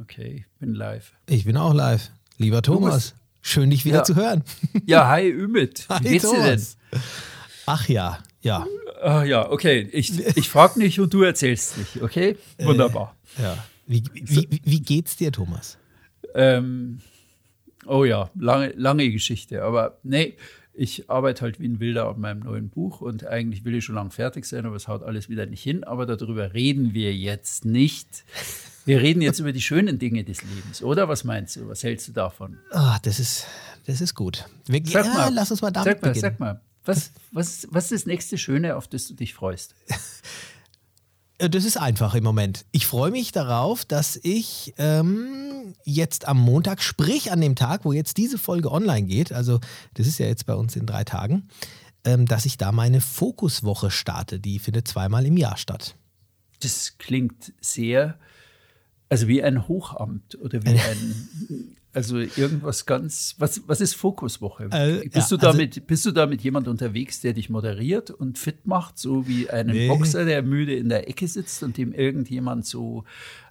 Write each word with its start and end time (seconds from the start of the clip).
Okay, 0.00 0.44
bin 0.58 0.74
live. 0.74 1.12
Ich 1.28 1.44
bin 1.44 1.56
auch 1.56 1.72
live. 1.72 2.10
Lieber 2.38 2.62
Thomas, 2.62 3.14
schön 3.42 3.70
dich 3.70 3.84
wieder 3.84 3.98
Ja. 3.98 4.02
zu 4.04 4.16
hören. 4.16 4.42
Ja, 4.86 5.08
hi 5.08 5.28
Ümit. 5.30 5.86
Wie 6.00 6.08
geht's 6.10 6.30
dir 6.30 6.42
denn? 6.42 6.62
Ach 7.66 7.88
ja, 7.88 8.18
ja, 8.42 8.66
Ah, 9.02 9.22
ja, 9.22 9.50
okay. 9.50 9.86
Ich, 9.92 10.18
ich 10.36 10.48
frage 10.48 10.78
nicht 10.78 10.98
und 10.98 11.12
du 11.12 11.22
erzählst 11.22 11.76
nicht, 11.76 12.00
okay? 12.02 12.38
Wunderbar. 12.58 13.14
ja. 13.38 13.62
Wie, 13.86 14.02
wie, 14.14 14.48
wie, 14.50 14.60
wie 14.64 14.80
geht's 14.80 15.16
dir, 15.16 15.30
Thomas? 15.30 15.76
Ähm, 16.34 17.00
oh 17.84 18.04
ja, 18.04 18.30
lange, 18.34 18.72
lange 18.76 19.10
Geschichte. 19.10 19.62
Aber 19.62 19.98
nee, 20.02 20.36
ich 20.74 21.08
arbeite 21.08 21.42
halt 21.42 21.60
wie 21.60 21.68
ein 21.68 21.80
Wilder 21.80 22.08
an 22.08 22.20
meinem 22.20 22.40
neuen 22.40 22.68
Buch 22.68 23.00
und 23.00 23.26
eigentlich 23.26 23.64
will 23.64 23.74
ich 23.74 23.84
schon 23.84 23.94
lange 23.94 24.10
fertig 24.10 24.44
sein, 24.44 24.66
aber 24.66 24.76
es 24.76 24.88
haut 24.88 25.02
alles 25.02 25.28
wieder 25.28 25.46
nicht 25.46 25.62
hin. 25.62 25.84
Aber 25.84 26.04
darüber 26.06 26.52
reden 26.52 26.94
wir 26.94 27.14
jetzt 27.14 27.64
nicht. 27.64 28.24
Wir 28.84 29.00
reden 29.00 29.22
jetzt 29.22 29.38
über 29.38 29.52
die 29.52 29.62
schönen 29.62 29.98
Dinge 29.98 30.24
des 30.24 30.42
Lebens, 30.42 30.82
oder? 30.82 31.08
Was 31.08 31.24
meinst 31.24 31.56
du? 31.56 31.68
Was 31.68 31.82
hältst 31.84 32.08
du 32.08 32.12
davon? 32.12 32.58
Ah, 32.70 32.98
das 33.02 33.18
ist, 33.18 33.46
das 33.86 34.00
ist 34.00 34.14
gut. 34.14 34.46
Wir, 34.66 34.82
Sag 34.84 35.06
ja, 35.06 35.14
mal, 35.14 35.34
lass 35.34 35.50
uns 35.50 35.62
mal 35.62 35.70
damit 35.70 35.94
sag 35.94 36.02
mal, 36.02 36.08
beginnen. 36.08 36.20
sag 36.20 36.40
mal. 36.40 36.60
Was, 36.84 37.12
was, 37.32 37.66
was 37.70 37.84
ist 37.84 38.02
das 38.02 38.06
nächste 38.06 38.36
Schöne, 38.36 38.76
auf 38.76 38.88
das 38.88 39.06
du 39.08 39.14
dich 39.14 39.32
freust? 39.32 39.74
Äh, 41.38 41.50
Das 41.50 41.64
ist 41.64 41.76
einfach 41.76 42.14
im 42.14 42.24
Moment. 42.24 42.64
Ich 42.72 42.86
freue 42.86 43.10
mich 43.10 43.32
darauf, 43.32 43.84
dass 43.84 44.18
ich 44.22 44.74
ähm, 44.78 45.74
jetzt 45.84 46.28
am 46.28 46.38
Montag, 46.40 46.82
sprich 46.82 47.32
an 47.32 47.40
dem 47.40 47.54
Tag, 47.54 47.84
wo 47.84 47.92
jetzt 47.92 48.16
diese 48.16 48.38
Folge 48.38 48.70
online 48.70 49.06
geht, 49.06 49.32
also 49.32 49.60
das 49.94 50.06
ist 50.06 50.18
ja 50.18 50.26
jetzt 50.26 50.46
bei 50.46 50.54
uns 50.54 50.76
in 50.76 50.86
drei 50.86 51.04
Tagen, 51.04 51.48
ähm, 52.04 52.26
dass 52.26 52.44
ich 52.44 52.58
da 52.58 52.72
meine 52.72 53.00
Fokuswoche 53.00 53.90
starte. 53.90 54.38
Die 54.38 54.58
findet 54.58 54.88
zweimal 54.88 55.26
im 55.26 55.36
Jahr 55.36 55.56
statt. 55.56 55.96
Das 56.60 56.96
klingt 56.98 57.52
sehr, 57.60 58.18
also 59.14 59.28
wie 59.28 59.44
ein 59.44 59.68
Hochamt 59.68 60.36
oder 60.40 60.64
wie 60.64 60.70
ein, 60.70 61.14
also 61.92 62.18
irgendwas 62.18 62.84
ganz, 62.84 63.36
was, 63.38 63.62
was 63.68 63.80
ist 63.80 63.94
Fokuswoche? 63.94 64.64
Äh, 64.72 65.08
bist, 65.08 65.30
ja, 65.30 65.36
du 65.36 65.36
damit, 65.36 65.86
bist 65.86 66.04
du 66.04 66.10
da 66.10 66.26
mit 66.26 66.42
jemand 66.42 66.66
unterwegs, 66.66 67.20
der 67.20 67.32
dich 67.32 67.48
moderiert 67.48 68.10
und 68.10 68.38
fit 68.40 68.66
macht, 68.66 68.98
so 68.98 69.28
wie 69.28 69.48
einen 69.48 69.70
Nee. 69.70 69.86
Boxer, 69.86 70.24
der 70.24 70.42
müde 70.42 70.74
in 70.74 70.88
der 70.88 71.08
Ecke 71.08 71.28
sitzt 71.28 71.62
und 71.62 71.76
dem 71.76 71.92
irgendjemand 71.92 72.66
so 72.66 73.04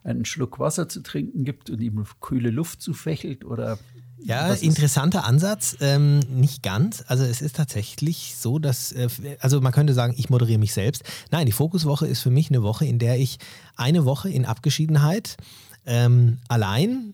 einen 0.04 0.26
Schluck 0.26 0.60
Wasser 0.60 0.90
zu 0.90 1.02
trinken 1.02 1.46
gibt 1.46 1.70
und 1.70 1.80
ihm 1.82 2.04
kühle 2.20 2.50
Luft 2.50 2.82
zufächelt 2.82 3.46
oder 3.46 3.80
Ja, 4.26 4.54
interessanter 4.54 5.26
Ansatz. 5.26 5.76
Ähm, 5.82 6.20
nicht 6.30 6.64
ganz. 6.64 7.04
Also 7.08 7.24
es 7.24 7.42
ist 7.42 7.56
tatsächlich 7.56 8.36
so, 8.40 8.60
dass, 8.60 8.92
äh, 8.92 9.08
also 9.40 9.60
man 9.62 9.72
könnte 9.72 9.94
sagen, 9.94 10.14
ich 10.18 10.30
moderiere 10.30 10.60
mich 10.60 10.74
selbst. 10.74 11.04
Nein, 11.32 11.46
die 11.46 11.52
Fokuswoche 11.52 12.08
ist 12.08 12.22
für 12.22 12.32
mich 12.32 12.50
eine 12.50 12.64
Woche, 12.64 12.86
in 12.86 13.00
der 13.00 13.20
ich 13.20 13.38
eine 13.76 14.06
Woche 14.06 14.30
in 14.30 14.46
Abgeschiedenheit 14.46 15.38
ähm, 15.86 16.40
allein 16.48 17.14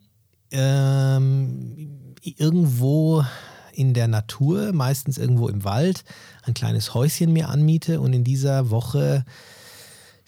ähm, 0.52 2.15
irgendwo 2.21 3.23
in 3.73 3.93
der 3.93 4.07
Natur, 4.07 4.73
meistens 4.73 5.17
irgendwo 5.17 5.47
im 5.47 5.63
Wald, 5.63 6.03
ein 6.43 6.53
kleines 6.53 6.93
Häuschen 6.93 7.31
mir 7.31 7.49
anmiete 7.49 8.02
und 8.02 8.13
in 8.13 8.23
dieser 8.23 8.69
Woche 8.71 9.23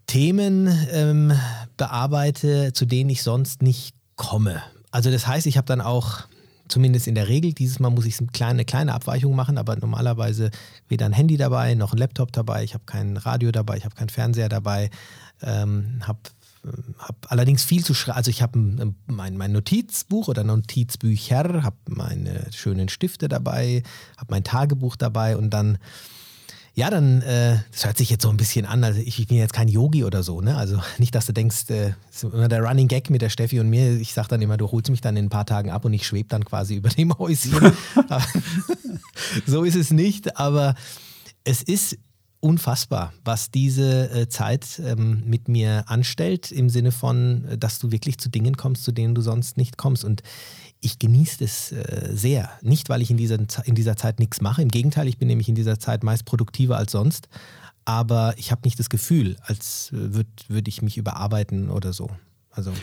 Themen 0.07 0.67
ähm, 0.91 1.33
bearbeite, 1.77 2.73
zu 2.73 2.85
denen 2.85 3.09
ich 3.09 3.23
sonst 3.23 3.61
nicht 3.61 3.95
komme. 4.15 4.61
Also 4.91 5.09
das 5.11 5.27
heißt, 5.27 5.47
ich 5.47 5.57
habe 5.57 5.67
dann 5.67 5.81
auch, 5.81 6.27
zumindest 6.71 7.07
in 7.07 7.15
der 7.15 7.27
Regel, 7.27 7.53
dieses 7.53 7.79
Mal 7.79 7.89
muss 7.89 8.05
ich 8.05 8.19
eine 8.19 8.29
kleine, 8.29 8.65
kleine 8.65 8.93
Abweichung 8.93 9.35
machen, 9.35 9.57
aber 9.57 9.75
normalerweise 9.75 10.49
weder 10.87 11.05
ein 11.05 11.13
Handy 11.13 11.37
dabei, 11.37 11.75
noch 11.75 11.91
ein 11.93 11.97
Laptop 11.97 12.31
dabei, 12.31 12.63
ich 12.63 12.73
habe 12.73 12.85
kein 12.85 13.17
Radio 13.17 13.51
dabei, 13.51 13.77
ich 13.77 13.85
habe 13.85 13.95
keinen 13.95 14.09
Fernseher 14.09 14.49
dabei, 14.49 14.89
ähm, 15.41 16.01
habe 16.07 16.19
hab 16.99 17.31
allerdings 17.31 17.63
viel 17.63 17.83
zu 17.83 17.93
schreiben. 17.93 18.17
Also 18.17 18.29
ich 18.29 18.41
habe 18.41 18.57
ein- 18.59 18.95
mein, 19.07 19.35
mein 19.35 19.51
Notizbuch 19.51 20.27
oder 20.27 20.43
Notizbücher, 20.43 21.63
habe 21.63 21.75
meine 21.89 22.45
schönen 22.51 22.87
Stifte 22.87 23.27
dabei, 23.27 23.83
habe 24.17 24.31
mein 24.31 24.43
Tagebuch 24.43 24.95
dabei 24.95 25.37
und 25.37 25.49
dann 25.49 25.77
ja, 26.73 26.89
dann, 26.89 27.21
äh, 27.21 27.59
das 27.71 27.85
hört 27.85 27.97
sich 27.97 28.09
jetzt 28.09 28.23
so 28.23 28.29
ein 28.29 28.37
bisschen 28.37 28.65
an, 28.65 28.83
also 28.83 28.99
ich, 28.99 29.19
ich 29.19 29.27
bin 29.27 29.37
jetzt 29.37 29.53
kein 29.53 29.67
Yogi 29.67 30.05
oder 30.05 30.23
so, 30.23 30.41
ne? 30.41 30.55
Also 30.55 30.79
nicht, 30.97 31.13
dass 31.15 31.25
du 31.25 31.33
denkst, 31.33 31.69
äh, 31.69 31.93
ist 32.09 32.23
immer 32.23 32.47
der 32.47 32.63
Running 32.63 32.87
Gag 32.87 33.09
mit 33.09 33.21
der 33.21 33.29
Steffi 33.29 33.59
und 33.59 33.69
mir, 33.69 33.97
ich 33.97 34.13
sag 34.13 34.27
dann 34.29 34.41
immer, 34.41 34.57
du 34.57 34.71
holst 34.71 34.89
mich 34.89 35.01
dann 35.01 35.17
in 35.17 35.25
ein 35.25 35.29
paar 35.29 35.45
Tagen 35.45 35.69
ab 35.69 35.85
und 35.85 35.93
ich 35.93 36.07
schwebe 36.07 36.29
dann 36.29 36.45
quasi 36.45 36.75
über 36.77 36.89
dem 36.89 37.17
Häuschen. 37.17 37.53
So 39.45 39.63
ist 39.63 39.75
es 39.75 39.91
nicht, 39.91 40.37
aber 40.37 40.75
es 41.43 41.61
ist 41.61 41.97
unfassbar, 42.39 43.13
was 43.23 43.51
diese 43.51 44.09
äh, 44.09 44.27
Zeit 44.27 44.81
ähm, 44.83 45.23
mit 45.25 45.47
mir 45.47 45.83
anstellt, 45.87 46.51
im 46.51 46.69
Sinne 46.69 46.91
von, 46.91 47.45
äh, 47.45 47.57
dass 47.57 47.79
du 47.79 47.91
wirklich 47.91 48.17
zu 48.17 48.29
Dingen 48.29 48.57
kommst, 48.57 48.83
zu 48.83 48.91
denen 48.91 49.15
du 49.15 49.21
sonst 49.21 49.57
nicht 49.57 49.77
kommst. 49.77 50.03
Und 50.03 50.23
ich 50.81 50.99
genieße 50.99 51.43
es 51.43 51.71
äh, 51.71 52.09
sehr. 52.11 52.49
Nicht, 52.61 52.89
weil 52.89 53.01
ich 53.01 53.11
in 53.11 53.17
dieser, 53.17 53.37
in 53.65 53.75
dieser 53.75 53.95
Zeit 53.95 54.19
nichts 54.19 54.41
mache. 54.41 54.61
Im 54.61 54.69
Gegenteil, 54.69 55.07
ich 55.07 55.17
bin 55.17 55.27
nämlich 55.27 55.47
in 55.47 55.55
dieser 55.55 55.79
Zeit 55.79 56.03
meist 56.03 56.25
produktiver 56.25 56.77
als 56.77 56.91
sonst. 56.91 57.29
Aber 57.85 58.33
ich 58.37 58.51
habe 58.51 58.61
nicht 58.65 58.79
das 58.79 58.89
Gefühl, 58.89 59.37
als 59.43 59.91
äh, 59.93 60.13
würde 60.13 60.29
würd 60.47 60.67
ich 60.67 60.81
mich 60.81 60.97
überarbeiten 60.97 61.69
oder 61.69 61.93
so. 61.93 62.09
Also, 62.49 62.73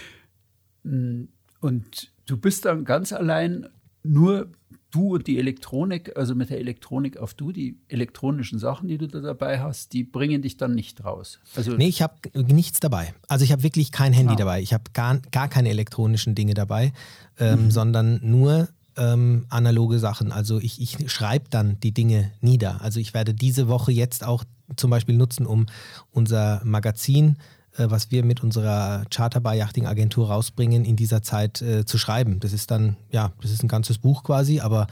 Und 1.60 2.12
du 2.26 2.36
bist 2.36 2.64
dann 2.64 2.84
ganz 2.84 3.12
allein 3.12 3.68
nur 4.02 4.50
du 4.90 5.14
und 5.14 5.26
die 5.26 5.38
Elektronik, 5.38 6.16
also 6.16 6.34
mit 6.34 6.50
der 6.50 6.58
Elektronik 6.58 7.18
auf 7.18 7.34
du, 7.34 7.52
die 7.52 7.78
elektronischen 7.88 8.58
Sachen, 8.58 8.88
die 8.88 8.98
du 8.98 9.06
da 9.06 9.20
dabei 9.20 9.60
hast, 9.60 9.92
die 9.92 10.02
bringen 10.04 10.42
dich 10.42 10.56
dann 10.56 10.74
nicht 10.74 11.04
raus. 11.04 11.38
Also 11.54 11.72
nee, 11.72 11.88
ich 11.88 12.00
habe 12.02 12.14
nichts 12.34 12.80
dabei. 12.80 13.12
Also 13.28 13.44
ich 13.44 13.52
habe 13.52 13.62
wirklich 13.62 13.92
kein 13.92 14.12
Handy 14.12 14.34
Ah. 14.34 14.36
dabei. 14.36 14.62
Ich 14.62 14.72
habe 14.72 14.84
gar, 14.94 15.18
gar 15.30 15.48
keine 15.48 15.68
elektronischen 15.70 16.34
Dinge 16.34 16.54
dabei, 16.54 16.92
ähm, 17.38 17.70
sondern 17.70 18.20
nur 18.22 18.68
ähm, 18.96 19.46
analoge 19.50 19.98
Sachen. 19.98 20.32
Also 20.32 20.58
ich, 20.58 20.80
ich 20.80 21.10
schreibe 21.10 21.46
dann 21.50 21.78
die 21.80 21.92
Dinge 21.92 22.32
nieder. 22.40 22.80
Also 22.82 22.98
ich 22.98 23.14
werde 23.14 23.34
diese 23.34 23.68
Woche 23.68 23.92
jetzt 23.92 24.24
auch 24.24 24.44
zum 24.76 24.90
Beispiel 24.90 25.16
nutzen, 25.16 25.46
um 25.46 25.66
unser 26.10 26.60
Magazin, 26.64 27.36
äh, 27.36 27.57
was 27.86 28.10
wir 28.10 28.24
mit 28.24 28.42
unserer 28.42 29.04
Charterbar 29.10 29.54
Yachting 29.54 29.86
Agentur 29.86 30.28
rausbringen, 30.28 30.84
in 30.84 30.96
dieser 30.96 31.22
Zeit 31.22 31.62
äh, 31.62 31.84
zu 31.84 31.98
schreiben. 31.98 32.40
Das 32.40 32.52
ist 32.52 32.70
dann, 32.70 32.96
ja, 33.10 33.32
das 33.40 33.50
ist 33.50 33.62
ein 33.62 33.68
ganzes 33.68 33.98
Buch 33.98 34.24
quasi, 34.24 34.60
aber 34.60 34.86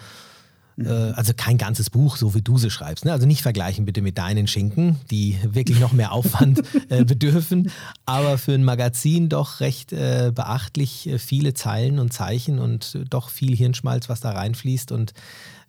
äh, 0.78 0.88
also 0.88 1.32
kein 1.34 1.58
ganzes 1.58 1.90
Buch, 1.90 2.16
so 2.16 2.34
wie 2.34 2.42
du 2.42 2.58
sie 2.58 2.70
schreibst. 2.70 3.04
Ne? 3.04 3.12
Also 3.12 3.26
nicht 3.26 3.42
vergleichen 3.42 3.84
bitte 3.84 4.02
mit 4.02 4.18
deinen 4.18 4.46
Schinken, 4.46 4.96
die 5.10 5.38
wirklich 5.42 5.80
noch 5.80 5.92
mehr 5.92 6.12
Aufwand 6.12 6.62
äh, 6.88 7.04
bedürfen, 7.04 7.70
aber 8.04 8.38
für 8.38 8.52
ein 8.52 8.64
Magazin 8.64 9.28
doch 9.28 9.60
recht 9.60 9.92
äh, 9.92 10.32
beachtlich 10.34 11.08
äh, 11.08 11.18
viele 11.18 11.54
Zeilen 11.54 11.98
und 11.98 12.12
Zeichen 12.12 12.58
und 12.58 12.94
äh, 12.94 13.04
doch 13.04 13.30
viel 13.30 13.56
Hirnschmalz, 13.56 14.08
was 14.08 14.20
da 14.20 14.32
reinfließt. 14.32 14.92
Und 14.92 15.12
äh, 15.12 15.14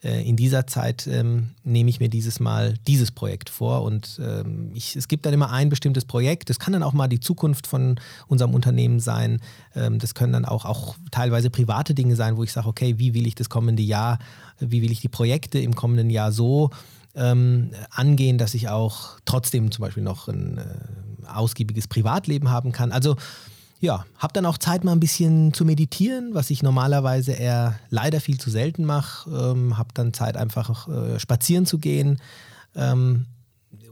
in 0.02 0.36
dieser 0.36 0.68
Zeit 0.68 1.08
ähm, 1.08 1.50
nehme 1.64 1.90
ich 1.90 2.00
mir 2.00 2.08
dieses 2.08 2.40
Mal 2.40 2.76
dieses 2.86 3.12
Projekt 3.12 3.50
vor. 3.50 3.82
Und 3.82 4.20
ähm, 4.24 4.72
ich, 4.76 4.96
es 4.96 5.08
gibt 5.08 5.26
dann 5.26 5.34
immer 5.34 5.52
ein 5.52 5.70
bestimmtes 5.70 6.06
Projekt. 6.06 6.50
Das 6.50 6.60
kann 6.60 6.74
dann 6.74 6.84
auch 6.84 6.94
mal 6.94 7.08
die 7.08 7.20
Zukunft 7.20 7.66
von 7.66 8.00
unserem 8.28 8.54
Unternehmen 8.54 9.00
sein. 9.00 9.42
Ähm, 9.76 9.98
das 9.98 10.14
können 10.14 10.34
dann 10.34 10.46
auch, 10.46 10.66
auch 10.66 10.96
teilweise 11.10 11.50
private 11.50 11.96
Dinge 11.96 12.16
sein, 12.16 12.38
wo 12.38 12.44
ich 12.44 12.54
sage, 12.54 12.68
okay, 12.68 13.00
wie 13.00 13.16
will 13.16 13.26
ich 13.26 13.34
das 13.34 13.50
kommende 13.50 13.82
Jahr, 13.82 14.20
wie 14.60 14.84
will 14.84 14.92
ich 14.92 15.02
die 15.02 15.10
Projekte 15.10 15.58
im 15.60 15.76
kommenden 15.76 16.12
Jahr 16.12 16.32
so 16.32 16.70
ähm, 17.16 17.72
angehen, 17.90 18.38
dass 18.38 18.54
ich 18.54 18.70
auch 18.70 19.20
trotzdem 19.26 19.72
zum 19.72 19.82
Beispiel 19.82 20.04
noch 20.04 20.28
ein 20.28 20.60
äh, 20.60 21.28
ausgiebiges 21.28 21.88
Privatleben 21.88 22.52
haben 22.52 22.72
kann. 22.72 22.92
Also 22.92 23.16
ja, 23.80 24.06
habe 24.18 24.34
dann 24.34 24.46
auch 24.46 24.58
Zeit, 24.58 24.84
mal 24.84 24.92
ein 24.94 25.00
bisschen 25.00 25.54
zu 25.54 25.64
meditieren, 25.66 26.34
was 26.34 26.50
ich 26.50 26.64
normalerweise 26.64 27.34
eher 27.34 27.80
leider 27.90 28.20
viel 28.22 28.40
zu 28.40 28.50
selten 28.50 28.86
mache. 28.86 29.30
Ähm, 29.30 29.78
habe 29.78 29.90
dann 29.94 30.14
Zeit, 30.14 30.36
einfach 30.38 30.88
äh, 30.88 31.20
spazieren 31.20 31.66
zu 31.66 31.78
gehen. 31.78 32.20
Ähm, 32.76 33.26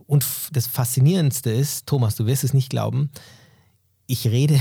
und 0.08 0.26
das 0.54 0.68
Faszinierendste 0.68 1.50
ist, 1.52 1.88
Thomas, 1.88 2.16
du 2.16 2.26
wirst 2.26 2.44
es 2.44 2.54
nicht 2.54 2.70
glauben, 2.70 3.10
ich 4.08 4.28
rede, 4.28 4.60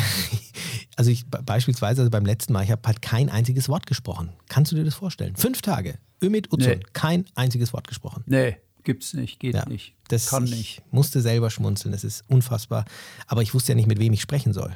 also 0.97 1.11
ich 1.11 1.27
be- 1.27 1.43
beispielsweise 1.43 2.01
also 2.03 2.11
beim 2.11 2.25
letzten 2.25 2.53
Mal, 2.55 2.65
ich 2.65 2.71
habe 2.71 2.83
halt 2.87 3.03
kein 3.03 3.29
einziges 3.29 3.69
Wort 3.69 3.87
gesprochen. 3.87 4.31
Kannst 4.49 4.73
du 4.73 4.77
dir 4.77 4.85
das 4.85 4.95
vorstellen? 4.95 5.37
Fünf 5.37 5.61
Tage, 5.63 5.99
Ümit 6.23 6.51
Uzun, 6.53 6.79
Nee. 6.79 6.81
kein 6.95 7.27
einziges 7.35 7.73
Wort 7.75 7.89
gesprochen. 7.89 8.23
nee, 8.27 8.57
gibt's 8.85 9.13
nicht, 9.15 9.41
geht 9.41 9.55
Ja, 9.55 9.67
nicht, 9.69 9.95
Das, 10.09 10.27
kann 10.29 10.45
ich 10.45 10.51
nicht. 10.51 10.83
musste 10.93 11.21
selber 11.21 11.51
schmunzeln, 11.51 11.93
das 11.93 12.05
ist 12.05 12.23
unfassbar. 12.29 12.85
Aber 13.27 13.43
ich 13.43 13.53
wusste 13.55 13.73
ja 13.73 13.77
nicht, 13.77 13.87
mit 13.89 13.99
wem 13.99 14.13
ich 14.15 14.21
sprechen 14.23 14.53
soll. 14.55 14.75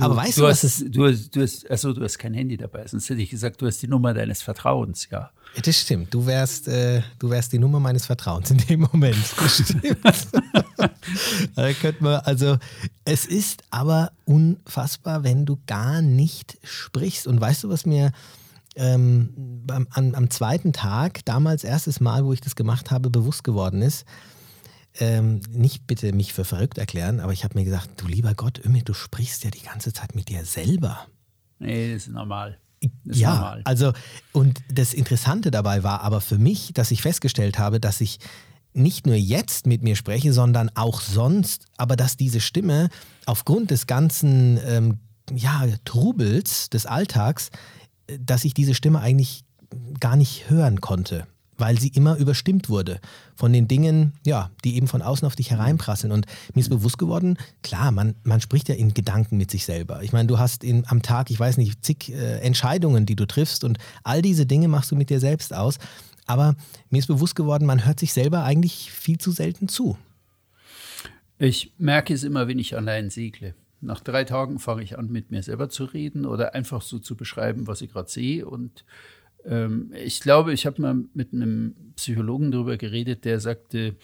Aber 0.00 0.16
weißt 0.16 0.38
du, 0.38 0.42
du 0.42 0.48
was 0.48 0.62
hast, 0.62 0.84
du 0.88 1.06
hast, 1.06 1.30
du 1.34 1.42
hast, 1.42 1.70
also 1.70 1.92
du 1.92 2.02
hast 2.02 2.18
kein 2.18 2.34
Handy 2.34 2.56
dabei, 2.56 2.86
sonst 2.86 3.08
hätte 3.08 3.22
ich 3.22 3.30
gesagt, 3.30 3.60
du 3.60 3.66
hast 3.66 3.80
die 3.82 3.88
Nummer 3.88 4.14
deines 4.14 4.42
Vertrauens, 4.42 5.08
ja. 5.10 5.30
Das 5.62 5.76
stimmt. 5.76 6.12
Du 6.12 6.26
wärst, 6.26 6.68
äh, 6.68 7.02
du 7.18 7.30
wärst 7.30 7.52
die 7.52 7.58
Nummer 7.58 7.80
meines 7.80 8.06
Vertrauens 8.06 8.50
in 8.50 8.58
dem 8.58 8.80
Moment. 8.80 9.16
Das 9.42 9.64
stimmt. 9.64 9.98
da 11.56 11.72
könnte 11.72 12.04
man, 12.04 12.20
also 12.20 12.58
es 13.04 13.24
ist 13.26 13.62
aber 13.70 14.12
unfassbar, 14.24 15.24
wenn 15.24 15.46
du 15.46 15.58
gar 15.66 16.02
nicht 16.02 16.58
sprichst. 16.62 17.26
Und 17.26 17.40
weißt 17.40 17.64
du, 17.64 17.68
was 17.70 17.86
mir 17.86 18.12
ähm, 18.76 19.30
beim, 19.66 19.88
am, 19.90 20.14
am 20.14 20.30
zweiten 20.30 20.72
Tag, 20.72 21.24
damals 21.24 21.64
erstes 21.64 22.00
Mal, 22.00 22.24
wo 22.24 22.32
ich 22.32 22.40
das 22.40 22.54
gemacht 22.54 22.90
habe, 22.90 23.10
bewusst 23.10 23.42
geworden 23.42 23.82
ist? 23.82 24.04
Ähm, 25.00 25.40
nicht 25.50 25.86
bitte 25.86 26.12
mich 26.12 26.32
für 26.32 26.44
verrückt 26.44 26.76
erklären, 26.76 27.20
aber 27.20 27.32
ich 27.32 27.44
habe 27.44 27.56
mir 27.56 27.64
gesagt, 27.64 27.90
du 28.00 28.08
lieber 28.08 28.34
Gott, 28.34 28.60
Ömir, 28.64 28.82
du 28.82 28.94
sprichst 28.94 29.44
ja 29.44 29.50
die 29.50 29.62
ganze 29.62 29.92
Zeit 29.92 30.16
mit 30.16 30.28
dir 30.28 30.44
selber. 30.44 31.06
Nee, 31.60 31.92
das 31.94 32.08
ist 32.08 32.12
normal. 32.12 32.58
Das 33.04 33.18
ja, 33.18 33.34
normal. 33.34 33.62
also 33.64 33.92
und 34.32 34.60
das 34.72 34.94
Interessante 34.94 35.50
dabei 35.50 35.82
war 35.82 36.02
aber 36.02 36.20
für 36.20 36.38
mich, 36.38 36.72
dass 36.74 36.90
ich 36.90 37.02
festgestellt 37.02 37.58
habe, 37.58 37.80
dass 37.80 38.00
ich 38.00 38.18
nicht 38.72 39.06
nur 39.06 39.16
jetzt 39.16 39.66
mit 39.66 39.82
mir 39.82 39.96
spreche, 39.96 40.32
sondern 40.32 40.70
auch 40.74 41.00
sonst, 41.00 41.66
aber 41.76 41.96
dass 41.96 42.16
diese 42.16 42.40
Stimme 42.40 42.88
aufgrund 43.26 43.70
des 43.70 43.86
ganzen 43.86 44.58
ähm, 44.64 44.98
ja, 45.32 45.64
Trubels 45.84 46.70
des 46.70 46.86
Alltags, 46.86 47.50
äh, 48.06 48.18
dass 48.20 48.44
ich 48.44 48.54
diese 48.54 48.74
Stimme 48.74 49.00
eigentlich 49.00 49.44
gar 50.00 50.16
nicht 50.16 50.50
hören 50.50 50.80
konnte 50.80 51.26
weil 51.58 51.78
sie 51.78 51.88
immer 51.88 52.16
überstimmt 52.16 52.68
wurde 52.68 53.00
von 53.34 53.52
den 53.52 53.68
Dingen, 53.68 54.14
ja, 54.24 54.50
die 54.64 54.76
eben 54.76 54.88
von 54.88 55.02
außen 55.02 55.26
auf 55.26 55.36
dich 55.36 55.50
hereinprasseln. 55.50 56.12
Und 56.12 56.26
mir 56.54 56.60
ist 56.60 56.70
bewusst 56.70 56.98
geworden, 56.98 57.36
klar, 57.62 57.90
man, 57.90 58.14
man 58.22 58.40
spricht 58.40 58.68
ja 58.68 58.74
in 58.74 58.94
Gedanken 58.94 59.36
mit 59.36 59.50
sich 59.50 59.64
selber. 59.64 60.02
Ich 60.02 60.12
meine, 60.12 60.28
du 60.28 60.38
hast 60.38 60.64
in, 60.64 60.84
am 60.86 61.02
Tag, 61.02 61.30
ich 61.30 61.38
weiß 61.38 61.58
nicht, 61.58 61.84
zig 61.84 62.10
äh, 62.10 62.38
Entscheidungen, 62.40 63.04
die 63.04 63.16
du 63.16 63.26
triffst 63.26 63.64
und 63.64 63.78
all 64.04 64.22
diese 64.22 64.46
Dinge 64.46 64.68
machst 64.68 64.90
du 64.90 64.96
mit 64.96 65.10
dir 65.10 65.20
selbst 65.20 65.52
aus. 65.52 65.78
Aber 66.26 66.54
mir 66.90 66.98
ist 66.98 67.06
bewusst 67.06 67.34
geworden, 67.34 67.66
man 67.66 67.84
hört 67.84 67.98
sich 67.98 68.12
selber 68.12 68.44
eigentlich 68.44 68.92
viel 68.92 69.18
zu 69.18 69.32
selten 69.32 69.68
zu. 69.68 69.98
Ich 71.38 71.72
merke 71.78 72.14
es 72.14 72.24
immer, 72.24 72.48
wenn 72.48 72.58
ich 72.58 72.76
allein 72.76 73.10
segle. 73.10 73.54
Nach 73.80 74.00
drei 74.00 74.24
Tagen 74.24 74.58
fange 74.58 74.82
ich 74.82 74.98
an, 74.98 75.08
mit 75.10 75.30
mir 75.30 75.42
selber 75.42 75.68
zu 75.68 75.84
reden 75.84 76.26
oder 76.26 76.54
einfach 76.54 76.82
so 76.82 76.98
zu 76.98 77.16
beschreiben, 77.16 77.66
was 77.66 77.80
ich 77.80 77.92
gerade 77.92 78.10
sehe 78.10 78.46
und 78.46 78.84
ähm, 79.48 79.92
ich 79.94 80.20
glaube, 80.20 80.52
ich 80.52 80.66
habe 80.66 80.82
mal 80.82 81.04
mit 81.14 81.32
einem 81.32 81.74
Psychologen 81.96 82.50
darüber 82.50 82.76
geredet, 82.76 83.24
der 83.24 83.40
sagte, 83.40 83.96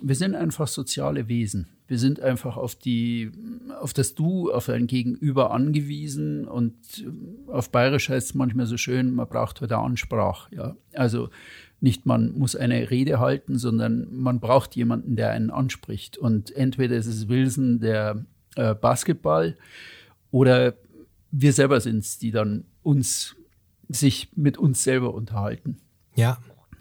wir 0.00 0.14
sind 0.14 0.34
einfach 0.34 0.68
soziale 0.68 1.28
Wesen. 1.28 1.66
Wir 1.88 1.98
sind 1.98 2.20
einfach 2.20 2.56
auf 2.56 2.74
die, 2.74 3.32
auf 3.80 3.92
das 3.92 4.14
Du, 4.14 4.52
auf 4.52 4.68
ein 4.68 4.86
Gegenüber 4.86 5.50
angewiesen 5.50 6.46
und 6.46 6.74
äh, 6.98 7.50
auf 7.50 7.70
Bayerisch 7.70 8.08
heißt 8.10 8.28
es 8.28 8.34
manchmal 8.34 8.66
so 8.66 8.76
schön, 8.76 9.14
man 9.14 9.28
braucht 9.28 9.60
heute 9.60 9.76
halt 9.76 9.86
Ansprache. 9.86 10.54
Ja, 10.54 10.76
also 10.92 11.30
nicht 11.80 12.06
man 12.06 12.32
muss 12.32 12.56
eine 12.56 12.90
Rede 12.90 13.20
halten, 13.20 13.56
sondern 13.58 14.08
man 14.10 14.38
braucht 14.38 14.76
jemanden, 14.76 15.16
der 15.16 15.30
einen 15.30 15.50
anspricht. 15.50 16.18
Und 16.18 16.54
entweder 16.54 16.96
ist 16.96 17.06
es 17.06 17.28
Wilson 17.28 17.80
der 17.80 18.24
äh, 18.56 18.74
Basketball 18.74 19.56
oder 20.30 20.74
wir 21.30 21.52
selber 21.52 21.80
sind 21.80 22.00
es, 22.00 22.18
die 22.18 22.30
dann 22.30 22.64
uns 22.82 23.37
sich 23.88 24.28
mit 24.36 24.58
uns 24.58 24.82
selber 24.82 25.14
unterhalten. 25.14 25.78
Ja. 26.14 26.38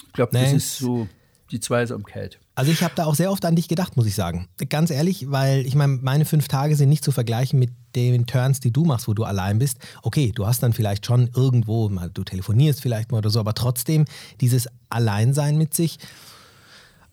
Ich 0.08 0.14
glaube, 0.14 0.34
das 0.34 0.54
ist 0.54 0.78
so 0.78 1.08
die 1.52 1.60
Zweisamkeit. 1.60 2.40
Also 2.56 2.72
ich 2.72 2.84
habe 2.84 2.94
da 2.96 3.06
auch 3.06 3.16
sehr 3.16 3.32
oft 3.32 3.46
an 3.46 3.56
dich 3.56 3.68
gedacht, 3.68 3.96
muss 3.96 4.08
ich 4.08 4.16
sagen. 4.16 4.48
Ganz 4.70 4.90
ehrlich, 4.90 5.30
weil 5.30 5.66
ich 5.66 5.76
meine, 5.76 6.00
meine 6.02 6.26
fünf 6.26 6.48
Tage 6.48 6.76
sind 6.76 6.90
nicht 6.90 7.04
zu 7.04 7.12
vergleichen 7.12 7.60
mit 7.60 7.70
den 7.96 8.26
Turns, 8.26 8.60
die 8.60 8.72
du 8.72 8.84
machst, 8.84 9.08
wo 9.08 9.14
du 9.14 9.24
allein 9.24 9.60
bist. 9.60 9.78
Okay, 10.02 10.32
du 10.34 10.46
hast 10.48 10.64
dann 10.64 10.74
vielleicht 10.74 11.06
schon 11.06 11.30
irgendwo, 11.36 11.88
mal, 11.90 12.10
du 12.10 12.24
telefonierst 12.24 12.82
vielleicht 12.82 13.12
mal 13.12 13.20
oder 13.20 13.30
so, 13.30 13.40
aber 13.40 13.54
trotzdem 13.54 14.06
dieses 14.42 14.68
Alleinsein 14.90 15.58
mit 15.58 15.74
sich. 15.74 16.00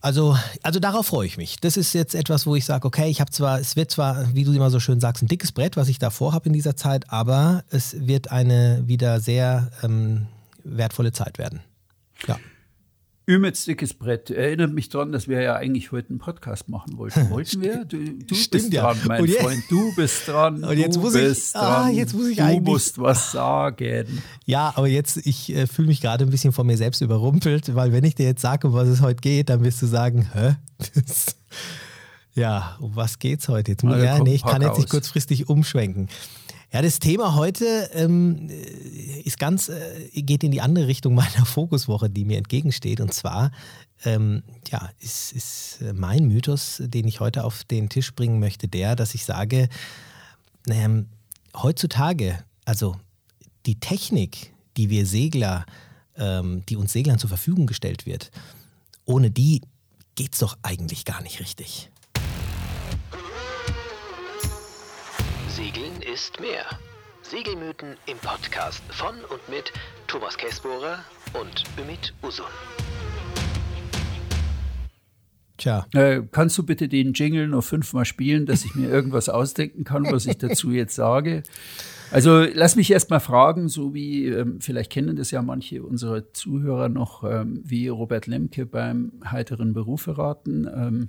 Also, 0.05 0.37
also 0.63 0.81
darauf 0.81 1.07
freue 1.07 1.27
ich 1.27 1.39
mich. 1.39 1.61
Das 1.61 1.79
ist 1.79 1.95
jetzt 1.95 2.15
etwas, 2.15 2.47
wo 2.47 2.55
ich 2.55 2.67
sage, 2.67 2.87
okay, 2.87 3.09
ich 3.09 3.23
habe 3.23 3.31
zwar, 3.31 3.59
es 3.59 3.75
wird 3.75 3.91
zwar, 3.91 4.35
wie 4.35 4.45
du 4.45 4.53
immer 4.53 4.69
so 4.69 4.79
schön 4.79 5.01
sagst, 5.01 5.23
ein 5.23 5.29
dickes 5.29 5.51
Brett, 5.51 5.79
was 5.79 5.89
ich 5.89 5.99
da 5.99 6.11
vorhabe 6.11 6.47
in 6.49 6.53
dieser 6.53 6.77
Zeit, 6.77 7.11
aber 7.11 7.65
es 7.71 8.07
wird 8.07 8.31
eine 8.31 8.83
wieder 8.85 9.19
sehr 9.21 9.71
ähm, 9.83 10.27
wertvolle 10.63 11.13
Zeit 11.13 11.39
werden. 11.39 11.61
Ja. 12.29 12.39
Ümits 13.27 13.65
dickes 13.65 13.95
Brett. 13.95 14.31
Erinnert 14.31 14.73
mich 14.73 14.91
daran, 14.91 15.11
dass 15.11 15.29
wir 15.29 15.41
ja 15.41 15.57
eigentlich 15.57 15.93
heute 15.93 16.11
einen 16.11 16.19
Podcast 16.19 16.69
machen 16.69 16.99
wollten. 16.99 17.31
Wollten 17.31 17.63
wir? 17.63 17.85
Du, 17.87 17.97
du 17.97 18.35
Stimmt, 18.35 18.51
bist 18.51 18.75
dran, 18.75 18.99
mein 19.07 19.25
jetzt, 19.25 19.41
Freund. 19.41 19.63
Du 19.71 19.95
bist 19.95 20.29
dran. 20.29 20.63
Und 20.63 20.77
jetzt 20.77 20.99
muss 20.99 21.15
ich, 21.15 21.57
ah, 21.57 21.89
jetzt 21.89 22.15
muss 22.15 22.29
ich 22.29 22.37
du 22.37 22.45
eigentlich. 22.45 22.65
Du 22.65 22.71
musst 22.73 22.99
was 22.99 23.33
sagen. 23.33 24.07
Ja, 24.45 24.75
aber 24.77 24.89
jetzt, 24.89 25.27
ich 25.27 25.55
äh, 25.55 25.67
fühle 25.67 25.89
mich 25.89 26.03
gerade 26.03 26.25
ein 26.25 26.31
bisschen 26.31 26.53
von 26.53 26.67
mir 26.67 26.77
selbst 26.77 27.01
überrumpelt, 27.01 27.75
weil 27.75 27.93
wenn 27.93 28.05
ich 28.05 28.15
dir 28.15 28.27
jetzt 28.27 28.43
sage, 28.43 28.69
um 28.69 28.75
was 28.75 28.89
es 28.89 29.01
heute 29.01 29.21
geht, 29.23 29.49
dann 29.49 29.65
wirst 29.65 29.81
du 29.81 29.87
sagen, 29.87 30.29
hä? 30.35 30.57
ja, 32.35 32.77
um 32.79 32.95
was 32.95 33.19
geht's 33.19 33.49
heute? 33.49 33.73
Jetzt 33.73 33.85
muss, 33.85 34.03
ja, 34.03 34.19
nee, 34.19 34.35
ich 34.35 34.45
kann 34.45 34.61
jetzt 34.61 34.77
nicht 34.77 34.91
kurzfristig 34.91 35.49
umschwenken. 35.49 36.09
Ja, 36.75 36.83
das 36.83 36.99
Thema 36.99 37.37
heute 37.37 37.89
ähm, 37.93 38.51
ist 39.23 39.39
ganz, 39.39 39.69
äh, 39.69 40.11
geht 40.23 40.43
in 40.43 40.51
die 40.51 40.61
andere 40.61 40.89
Richtung 40.89 41.15
meiner 41.15 41.47
Fokuswoche, 41.47 42.11
die 42.11 42.25
mir 42.25 42.37
entgegensteht. 42.37 43.01
Und 43.01 43.15
zwar 43.15 43.53
ähm, 44.05 44.43
ja, 44.73 44.91
ist, 44.99 45.33
ist 45.35 45.79
mein 45.95 46.27
Mythos, 46.27 46.83
den 46.85 47.07
ich 47.07 47.21
heute 47.21 47.45
auf 47.45 47.63
den 47.63 47.91
Tisch 47.91 48.13
bringen 48.13 48.41
möchte, 48.41 48.67
der, 48.67 48.97
dass 48.97 49.15
ich 49.15 49.25
sage, 49.25 49.69
ähm, 50.69 51.07
heutzutage, 51.55 52.43
also 52.65 52.97
die 53.67 53.79
Technik, 53.79 54.53
die 54.77 54.91
wir 54.91 55.07
Segler, 55.07 55.67
ähm, 56.17 56.65
die 56.69 56.75
uns 56.75 56.93
Seglern 56.93 57.21
zur 57.21 57.29
Verfügung 57.29 57.69
gestellt 57.69 58.05
wird, 58.05 58.33
ohne 59.05 59.31
die 59.31 59.63
geht 60.17 60.33
es 60.33 60.41
doch 60.41 60.59
eigentlich 60.63 61.05
gar 61.05 61.23
nicht 61.23 61.39
richtig. 61.39 61.93
Ist 66.15 66.41
mehr. 66.41 66.65
Segelmythen 67.23 67.97
im 68.07 68.17
Podcast 68.19 68.85
von 68.91 69.17
und 69.33 69.49
mit 69.51 69.73
Thomas 70.07 70.39
Käsbohrer 70.39 71.01
und 71.33 71.65
Ümit 71.77 72.15
Usun. 72.23 72.47
Tja. 75.57 75.89
Äh, 75.93 76.23
kannst 76.31 76.57
du 76.57 76.63
bitte 76.63 76.87
den 76.87 77.15
Jingle 77.15 77.49
noch 77.49 77.65
fünfmal 77.65 78.05
spielen, 78.05 78.47
dass 78.47 78.65
ich 78.65 78.77
mir 78.77 78.89
irgendwas 78.89 79.29
ausdenken 79.29 79.83
kann, 79.83 80.05
was 80.05 80.27
ich 80.27 80.39
dazu 80.39 80.71
jetzt 80.71 80.95
sage? 80.95 81.43
Also 82.13 82.45
lass 82.45 82.77
mich 82.77 82.93
erst 82.93 83.11
mal 83.11 83.19
fragen, 83.19 83.69
so 83.69 83.93
wie, 83.93 84.27
ähm, 84.27 84.61
vielleicht 84.61 84.93
kennen 84.93 85.17
das 85.17 85.33
ja 85.33 85.43
manche 85.43 85.83
unserer 85.83 86.33
Zuhörer 86.33 86.89
noch, 86.89 87.25
ähm, 87.25 87.61
wie 87.65 87.89
Robert 87.89 88.29
Lemke 88.29 88.67
beim 88.67 89.15
heiteren 89.29 89.73
Berufe 89.73 90.17
raten. 90.17 90.69
Ähm, 90.73 91.09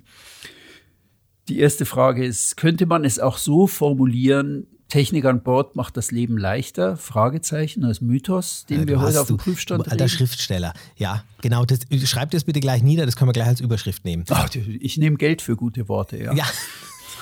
die 1.48 1.60
erste 1.60 1.84
Frage 1.86 2.24
ist, 2.24 2.56
könnte 2.56 2.86
man 2.86 3.04
es 3.04 3.20
auch 3.20 3.38
so 3.38 3.68
formulieren, 3.68 4.66
Technik 4.88 5.24
an 5.24 5.42
Bord 5.42 5.74
macht 5.74 5.96
das 5.96 6.12
Leben 6.12 6.38
leichter? 6.38 6.96
Fragezeichen 6.96 7.84
als 7.84 8.00
Mythos, 8.00 8.66
den 8.66 8.80
ja, 8.80 8.88
wir 8.88 9.00
heute 9.00 9.20
auf 9.20 9.26
dem 9.26 9.36
Prüfstand 9.36 9.86
du, 9.86 9.90
Alter 9.90 10.08
Schriftsteller. 10.08 10.72
Ja, 10.96 11.24
genau. 11.42 11.64
Das, 11.64 11.80
schreib 12.04 12.30
das 12.30 12.44
bitte 12.44 12.60
gleich 12.60 12.82
nieder, 12.82 13.04
das 13.04 13.16
können 13.16 13.28
wir 13.28 13.32
gleich 13.32 13.48
als 13.48 13.60
Überschrift 13.60 14.04
nehmen. 14.04 14.24
Ach, 14.30 14.48
ich 14.54 14.96
nehme 14.96 15.16
Geld 15.16 15.42
für 15.42 15.56
gute 15.56 15.88
Worte, 15.88 16.18
ja. 16.18 16.32
Ja. 16.34 16.44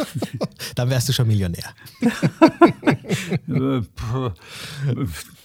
Dann 0.75 0.91
wärst 0.91 1.09
du 1.09 1.13
schon 1.13 1.27
Millionär. 1.27 1.75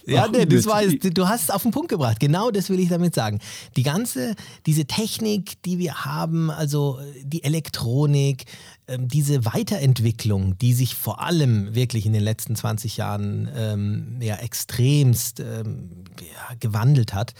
ja, 0.06 0.28
nee, 0.28 0.46
das 0.46 0.66
war, 0.66 0.82
du 0.84 1.28
hast 1.28 1.44
es 1.44 1.50
auf 1.50 1.62
den 1.62 1.70
Punkt 1.70 1.88
gebracht. 1.88 2.20
Genau 2.20 2.50
das 2.50 2.68
will 2.70 2.80
ich 2.80 2.88
damit 2.88 3.14
sagen. 3.14 3.38
Die 3.76 3.82
ganze, 3.82 4.34
diese 4.66 4.86
Technik, 4.86 5.62
die 5.62 5.78
wir 5.78 6.04
haben, 6.04 6.50
also 6.50 6.98
die 7.22 7.44
Elektronik, 7.44 8.44
ähm, 8.90 9.08
diese 9.08 9.44
Weiterentwicklung, 9.44 10.58
die 10.58 10.72
sich 10.72 10.94
vor 10.94 11.20
allem 11.20 11.74
wirklich 11.74 12.06
in 12.06 12.12
den 12.12 12.22
letzten 12.22 12.56
20 12.56 12.96
Jahren 12.96 13.48
ähm, 13.54 14.18
ja, 14.20 14.36
extremst 14.36 15.40
ähm, 15.40 16.04
ja, 16.20 16.56
gewandelt 16.58 17.14
hat, 17.14 17.34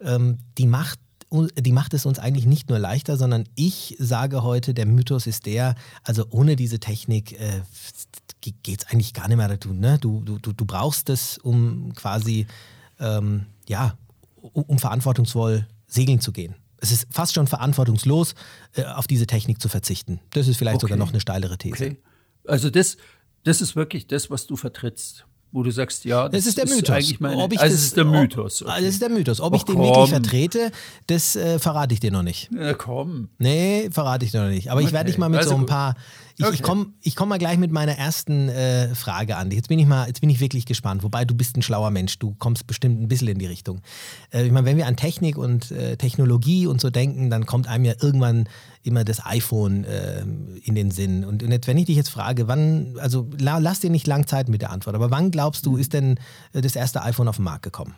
ähm, 0.00 0.38
die 0.58 0.66
macht 0.66 0.98
die 1.56 1.72
macht 1.72 1.94
es 1.94 2.04
uns 2.04 2.18
eigentlich 2.18 2.44
nicht 2.44 2.68
nur 2.68 2.78
leichter, 2.78 3.16
sondern 3.16 3.44
ich 3.54 3.96
sage 3.98 4.42
heute, 4.42 4.74
der 4.74 4.84
Mythos 4.84 5.26
ist 5.26 5.46
der, 5.46 5.76
also 6.04 6.26
ohne 6.28 6.56
diese 6.56 6.78
Technik 6.78 7.40
äh, 7.40 7.62
geht 8.62 8.82
es 8.82 8.86
eigentlich 8.88 9.14
gar 9.14 9.28
nicht 9.28 9.38
mehr 9.38 9.48
dazu. 9.48 9.72
Ne? 9.72 9.98
Du, 9.98 10.20
du, 10.20 10.38
du 10.38 10.64
brauchst 10.66 11.08
es, 11.08 11.38
um 11.38 11.94
quasi, 11.94 12.46
ähm, 13.00 13.46
ja, 13.66 13.96
um, 14.42 14.64
um 14.64 14.78
verantwortungsvoll 14.78 15.66
segeln 15.86 16.20
zu 16.20 16.32
gehen. 16.32 16.54
Es 16.82 16.90
ist 16.90 17.06
fast 17.10 17.34
schon 17.34 17.46
verantwortungslos, 17.46 18.34
äh, 18.74 18.84
auf 18.84 19.06
diese 19.06 19.26
Technik 19.26 19.62
zu 19.62 19.68
verzichten. 19.68 20.20
Das 20.30 20.48
ist 20.48 20.56
vielleicht 20.56 20.76
okay. 20.76 20.86
sogar 20.86 20.98
noch 20.98 21.10
eine 21.10 21.20
steilere 21.20 21.56
These. 21.56 21.74
Okay. 21.74 21.96
Also 22.46 22.70
das, 22.70 22.96
das 23.44 23.60
ist 23.60 23.76
wirklich 23.76 24.08
das, 24.08 24.30
was 24.30 24.46
du 24.46 24.56
vertrittst 24.56 25.24
wo 25.52 25.62
du 25.62 25.70
sagst, 25.70 26.06
ja, 26.06 26.28
das, 26.28 26.44
das 26.44 26.46
ist 26.46 26.58
der 26.58 26.64
Mythos. 26.64 26.82
Ist 26.82 26.90
eigentlich 26.90 27.20
meine, 27.20 27.36
Ob 27.36 27.52
ich 27.52 27.60
also 27.60 27.74
das, 27.74 27.84
ist 27.84 27.96
der 27.96 28.06
Mythos. 28.06 28.62
Okay. 28.62 28.72
Das 28.74 28.88
ist 28.88 29.02
der 29.02 29.10
Mythos. 29.10 29.40
Ob 29.40 29.52
oh, 29.52 29.56
ich 29.56 29.62
den 29.64 29.76
komm. 29.76 29.84
wirklich 29.84 30.08
vertrete, 30.08 30.72
das 31.06 31.36
äh, 31.36 31.58
verrate 31.58 31.92
ich 31.92 32.00
dir 32.00 32.10
noch 32.10 32.22
nicht. 32.22 32.50
Ja, 32.52 32.72
komm. 32.72 33.28
Nee, 33.38 33.90
verrate 33.92 34.24
ich 34.24 34.30
dir 34.30 34.42
noch 34.42 34.48
nicht. 34.48 34.70
Aber 34.70 34.80
okay. 34.80 34.88
ich 34.88 34.92
werde 34.94 35.10
dich 35.10 35.18
mal 35.18 35.28
mit 35.28 35.40
also, 35.40 35.50
so 35.50 35.56
ein 35.56 35.66
paar. 35.66 35.94
Ich, 36.36 36.44
okay. 36.44 36.54
ich 36.54 36.62
komme 36.62 36.86
ich 37.02 37.16
komm 37.16 37.28
mal 37.28 37.38
gleich 37.38 37.58
mit 37.58 37.72
meiner 37.72 37.96
ersten 37.96 38.48
äh, 38.48 38.94
Frage 38.94 39.36
an. 39.36 39.50
Jetzt 39.50 39.68
bin 39.68 39.78
ich 39.78 39.86
mal, 39.86 40.06
jetzt 40.06 40.20
bin 40.20 40.30
ich 40.30 40.40
wirklich 40.40 40.66
gespannt. 40.66 41.02
Wobei 41.02 41.24
du 41.24 41.34
bist 41.34 41.56
ein 41.56 41.62
schlauer 41.62 41.90
Mensch. 41.90 42.18
Du 42.18 42.34
kommst 42.38 42.66
bestimmt 42.66 43.00
ein 43.00 43.08
bisschen 43.08 43.28
in 43.28 43.38
die 43.38 43.46
Richtung. 43.46 43.80
Äh, 44.32 44.46
ich 44.46 44.52
meine, 44.52 44.66
wenn 44.66 44.76
wir 44.76 44.86
an 44.86 44.96
Technik 44.96 45.38
und 45.38 45.70
äh, 45.70 45.96
Technologie 45.96 46.66
und 46.66 46.80
so 46.80 46.90
denken, 46.90 47.30
dann 47.30 47.46
kommt 47.46 47.68
einem 47.68 47.84
ja 47.84 47.94
irgendwann 48.00 48.48
immer 48.82 49.04
das 49.04 49.24
iPhone 49.24 49.84
äh, 49.84 50.22
in 50.64 50.74
den 50.74 50.90
Sinn. 50.90 51.24
Und, 51.24 51.42
und 51.42 51.66
wenn 51.66 51.78
ich 51.78 51.86
dich 51.86 51.96
jetzt 51.96 52.10
frage, 52.10 52.48
wann, 52.48 52.96
also 52.98 53.28
la, 53.38 53.58
lass 53.58 53.80
dir 53.80 53.90
nicht 53.90 54.06
lang 54.06 54.26
Zeit 54.26 54.48
mit 54.48 54.62
der 54.62 54.70
Antwort, 54.70 54.96
aber 54.96 55.10
wann 55.10 55.30
glaubst 55.30 55.66
du, 55.66 55.72
mhm. 55.72 55.78
ist 55.78 55.92
denn 55.92 56.18
äh, 56.52 56.60
das 56.60 56.76
erste 56.76 57.02
iPhone 57.02 57.28
auf 57.28 57.36
den 57.36 57.44
Markt 57.44 57.62
gekommen? 57.62 57.94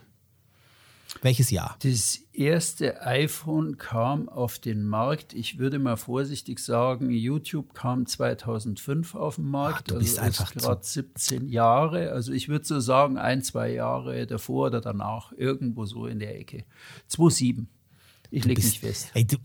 Welches 1.25 1.50
Jahr? 1.50 1.78
Das 1.83 2.21
erste 2.35 3.00
iPhone 3.00 3.78
kam 3.78 4.28
auf 4.28 4.59
den 4.59 4.85
Markt. 4.85 5.33
Ich 5.33 5.59
würde 5.59 5.78
mal 5.78 5.97
vorsichtig 5.97 6.59
sagen, 6.59 7.11
YouTube 7.11 7.73
kam 7.73 8.04
2005 8.04 9.14
auf 9.14 9.37
den 9.37 9.49
Markt. 9.49 9.76
Ach, 9.78 9.83
du 9.95 9.99
bist 10.00 10.19
also 10.19 10.43
einfach 10.43 10.52
gerade 10.52 10.85
17 10.85 11.49
Jahre. 11.49 12.12
Also 12.12 12.31
ich 12.31 12.50
würde 12.50 12.66
so 12.66 12.78
sagen, 12.78 13.16
ein, 13.16 13.40
zwei 13.40 13.73
Jahre 13.73 14.26
davor 14.26 14.66
oder 14.66 14.83
danach, 14.83 15.33
irgendwo 15.33 15.87
so 15.87 16.07
in 16.07 16.19
der 16.19 16.38
Ecke. 16.38 16.66
2007. 17.07 17.69
Ich 18.35 18.45
lege 18.45 18.61
mich 18.61 18.81
fest. 18.81 19.07
Ey, 19.14 19.25
du, 19.25 19.37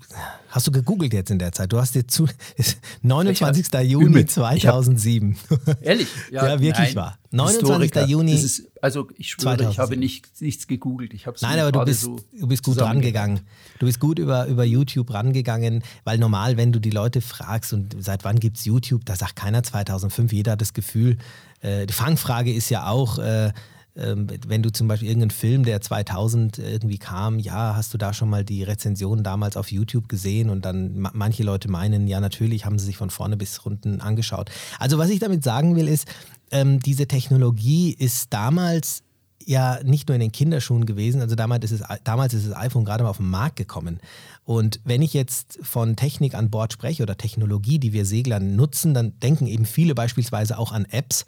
hast 0.49 0.65
du 0.65 0.71
gegoogelt 0.71 1.13
jetzt 1.13 1.29
in 1.29 1.37
der 1.37 1.51
Zeit? 1.51 1.71
Du 1.71 1.77
hast 1.77 1.93
dir 1.93 2.07
zu 2.07 2.27
29. 3.03 3.67
hab, 3.71 3.83
Juni 3.83 4.05
übel. 4.07 4.25
2007. 4.25 5.37
Ehrlich? 5.81 6.07
Ja, 6.31 6.59
wirklich 6.59 6.87
nein. 6.87 6.95
wahr. 6.95 7.19
29. 7.29 7.81
Historiker. 7.81 8.09
Juni. 8.09 8.33
Ist, 8.33 8.63
also 8.81 9.07
ich 9.15 9.29
schwöre, 9.29 9.57
2007. 9.57 9.71
ich 9.71 9.79
habe 9.79 9.97
nicht, 9.97 10.41
nichts 10.41 10.65
gegoogelt. 10.65 11.13
Ich 11.13 11.27
habe 11.27 11.35
es 11.35 11.43
Nein, 11.43 11.59
aber 11.59 11.71
du 11.71 11.85
bist, 11.85 12.01
so 12.01 12.19
du 12.33 12.47
bist 12.47 12.63
gut 12.63 12.79
rangegangen. 12.81 13.41
Du 13.77 13.85
bist 13.85 13.99
gut 13.99 14.17
über, 14.17 14.47
über 14.47 14.63
YouTube 14.63 15.13
rangegangen, 15.13 15.83
weil 16.03 16.17
normal, 16.17 16.57
wenn 16.57 16.71
du 16.71 16.79
die 16.79 16.89
Leute 16.89 17.21
fragst 17.21 17.73
und 17.73 17.95
seit 17.99 18.23
wann 18.23 18.39
gibt 18.39 18.57
es 18.57 18.65
YouTube, 18.65 19.05
da 19.05 19.15
sagt 19.15 19.35
keiner 19.35 19.61
2005, 19.61 20.33
jeder 20.33 20.53
hat 20.53 20.61
das 20.61 20.73
Gefühl, 20.73 21.19
äh, 21.61 21.85
die 21.85 21.93
Fangfrage 21.93 22.51
ist 22.51 22.69
ja 22.71 22.87
auch, 22.87 23.19
äh, 23.19 23.51
wenn 23.99 24.63
du 24.63 24.71
zum 24.71 24.87
Beispiel 24.87 25.09
irgendeinen 25.09 25.31
Film, 25.31 25.63
der 25.63 25.81
2000 25.81 26.57
irgendwie 26.57 26.97
kam, 26.97 27.39
ja, 27.39 27.75
hast 27.75 27.93
du 27.93 27.97
da 27.97 28.13
schon 28.13 28.29
mal 28.29 28.45
die 28.45 28.63
Rezension 28.63 29.23
damals 29.23 29.57
auf 29.57 29.71
YouTube 29.71 30.07
gesehen 30.07 30.49
und 30.49 30.63
dann 30.63 30.99
ma 30.99 31.11
manche 31.13 31.43
Leute 31.43 31.69
meinen, 31.69 32.07
ja, 32.07 32.19
natürlich 32.19 32.65
haben 32.65 32.79
sie 32.79 32.85
sich 32.85 32.97
von 32.97 33.09
vorne 33.09 33.35
bis 33.35 33.59
unten 33.59 33.99
angeschaut. 33.99 34.49
Also 34.79 34.97
was 34.97 35.09
ich 35.09 35.19
damit 35.19 35.43
sagen 35.43 35.75
will, 35.75 35.87
ist, 35.87 36.07
ähm, 36.51 36.79
diese 36.79 37.07
Technologie 37.07 37.91
ist 37.91 38.33
damals 38.33 39.03
ja 39.45 39.79
nicht 39.83 40.07
nur 40.07 40.15
in 40.15 40.21
den 40.21 40.31
Kinderschuhen 40.31 40.85
gewesen, 40.85 41.21
also 41.21 41.35
damals 41.35 41.65
ist, 41.65 41.81
es, 41.81 41.83
damals 42.03 42.33
ist 42.33 42.47
das 42.47 42.55
iPhone 42.55 42.85
gerade 42.85 43.03
mal 43.03 43.09
auf 43.09 43.17
den 43.17 43.29
Markt 43.29 43.55
gekommen. 43.55 43.99
Und 44.45 44.79
wenn 44.83 45.01
ich 45.01 45.13
jetzt 45.13 45.59
von 45.61 45.95
Technik 45.95 46.35
an 46.35 46.49
Bord 46.49 46.71
spreche 46.73 47.03
oder 47.03 47.17
Technologie, 47.17 47.79
die 47.79 47.93
wir 47.93 48.05
Segler 48.05 48.39
nutzen, 48.39 48.93
dann 48.93 49.19
denken 49.19 49.47
eben 49.47 49.65
viele 49.65 49.95
beispielsweise 49.95 50.57
auch 50.57 50.71
an 50.71 50.85
Apps. 50.85 51.25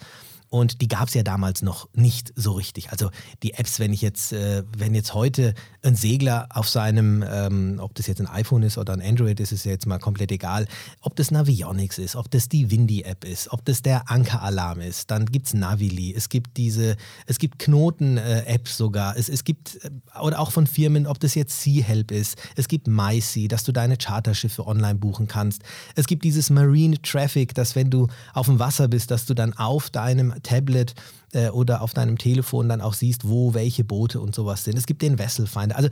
Und 0.52 0.82
die 0.82 0.90
gab 0.90 1.08
es 1.08 1.14
ja 1.14 1.24
damals 1.24 1.62
noch 1.62 1.88
nicht 1.94 2.34
so 2.36 2.52
richtig. 2.52 2.92
Also 2.92 3.10
die 3.42 3.54
Apps, 3.54 3.80
wenn 3.80 3.94
ich 3.94 4.02
jetzt, 4.02 4.34
äh, 4.34 4.64
wenn 4.78 4.94
jetzt 4.94 5.14
heute 5.14 5.54
ein 5.82 5.96
Segler 5.96 6.50
auf 6.50 6.68
seinem, 6.68 7.24
ähm, 7.26 7.80
ob 7.80 7.96
das 7.96 8.06
jetzt 8.08 8.20
ein 8.20 8.28
iPhone 8.28 8.62
ist 8.64 8.78
oder 8.78 8.92
ein 8.92 9.02
Android 9.02 9.40
ist, 9.40 9.54
ist 9.54 9.64
ja 9.64 9.72
jetzt 9.72 9.86
mal 9.86 9.98
komplett 9.98 10.30
egal, 10.30 10.68
ob 11.00 11.16
das 11.16 11.32
Navionics 11.32 11.98
ist, 11.98 12.18
ob 12.18 12.30
das 12.32 12.50
die 12.50 12.70
Windy-App 12.70 13.24
ist, 13.24 13.50
ob 13.54 13.64
das 13.64 13.82
der 13.82 14.12
Anker-Alarm 14.12 14.82
ist, 14.82 15.10
dann 15.10 15.26
gibt 15.26 15.48
es 15.48 15.54
Navili, 15.54 16.14
es 16.14 16.28
gibt 16.28 16.58
diese, 16.58 16.98
es 17.28 17.40
gibt 17.40 17.58
Knoten-Apps 17.58 18.76
sogar, 18.76 19.16
es, 19.16 19.30
es 19.30 19.46
gibt, 19.46 19.80
äh, 19.86 20.20
oder 20.22 20.42
auch 20.42 20.52
von 20.52 20.68
Firmen, 20.68 21.08
ob 21.08 21.22
das 21.22 21.34
jetzt 21.34 21.62
Sea-Help 21.62 22.12
ist, 22.12 22.38
es 22.58 22.68
gibt 22.68 22.88
MySea, 22.88 23.48
dass 23.48 23.64
du 23.64 23.72
deine 23.72 23.96
Charterschiffe 23.96 24.68
online 24.68 24.96
buchen 24.96 25.28
kannst. 25.28 25.64
Es 25.96 26.08
gibt 26.08 26.26
dieses 26.26 26.50
Marine 26.50 27.02
Traffic, 27.02 27.56
dass 27.56 27.78
wenn 27.78 27.90
du 27.90 28.08
auf 28.34 28.48
dem 28.48 28.60
Wasser 28.60 28.90
bist, 28.90 29.12
dass 29.12 29.26
du 29.26 29.34
dann 29.34 29.54
auf 29.54 29.90
deinem 29.90 30.41
Tablet 30.44 30.94
äh, 31.34 31.50
oder 31.50 31.82
auf 31.82 31.94
deinem 31.94 32.18
Telefon 32.18 32.70
dann 32.70 32.82
auch 32.82 32.94
siehst, 32.94 33.28
wo 33.28 33.54
welche 33.54 33.84
Boote 33.84 34.20
und 34.20 34.36
sowas 34.36 34.64
sind. 34.64 34.78
Es 34.78 34.86
gibt 34.86 35.02
den 35.02 35.18
Vessel 35.18 35.48
Finder. 35.48 35.76
Also 35.76 35.90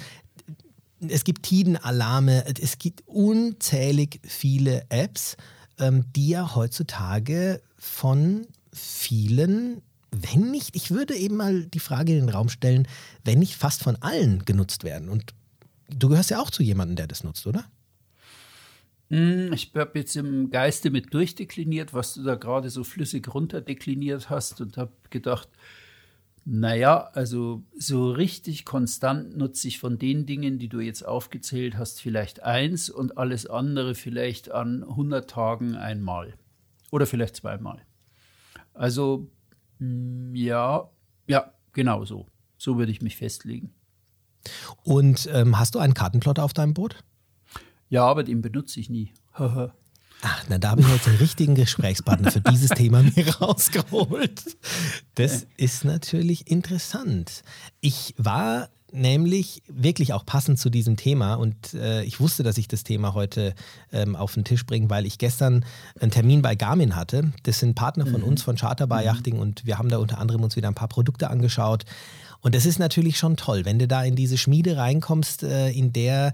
es 1.07 1.23
gibt 1.23 1.43
Tidenalarme, 1.43 2.45
es 2.59 2.77
gibt 2.77 3.03
unzählig 3.07 4.19
viele 4.23 4.83
Apps, 4.89 5.37
ähm, 5.77 6.05
die 6.15 6.29
ja 6.29 6.55
heutzutage 6.55 7.61
von 7.77 8.47
vielen, 8.73 9.81
wenn 10.11 10.51
nicht, 10.51 10.75
ich 10.75 10.91
würde 10.91 11.15
eben 11.15 11.37
mal 11.37 11.65
die 11.65 11.79
Frage 11.79 12.13
in 12.13 12.25
den 12.25 12.29
Raum 12.29 12.49
stellen, 12.49 12.87
wenn 13.23 13.39
nicht 13.39 13.55
fast 13.55 13.83
von 13.83 13.95
allen 13.97 14.43
genutzt 14.45 14.83
werden. 14.83 15.09
Und 15.09 15.33
du 15.89 16.09
gehörst 16.09 16.31
ja 16.31 16.41
auch 16.41 16.51
zu 16.51 16.63
jemandem, 16.63 16.97
der 16.97 17.07
das 17.07 17.23
nutzt, 17.23 17.47
oder? 17.47 17.65
Hm, 19.09 19.51
Ich 19.53 19.71
habe 19.75 19.99
jetzt 19.99 20.15
im 20.15 20.49
Geiste 20.51 20.91
mit 20.91 21.13
durchdekliniert, 21.13 21.93
was 21.93 22.13
du 22.13 22.23
da 22.23 22.35
gerade 22.35 22.69
so 22.69 22.83
flüssig 22.83 23.33
runterdekliniert 23.33 24.29
hast 24.29 24.61
und 24.61 24.77
habe 24.77 24.91
gedacht, 25.09 25.49
naja, 26.45 27.09
also 27.13 27.63
so 27.77 28.11
richtig 28.11 28.65
konstant 28.65 29.37
nutze 29.37 29.67
ich 29.67 29.79
von 29.79 29.99
den 29.99 30.25
Dingen, 30.25 30.57
die 30.57 30.69
du 30.69 30.79
jetzt 30.79 31.05
aufgezählt 31.05 31.77
hast, 31.77 32.01
vielleicht 32.01 32.43
eins 32.43 32.89
und 32.89 33.17
alles 33.17 33.45
andere 33.45 33.93
vielleicht 33.93 34.51
an 34.51 34.83
100 34.83 35.29
Tagen 35.29 35.75
einmal 35.75 36.33
oder 36.91 37.05
vielleicht 37.05 37.35
zweimal. 37.35 37.81
Also 38.73 39.29
mm, 39.79 40.33
ja, 40.35 40.89
ja, 41.27 41.53
genau 41.73 42.05
so. 42.05 42.25
So 42.57 42.77
würde 42.77 42.91
ich 42.91 43.01
mich 43.01 43.15
festlegen. 43.15 43.73
Und 44.83 45.29
ähm, 45.31 45.59
hast 45.59 45.75
du 45.75 45.79
einen 45.79 45.93
Kartenplotter 45.93 46.43
auf 46.43 46.53
deinem 46.53 46.73
Boot? 46.73 47.03
Ja, 47.89 48.05
aber 48.05 48.23
den 48.23 48.41
benutze 48.41 48.79
ich 48.79 48.89
nie. 48.89 49.13
Ach, 50.21 50.43
na, 50.49 50.57
da 50.57 50.71
habe 50.71 50.81
ich 50.81 50.87
jetzt 50.87 51.07
den 51.07 51.15
richtigen 51.15 51.55
Gesprächspartner 51.55 52.31
für 52.31 52.41
dieses 52.41 52.69
Thema 52.71 53.03
mir 53.03 53.35
rausgeholt. 53.37 54.57
Das 55.15 55.47
ist 55.57 55.85
natürlich 55.85 56.49
interessant. 56.51 57.43
Ich 57.79 58.13
war 58.17 58.69
nämlich 58.91 59.61
wirklich 59.67 60.13
auch 60.13 60.25
passend 60.25 60.59
zu 60.59 60.69
diesem 60.69 60.97
Thema 60.97 61.35
und 61.35 61.73
äh, 61.73 62.03
ich 62.03 62.19
wusste, 62.19 62.43
dass 62.43 62.57
ich 62.57 62.67
das 62.67 62.83
Thema 62.83 63.13
heute 63.13 63.53
ähm, 63.91 64.15
auf 64.15 64.33
den 64.33 64.43
Tisch 64.43 64.65
bringe, 64.65 64.89
weil 64.89 65.05
ich 65.05 65.19
gestern 65.19 65.63
einen 65.99 66.11
Termin 66.11 66.41
bei 66.41 66.55
Garmin 66.55 66.95
hatte. 66.95 67.31
Das 67.43 67.59
sind 67.59 67.75
Partner 67.75 68.05
von 68.05 68.23
uns 68.23 68.41
von 68.41 68.55
Charterbar 68.55 69.03
Yachting 69.03 69.39
und 69.39 69.65
wir 69.65 69.77
haben 69.77 69.89
da 69.89 69.99
unter 69.99 70.17
anderem 70.17 70.43
uns 70.43 70.55
wieder 70.55 70.67
ein 70.67 70.75
paar 70.75 70.87
Produkte 70.87 71.29
angeschaut. 71.29 71.85
Und 72.41 72.55
das 72.55 72.65
ist 72.65 72.79
natürlich 72.79 73.17
schon 73.17 73.35
toll, 73.35 73.65
wenn 73.65 73.79
du 73.79 73.87
da 73.87 74.03
in 74.03 74.15
diese 74.15 74.37
Schmiede 74.37 74.77
reinkommst, 74.77 75.43
äh, 75.43 75.69
in 75.71 75.91
der 75.91 76.33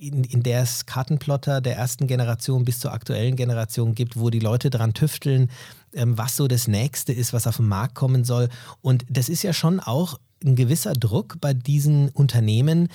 in, 0.00 0.24
in 0.24 0.42
der 0.42 0.62
es 0.62 0.86
Kartenplotter 0.86 1.60
der 1.60 1.76
ersten 1.76 2.06
Generation 2.06 2.64
bis 2.64 2.78
zur 2.78 2.92
aktuellen 2.92 3.36
Generation 3.36 3.94
gibt, 3.94 4.18
wo 4.18 4.30
die 4.30 4.38
Leute 4.38 4.70
dran 4.70 4.94
tüfteln, 4.94 5.50
ähm, 5.92 6.16
was 6.16 6.36
so 6.36 6.48
das 6.48 6.68
Nächste 6.68 7.12
ist, 7.12 7.32
was 7.32 7.46
auf 7.46 7.56
den 7.56 7.68
Markt 7.68 7.94
kommen 7.94 8.24
soll. 8.24 8.48
Und 8.80 9.04
das 9.08 9.28
ist 9.28 9.42
ja 9.42 9.52
schon 9.52 9.80
auch 9.80 10.18
ein 10.44 10.56
gewisser 10.56 10.94
Druck 10.94 11.36
bei 11.40 11.52
diesen 11.52 12.08
Unternehmen. 12.10 12.88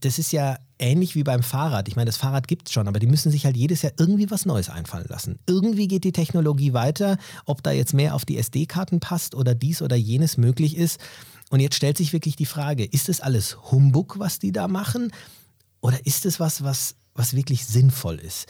Das 0.00 0.18
ist 0.18 0.32
ja 0.32 0.58
ähnlich 0.78 1.14
wie 1.14 1.22
beim 1.22 1.42
Fahrrad. 1.42 1.86
Ich 1.86 1.94
meine, 1.94 2.06
das 2.06 2.16
Fahrrad 2.16 2.48
gibt 2.48 2.68
es 2.68 2.72
schon, 2.72 2.88
aber 2.88 2.98
die 2.98 3.06
müssen 3.06 3.30
sich 3.30 3.44
halt 3.44 3.56
jedes 3.56 3.82
Jahr 3.82 3.92
irgendwie 3.96 4.30
was 4.30 4.44
Neues 4.44 4.70
einfallen 4.70 5.06
lassen. 5.08 5.38
Irgendwie 5.46 5.86
geht 5.86 6.02
die 6.02 6.12
Technologie 6.12 6.72
weiter, 6.72 7.16
ob 7.44 7.62
da 7.62 7.70
jetzt 7.70 7.94
mehr 7.94 8.14
auf 8.14 8.24
die 8.24 8.38
SD-Karten 8.38 8.98
passt 8.98 9.34
oder 9.34 9.54
dies 9.54 9.82
oder 9.82 9.94
jenes 9.94 10.36
möglich 10.36 10.76
ist. 10.76 10.98
Und 11.50 11.60
jetzt 11.60 11.76
stellt 11.76 11.96
sich 11.96 12.12
wirklich 12.12 12.34
die 12.34 12.46
Frage, 12.46 12.84
ist 12.84 13.08
das 13.08 13.20
alles 13.20 13.70
Humbug, 13.70 14.18
was 14.18 14.40
die 14.40 14.50
da 14.50 14.66
machen? 14.66 15.12
Oder 15.84 16.06
ist 16.06 16.24
es 16.24 16.40
was, 16.40 16.64
was, 16.64 16.96
was 17.14 17.36
wirklich 17.36 17.66
sinnvoll 17.66 18.14
ist? 18.14 18.46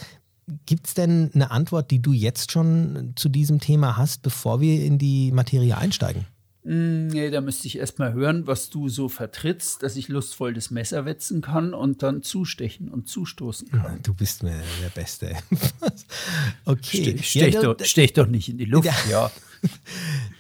Gibt 0.67 0.87
es 0.87 0.95
denn 0.95 1.33
eine 1.35 1.51
Antwort, 1.51 1.91
die 1.91 2.01
du 2.01 2.13
jetzt 2.13 2.53
schon 2.53 3.15
zu 3.17 3.29
diesem 3.29 3.59
Thema 3.59 3.97
hast, 3.97 4.23
bevor 4.23 4.61
wir 4.61 4.85
in 4.85 4.99
die 4.99 5.33
Materie 5.33 5.77
einsteigen? 5.77 6.29
Mm, 6.65 7.09
Nee, 7.09 7.31
da 7.31 7.41
müsste 7.41 7.67
ich 7.67 7.79
erst 7.79 7.99
mal 7.99 8.13
hören, 8.15 8.47
was 8.47 8.71
du 8.71 8.89
so 8.89 9.09
vertrittst, 9.09 9.83
dass 9.83 9.97
ich 9.97 10.09
lustvoll 10.09 10.55
das 10.55 10.71
Messer 10.71 11.05
wetzen 11.05 11.43
kann 11.43 11.75
und 11.75 12.03
dann 12.03 12.23
zustechen 12.23 12.89
und 12.89 13.07
zustoßen 13.09 13.71
kann. 13.71 14.01
Du 14.03 14.15
bist 14.15 14.43
mir 14.43 14.55
der 14.83 14.89
Beste. 14.89 15.37
okay. 16.65 17.03
Stech, 17.03 17.29
stech, 17.31 17.55
Ja, 17.55 17.61
doch, 17.63 17.85
stech 17.85 18.13
doch 18.15 18.27
nicht 18.27 18.49
in 18.49 18.59
die 18.59 18.65
Luft, 18.65 18.87
Ja. 18.87 18.95
ja. 19.11 19.31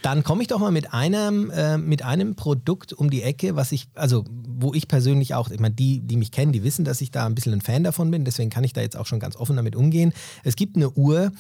Dann 0.03 0.23
komme 0.23 0.43
ich 0.43 0.49
doch 0.49 0.59
mal 0.59 0.71
mit 0.71 0.93
einem, 0.93 1.51
äh, 1.51 1.79
mit 1.79 2.03
einem 2.03 2.35
Produkt 2.37 2.93
um 2.93 3.09
die 3.09 3.23
Ecke, 3.23 3.57
was 3.57 3.73
ich, 3.73 3.89
also 3.95 4.25
wo 4.29 4.75
ich 4.75 4.87
persönlich 4.87 5.33
auch, 5.35 5.51
ich 5.51 5.61
meine, 5.61 5.75
die, 5.75 6.01
die 6.01 6.19
mich 6.19 6.31
kennen, 6.31 6.53
die 6.53 6.63
wissen, 6.63 6.85
dass 6.85 7.01
ich 7.01 7.11
da 7.11 7.25
ein 7.25 7.35
bisschen 7.35 7.55
ein 7.55 7.63
Fan 7.63 7.85
davon 7.85 8.11
bin, 8.11 8.25
deswegen 8.27 8.51
kann 8.51 8.65
ich 8.65 8.75
da 8.75 8.83
jetzt 8.83 8.97
auch 8.99 9.07
schon 9.07 9.21
ganz 9.21 9.37
offen 9.37 9.57
damit 9.57 9.77
umgehen. 9.77 10.13
Es 10.43 10.57
gibt 10.57 10.77
eine 10.77 10.91
Uhr, 10.91 11.33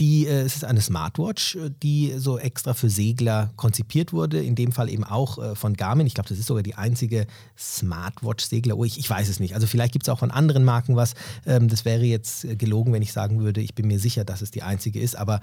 die, 0.00 0.26
äh, 0.26 0.42
es 0.42 0.56
ist 0.56 0.64
eine 0.64 0.80
Smartwatch, 0.80 1.56
äh, 1.56 1.70
die 1.82 2.14
so 2.18 2.38
extra 2.38 2.74
für 2.74 2.90
Segler 2.90 3.50
konzipiert 3.56 4.12
wurde, 4.12 4.42
in 4.42 4.54
dem 4.54 4.72
Fall 4.72 4.90
eben 4.90 5.04
auch 5.04 5.38
äh, 5.38 5.54
von 5.54 5.74
Garmin. 5.74 6.06
Ich 6.06 6.14
glaube, 6.14 6.28
das 6.28 6.38
ist 6.38 6.46
sogar 6.46 6.62
die 6.62 6.74
einzige 6.74 7.26
Smartwatch-Segleruhr. 7.58 8.84
Ich, 8.86 8.98
ich 8.98 9.08
weiß 9.08 9.28
es 9.28 9.40
nicht. 9.40 9.54
Also 9.54 9.66
vielleicht 9.66 9.92
gibt 9.92 10.06
es 10.06 10.08
auch 10.08 10.18
von 10.18 10.30
anderen 10.30 10.64
Marken 10.64 10.96
was. 10.96 11.14
Ähm, 11.46 11.68
das 11.68 11.84
wäre 11.84 12.04
jetzt 12.04 12.46
gelogen, 12.58 12.92
wenn 12.92 13.02
ich 13.02 13.12
sagen 13.12 13.40
würde, 13.40 13.60
ich 13.60 13.74
bin 13.74 13.86
mir 13.86 13.98
sicher, 13.98 14.24
dass 14.24 14.42
es 14.42 14.50
die 14.50 14.62
einzige 14.62 15.00
ist, 15.00 15.16
aber 15.16 15.40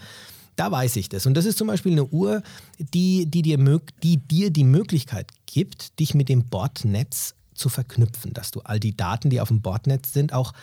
da 0.56 0.72
weiß 0.72 0.98
ich 0.98 1.10
das. 1.10 1.26
Und 1.26 1.34
das 1.34 1.46
ist 1.46 1.58
zum 1.58 1.68
Beispiel 1.68 1.94
eine 1.94 2.06
Uhr, 2.06 2.44
die, 2.78 3.26
die, 3.26 3.42
dir, 3.42 3.58
die 4.04 4.18
dir 4.18 4.52
die 4.52 4.64
Möglichkeit 4.64 5.32
gibt, 5.48 6.00
dich 6.00 6.14
mit 6.14 6.30
dem 6.30 6.46
Bordnetz 6.46 7.34
zu 7.56 7.70
verknüpfen, 7.70 8.34
dass 8.34 8.52
du 8.52 8.62
all 8.62 8.80
die 8.80 8.96
Daten, 8.96 9.30
die 9.30 9.42
auf 9.42 9.48
dem 9.48 9.62
Bordnetz 9.62 10.14
sind, 10.14 10.34
auch 10.34 10.54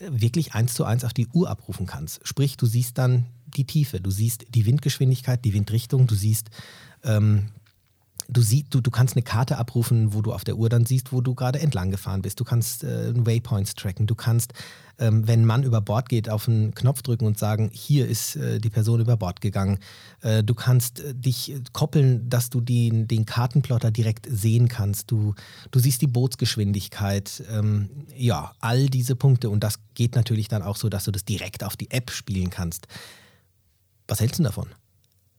wirklich 0.00 0.54
eins 0.54 0.74
zu 0.74 0.84
eins 0.84 1.04
auf 1.04 1.12
die 1.12 1.28
Uhr 1.28 1.50
abrufen 1.50 1.86
kannst. 1.86 2.20
Sprich, 2.26 2.56
du 2.56 2.66
siehst 2.66 2.98
dann 2.98 3.26
die 3.46 3.64
Tiefe, 3.64 4.00
du 4.00 4.10
siehst 4.10 4.46
die 4.54 4.66
Windgeschwindigkeit, 4.66 5.44
die 5.44 5.54
Windrichtung, 5.54 6.06
du 6.06 6.14
siehst 6.14 6.50
ähm, 7.04 7.50
du 8.30 8.40
siehst, 8.40 8.66
du, 8.70 8.80
du 8.80 8.90
kannst 8.90 9.16
eine 9.16 9.22
Karte 9.22 9.58
abrufen, 9.58 10.14
wo 10.14 10.22
du 10.22 10.32
auf 10.32 10.44
der 10.44 10.56
Uhr 10.56 10.68
dann 10.68 10.86
siehst, 10.86 11.12
wo 11.12 11.20
du 11.20 11.34
gerade 11.34 11.60
entlang 11.60 11.90
gefahren 11.90 12.22
bist. 12.22 12.40
Du 12.40 12.44
kannst 12.44 12.84
äh, 12.84 13.12
Waypoints 13.14 13.74
tracken. 13.74 14.06
Du 14.06 14.14
kannst, 14.14 14.52
ähm, 14.98 15.26
wenn 15.26 15.42
ein 15.42 15.44
Mann 15.46 15.62
über 15.64 15.80
Bord 15.80 16.08
geht, 16.08 16.30
auf 16.30 16.48
einen 16.48 16.74
Knopf 16.74 17.02
drücken 17.02 17.26
und 17.26 17.38
sagen, 17.38 17.70
hier 17.72 18.06
ist 18.06 18.36
äh, 18.36 18.60
die 18.60 18.70
Person 18.70 19.00
über 19.00 19.16
Bord 19.16 19.40
gegangen. 19.40 19.78
Äh, 20.22 20.44
du 20.44 20.54
kannst 20.54 21.00
äh, 21.00 21.14
dich 21.14 21.54
koppeln, 21.72 22.28
dass 22.28 22.50
du 22.50 22.60
den, 22.60 23.08
den 23.08 23.26
Kartenplotter 23.26 23.90
direkt 23.90 24.26
sehen 24.30 24.68
kannst. 24.68 25.10
Du, 25.10 25.34
du 25.70 25.78
siehst 25.78 26.00
die 26.00 26.06
Bootsgeschwindigkeit. 26.06 27.42
Ähm, 27.50 27.90
ja, 28.16 28.52
all 28.60 28.88
diese 28.88 29.16
Punkte. 29.16 29.50
Und 29.50 29.64
das 29.64 29.80
geht 29.94 30.14
natürlich 30.14 30.48
dann 30.48 30.62
auch 30.62 30.76
so, 30.76 30.88
dass 30.88 31.04
du 31.04 31.10
das 31.10 31.24
direkt 31.24 31.64
auf 31.64 31.76
die 31.76 31.90
App 31.90 32.10
spielen 32.10 32.50
kannst. 32.50 32.86
Was 34.06 34.20
hältst 34.20 34.38
du 34.38 34.44
davon? 34.44 34.68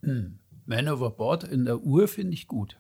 Hm. 0.03 0.40
Man 0.65 0.87
overboard 0.87 1.43
in 1.45 1.65
der 1.65 1.79
Uhr 1.79 2.07
finde 2.07 2.33
ich 2.33 2.47
gut. 2.47 2.77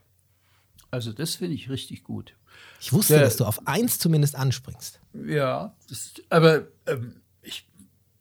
Also 0.91 1.13
das 1.13 1.35
finde 1.35 1.55
ich 1.55 1.69
richtig 1.69 2.03
gut. 2.03 2.35
Ich 2.79 2.91
wusste, 2.91 3.13
der, 3.13 3.23
dass 3.23 3.37
du 3.37 3.45
auf 3.45 3.65
eins 3.67 3.97
zumindest 3.97 4.35
anspringst. 4.35 4.99
Ja, 5.25 5.73
das, 5.87 6.13
aber 6.29 6.67
ähm, 6.85 7.21
ich, 7.41 7.65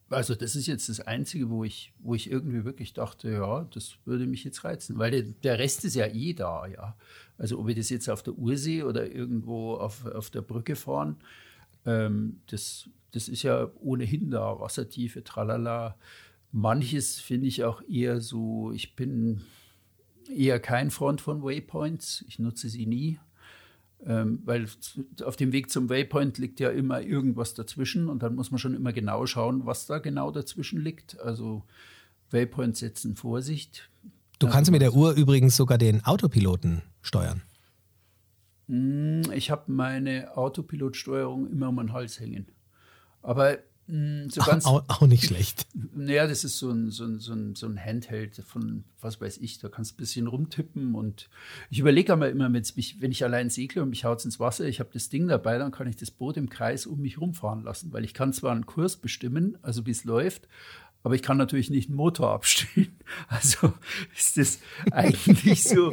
also 0.09 0.35
das 0.35 0.55
ist 0.55 0.67
jetzt 0.67 0.87
das 0.87 1.01
Einzige, 1.01 1.49
wo 1.49 1.63
ich, 1.63 1.93
wo 1.99 2.15
ich 2.15 2.31
irgendwie 2.31 2.63
wirklich 2.63 2.93
dachte, 2.93 3.29
ja, 3.31 3.67
das 3.73 3.95
würde 4.05 4.25
mich 4.25 4.43
jetzt 4.43 4.63
reizen, 4.63 4.97
weil 4.97 5.11
der, 5.11 5.23
der 5.23 5.59
Rest 5.59 5.83
ist 5.83 5.95
ja 5.95 6.07
eh 6.07 6.33
da, 6.33 6.65
ja. 6.67 6.95
Also 7.37 7.59
ob 7.59 7.67
ich 7.69 7.75
das 7.75 7.89
jetzt 7.89 8.09
auf 8.09 8.23
der 8.23 8.33
Uhr 8.33 8.55
sehe 8.57 8.85
oder 8.85 9.11
irgendwo 9.11 9.75
auf, 9.75 10.05
auf 10.05 10.29
der 10.29 10.41
Brücke 10.41 10.75
fahren, 10.75 11.17
ähm, 11.85 12.41
das, 12.47 12.89
das 13.11 13.27
ist 13.27 13.43
ja 13.43 13.69
ohnehin 13.81 14.31
da, 14.31 14.59
Wassertiefe, 14.59 15.23
tralala. 15.23 15.97
Manches 16.51 17.19
finde 17.19 17.47
ich 17.47 17.63
auch 17.63 17.81
eher 17.87 18.21
so, 18.21 18.71
ich 18.73 18.95
bin 18.95 19.41
eher 20.29 20.59
kein 20.59 20.91
Freund 20.91 21.21
von 21.21 21.43
Waypoints, 21.43 22.25
ich 22.27 22.39
nutze 22.39 22.69
sie 22.69 22.85
nie, 22.85 23.19
ähm, 24.05 24.41
weil 24.45 24.67
auf 25.23 25.35
dem 25.35 25.51
Weg 25.51 25.69
zum 25.69 25.89
Waypoint 25.89 26.37
liegt 26.37 26.59
ja 26.59 26.69
immer 26.69 27.01
irgendwas 27.01 27.53
dazwischen 27.53 28.09
und 28.09 28.23
dann 28.23 28.35
muss 28.35 28.51
man 28.51 28.57
schon 28.57 28.73
immer 28.73 28.93
genau 28.93 29.25
schauen, 29.25 29.65
was 29.65 29.85
da 29.85 29.99
genau 29.99 30.31
dazwischen 30.31 30.81
liegt. 30.81 31.19
Also 31.21 31.63
Waypoint 32.31 32.77
setzen, 32.77 33.15
Vorsicht. 33.15 33.89
Du 34.39 34.47
kannst 34.47 34.71
mit 34.71 34.81
der 34.81 34.93
Uhr 34.93 35.13
übrigens 35.13 35.55
sogar 35.55 35.77
den 35.77 36.03
Autopiloten 36.03 36.81
steuern. 37.01 37.43
Hm, 38.67 39.21
ich 39.33 39.51
habe 39.51 39.71
meine 39.71 40.35
Autopilotsteuerung 40.35 41.49
immer 41.51 41.69
um 41.69 41.77
den 41.77 41.93
Hals 41.93 42.19
hängen. 42.19 42.47
Aber 43.21 43.59
so 44.29 44.41
ganz, 44.41 44.65
auch, 44.65 44.85
auch, 44.87 45.01
nicht 45.05 45.25
schlecht. 45.25 45.67
Naja, 45.73 46.25
das 46.25 46.45
ist 46.45 46.57
so 46.57 46.69
ein, 46.69 46.91
so, 46.91 47.03
ein, 47.03 47.19
so, 47.19 47.33
ein, 47.33 47.55
so 47.55 47.67
ein 47.67 47.77
Handheld 47.77 48.41
von, 48.47 48.85
was 49.01 49.19
weiß 49.19 49.39
ich, 49.39 49.59
da 49.59 49.67
kannst 49.67 49.91
du 49.91 49.95
ein 49.95 49.97
bisschen 49.97 50.27
rumtippen 50.27 50.95
und 50.95 51.29
ich 51.69 51.79
überlege 51.79 52.13
aber 52.13 52.29
immer, 52.29 52.51
wenn 52.53 53.11
ich 53.11 53.23
allein 53.25 53.49
segle 53.49 53.83
und 53.83 53.89
mich 53.89 54.05
haut 54.05 54.23
ins 54.23 54.39
Wasser, 54.39 54.65
ich 54.65 54.79
habe 54.79 54.91
das 54.93 55.09
Ding 55.09 55.27
dabei, 55.27 55.57
dann 55.57 55.71
kann 55.71 55.87
ich 55.87 55.97
das 55.97 56.09
Boot 56.09 56.37
im 56.37 56.49
Kreis 56.49 56.85
um 56.85 57.01
mich 57.01 57.19
rumfahren 57.19 57.63
lassen, 57.63 57.91
weil 57.91 58.05
ich 58.05 58.13
kann 58.13 58.31
zwar 58.31 58.53
einen 58.53 58.65
Kurs 58.65 58.95
bestimmen, 58.95 59.57
also 59.61 59.85
wie 59.85 59.91
es 59.91 60.05
läuft, 60.05 60.47
aber 61.03 61.15
ich 61.15 61.21
kann 61.21 61.37
natürlich 61.37 61.69
nicht 61.69 61.89
einen 61.89 61.97
Motor 61.97 62.31
abstellen. 62.31 62.97
Also 63.27 63.73
ist 64.17 64.37
das 64.37 64.59
eigentlich 64.91 65.63
so. 65.63 65.91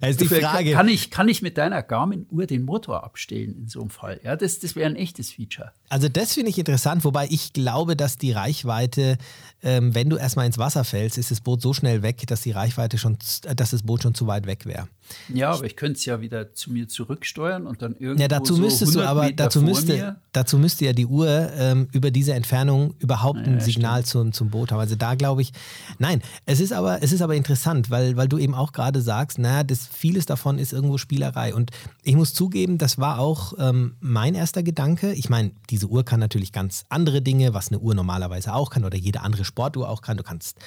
Ist 0.00 0.20
die 0.20 0.26
Frage. 0.26 0.72
Kann 0.72 0.88
ich, 0.88 1.12
kann 1.12 1.28
ich 1.28 1.40
mit 1.40 1.58
deiner 1.58 1.80
Garmin-Uhr 1.80 2.46
den 2.46 2.64
Motor 2.64 3.04
abstellen 3.04 3.54
in 3.56 3.68
so 3.68 3.80
einem 3.82 3.90
Fall? 3.90 4.20
Ja, 4.24 4.34
das, 4.34 4.58
das 4.58 4.74
wäre 4.74 4.90
ein 4.90 4.96
echtes 4.96 5.30
Feature. 5.30 5.70
Also 5.88 6.08
das 6.08 6.34
finde 6.34 6.50
ich 6.50 6.58
interessant, 6.58 7.04
wobei 7.04 7.28
ich 7.30 7.52
glaube, 7.52 7.94
dass 7.94 8.18
die 8.18 8.32
Reichweite, 8.32 9.16
ähm, 9.62 9.94
wenn 9.94 10.10
du 10.10 10.16
erstmal 10.16 10.46
ins 10.46 10.58
Wasser 10.58 10.82
fällst, 10.82 11.18
ist 11.18 11.30
das 11.30 11.40
Boot 11.40 11.62
so 11.62 11.72
schnell 11.72 12.02
weg, 12.02 12.26
dass 12.26 12.40
die 12.40 12.50
Reichweite 12.50 12.98
schon, 12.98 13.16
dass 13.42 13.70
das 13.70 13.82
Boot 13.84 14.02
schon 14.02 14.14
zu 14.14 14.26
weit 14.26 14.46
weg 14.46 14.66
wäre. 14.66 14.88
Ja, 15.32 15.52
aber 15.52 15.64
ich 15.64 15.76
könnte 15.76 15.98
es 15.98 16.04
ja 16.04 16.20
wieder 16.20 16.52
zu 16.52 16.72
mir 16.72 16.88
zurücksteuern 16.88 17.66
und 17.66 17.82
dann 17.82 17.96
irgendwie. 17.98 18.22
Ja, 18.22 18.28
dazu 18.28 18.54
so 18.54 18.62
müsstest 18.62 18.94
du 18.94 19.02
aber, 19.02 19.32
dazu 19.32 19.62
müsste, 19.62 20.16
dazu 20.32 20.58
müsste 20.58 20.84
ja 20.84 20.92
die 20.92 21.06
Uhr 21.06 21.50
ähm, 21.56 21.88
über 21.92 22.10
diese 22.10 22.34
Entfernung 22.34 22.94
überhaupt 22.98 23.46
ja, 23.46 23.52
ein 23.52 23.60
Signal 23.60 24.04
zum, 24.04 24.32
zum 24.32 24.50
Boot 24.50 24.72
haben. 24.72 24.80
Also 24.80 24.96
da 24.96 25.14
glaube 25.14 25.42
ich, 25.42 25.52
nein, 25.98 26.22
es 26.44 26.60
ist 26.60 26.72
aber, 26.72 27.02
es 27.02 27.12
ist 27.12 27.22
aber 27.22 27.34
interessant, 27.34 27.90
weil, 27.90 28.16
weil 28.16 28.28
du 28.28 28.38
eben 28.38 28.54
auch 28.54 28.72
gerade 28.72 29.00
sagst, 29.00 29.38
naja, 29.38 29.64
das, 29.64 29.86
vieles 29.86 30.26
davon 30.26 30.58
ist 30.58 30.72
irgendwo 30.72 30.98
Spielerei. 30.98 31.54
Und 31.54 31.70
ich 32.02 32.14
muss 32.14 32.34
zugeben, 32.34 32.78
das 32.78 32.98
war 32.98 33.18
auch 33.18 33.54
ähm, 33.58 33.96
mein 34.00 34.34
erster 34.34 34.62
Gedanke. 34.62 35.12
Ich 35.12 35.28
meine, 35.28 35.52
diese 35.70 35.86
Uhr 35.86 36.04
kann 36.04 36.20
natürlich 36.20 36.52
ganz 36.52 36.84
andere 36.88 37.22
Dinge, 37.22 37.54
was 37.54 37.68
eine 37.68 37.78
Uhr 37.78 37.94
normalerweise 37.94 38.54
auch 38.54 38.70
kann 38.70 38.84
oder 38.84 38.96
jede 38.96 39.20
andere 39.20 39.44
Sportuhr 39.44 39.88
auch 39.88 40.02
kann. 40.02 40.16
Du 40.16 40.22
kannst 40.22 40.58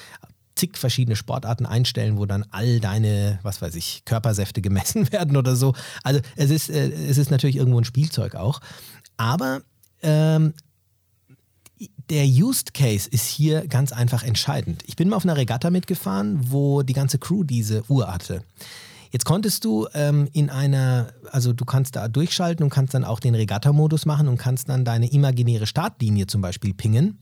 zig 0.60 0.78
verschiedene 0.78 1.16
Sportarten 1.16 1.66
einstellen, 1.66 2.18
wo 2.18 2.26
dann 2.26 2.46
all 2.52 2.80
deine, 2.80 3.40
was 3.44 3.62
weiß 3.62 3.76
ich, 3.76 4.04
Körpersäfte 4.06 4.62
gemessen 4.62 5.12
werden 5.12 5.38
oder 5.38 5.56
so. 5.56 5.74
Also 6.04 6.20
es 6.36 6.50
ist, 6.50 6.70
äh, 6.70 6.90
es 6.90 7.18
ist 7.18 7.32
natürlich 7.32 7.56
irgendwo 7.56 7.80
ein 7.80 7.86
Spielzeug 7.86 8.36
auch. 8.36 8.60
Aber 9.18 9.62
ähm, 10.02 10.54
der 12.10 12.26
Used 12.26 12.74
Case 12.74 13.08
ist 13.10 13.28
hier 13.28 13.68
ganz 13.68 13.92
einfach 13.92 14.24
entscheidend. 14.24 14.84
Ich 14.86 14.96
bin 14.96 15.10
mal 15.10 15.16
auf 15.16 15.24
einer 15.24 15.38
Regatta 15.38 15.70
mitgefahren, 15.70 16.52
wo 16.52 16.82
die 16.82 16.94
ganze 16.94 17.20
Crew 17.20 17.44
diese 17.44 17.84
Uhr 17.90 18.12
hatte. 18.12 18.44
Jetzt 19.12 19.26
konntest 19.26 19.66
du 19.66 19.88
ähm, 19.94 20.28
in 20.34 20.50
einer, 20.50 21.14
also 21.32 21.52
du 21.52 21.66
kannst 21.66 21.96
da 21.96 22.08
durchschalten 22.08 22.64
und 22.64 22.70
kannst 22.70 22.94
dann 22.94 23.04
auch 23.04 23.20
den 23.20 23.34
Regatta-Modus 23.34 24.06
machen 24.06 24.28
und 24.28 24.38
kannst 24.38 24.70
dann 24.70 24.86
deine 24.86 25.12
imaginäre 25.12 25.66
Startlinie 25.66 26.28
zum 26.28 26.42
Beispiel 26.42 26.74
pingen, 26.74 27.18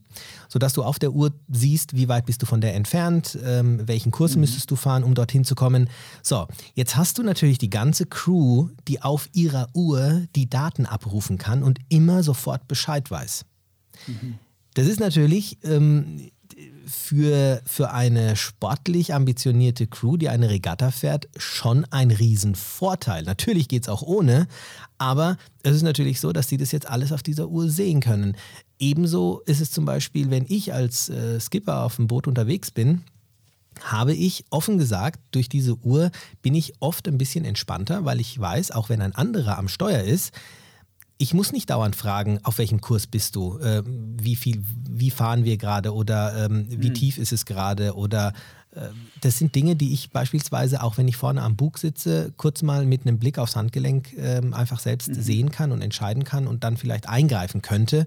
sodass 0.48 0.74
du 0.74 0.82
auf 0.82 0.98
der 0.98 1.12
Uhr 1.12 1.32
siehst, 1.48 1.96
wie 1.96 2.08
weit 2.08 2.26
bist 2.26 2.42
du 2.42 2.46
von 2.46 2.60
der 2.60 2.74
entfernt, 2.74 3.38
ähm, 3.42 3.86
welchen 3.88 4.12
Kurs 4.12 4.34
mhm. 4.34 4.42
müsstest 4.42 4.70
du 4.70 4.76
fahren, 4.76 5.02
um 5.02 5.14
dorthin 5.14 5.44
zu 5.44 5.54
kommen. 5.54 5.88
So, 6.22 6.46
jetzt 6.74 6.96
hast 6.96 7.18
du 7.18 7.22
natürlich 7.22 7.58
die 7.58 7.70
ganze 7.70 8.06
Crew, 8.06 8.68
die 8.86 9.02
auf 9.02 9.28
ihrer 9.32 9.68
Uhr 9.72 10.26
die 10.36 10.50
Daten 10.50 10.84
abrufen 10.84 11.38
kann 11.38 11.62
und 11.62 11.78
immer 11.88 12.22
sofort 12.22 12.68
Bescheid 12.68 13.10
weiß. 13.10 13.46
Mhm. 14.06 14.38
Das 14.74 14.86
ist 14.86 15.00
natürlich 15.00 15.58
ähm, 15.64 16.30
für, 16.88 17.60
für 17.66 17.90
eine 17.90 18.34
sportlich 18.36 19.14
ambitionierte 19.14 19.86
Crew, 19.86 20.16
die 20.16 20.28
eine 20.28 20.50
Regatta 20.50 20.90
fährt, 20.90 21.28
schon 21.36 21.84
ein 21.90 22.10
Riesenvorteil. 22.10 23.24
Natürlich 23.24 23.68
geht 23.68 23.82
es 23.82 23.88
auch 23.88 24.02
ohne, 24.02 24.48
aber 24.96 25.36
es 25.62 25.76
ist 25.76 25.82
natürlich 25.82 26.20
so, 26.20 26.32
dass 26.32 26.48
sie 26.48 26.56
das 26.56 26.72
jetzt 26.72 26.88
alles 26.88 27.12
auf 27.12 27.22
dieser 27.22 27.48
Uhr 27.48 27.68
sehen 27.68 28.00
können. 28.00 28.36
Ebenso 28.78 29.40
ist 29.46 29.60
es 29.60 29.70
zum 29.70 29.84
Beispiel, 29.84 30.30
wenn 30.30 30.46
ich 30.48 30.72
als 30.72 31.08
äh, 31.08 31.38
Skipper 31.40 31.82
auf 31.84 31.96
dem 31.96 32.06
Boot 32.06 32.26
unterwegs 32.26 32.70
bin, 32.70 33.02
habe 33.82 34.14
ich 34.14 34.44
offen 34.50 34.78
gesagt, 34.78 35.20
durch 35.30 35.48
diese 35.48 35.76
Uhr 35.76 36.10
bin 36.42 36.54
ich 36.54 36.74
oft 36.80 37.06
ein 37.06 37.18
bisschen 37.18 37.44
entspannter, 37.44 38.04
weil 38.04 38.20
ich 38.20 38.38
weiß, 38.38 38.72
auch 38.72 38.88
wenn 38.88 39.02
ein 39.02 39.14
anderer 39.14 39.58
am 39.58 39.68
Steuer 39.68 40.02
ist, 40.02 40.32
ich 41.18 41.34
muss 41.34 41.52
nicht 41.52 41.68
dauernd 41.68 41.96
fragen, 41.96 42.38
auf 42.44 42.58
welchem 42.58 42.80
Kurs 42.80 43.08
bist 43.08 43.34
du, 43.34 43.58
äh, 43.58 43.82
wie 43.84 44.36
viel, 44.36 44.62
wie 44.88 45.10
fahren 45.10 45.44
wir 45.44 45.56
gerade 45.56 45.92
oder 45.92 46.46
ähm, 46.46 46.66
wie 46.68 46.90
mhm. 46.90 46.94
tief 46.94 47.18
ist 47.18 47.32
es 47.32 47.44
gerade 47.44 47.96
oder 47.96 48.32
äh, 48.70 48.88
das 49.20 49.38
sind 49.38 49.54
Dinge, 49.56 49.74
die 49.74 49.92
ich 49.92 50.10
beispielsweise, 50.10 50.82
auch 50.82 50.96
wenn 50.96 51.08
ich 51.08 51.16
vorne 51.16 51.42
am 51.42 51.56
Bug 51.56 51.78
sitze, 51.78 52.32
kurz 52.36 52.62
mal 52.62 52.86
mit 52.86 53.04
einem 53.04 53.18
Blick 53.18 53.38
aufs 53.38 53.56
Handgelenk 53.56 54.16
äh, 54.16 54.40
einfach 54.52 54.78
selbst 54.78 55.08
mhm. 55.08 55.20
sehen 55.20 55.50
kann 55.50 55.72
und 55.72 55.82
entscheiden 55.82 56.22
kann 56.22 56.46
und 56.46 56.62
dann 56.62 56.76
vielleicht 56.76 57.08
eingreifen 57.08 57.62
könnte. 57.62 58.06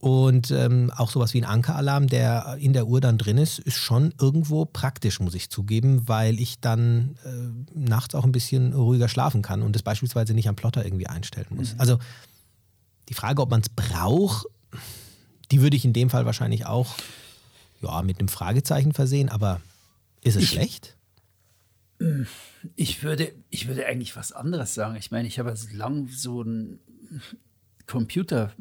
Und 0.00 0.50
ähm, 0.50 0.90
auch 0.96 1.10
sowas 1.10 1.34
wie 1.34 1.42
ein 1.42 1.44
Ankeralarm, 1.44 2.06
der 2.06 2.56
in 2.58 2.72
der 2.72 2.86
Uhr 2.86 3.02
dann 3.02 3.18
drin 3.18 3.36
ist, 3.36 3.58
ist 3.58 3.76
schon 3.76 4.14
irgendwo 4.18 4.64
praktisch, 4.64 5.20
muss 5.20 5.34
ich 5.34 5.50
zugeben, 5.50 6.08
weil 6.08 6.40
ich 6.40 6.58
dann 6.58 7.18
äh, 7.22 7.78
nachts 7.78 8.14
auch 8.14 8.24
ein 8.24 8.32
bisschen 8.32 8.72
ruhiger 8.72 9.10
schlafen 9.10 9.42
kann 9.42 9.60
und 9.60 9.76
das 9.76 9.82
beispielsweise 9.82 10.32
nicht 10.32 10.48
am 10.48 10.56
Plotter 10.56 10.86
irgendwie 10.86 11.06
einstellen 11.06 11.48
muss. 11.50 11.74
Mhm. 11.74 11.80
Also 11.80 11.98
die 13.10 13.14
Frage, 13.14 13.42
ob 13.42 13.50
man 13.50 13.60
es 13.60 13.68
braucht, 13.68 14.46
die 15.50 15.60
würde 15.60 15.76
ich 15.76 15.84
in 15.84 15.92
dem 15.92 16.08
Fall 16.08 16.24
wahrscheinlich 16.24 16.64
auch 16.64 16.94
ja, 17.82 18.00
mit 18.00 18.20
einem 18.20 18.28
Fragezeichen 18.28 18.94
versehen, 18.94 19.28
aber 19.28 19.60
ist 20.22 20.36
es 20.36 20.44
ich, 20.44 20.48
schlecht? 20.48 20.96
Ich 22.74 23.02
würde, 23.02 23.32
ich 23.50 23.68
würde 23.68 23.84
eigentlich 23.84 24.16
was 24.16 24.32
anderes 24.32 24.72
sagen. 24.72 24.96
Ich 24.96 25.10
meine, 25.10 25.28
ich 25.28 25.38
habe 25.38 25.54
lang 25.72 26.08
so 26.08 26.40
einen 26.40 26.80
Computer 27.86 28.54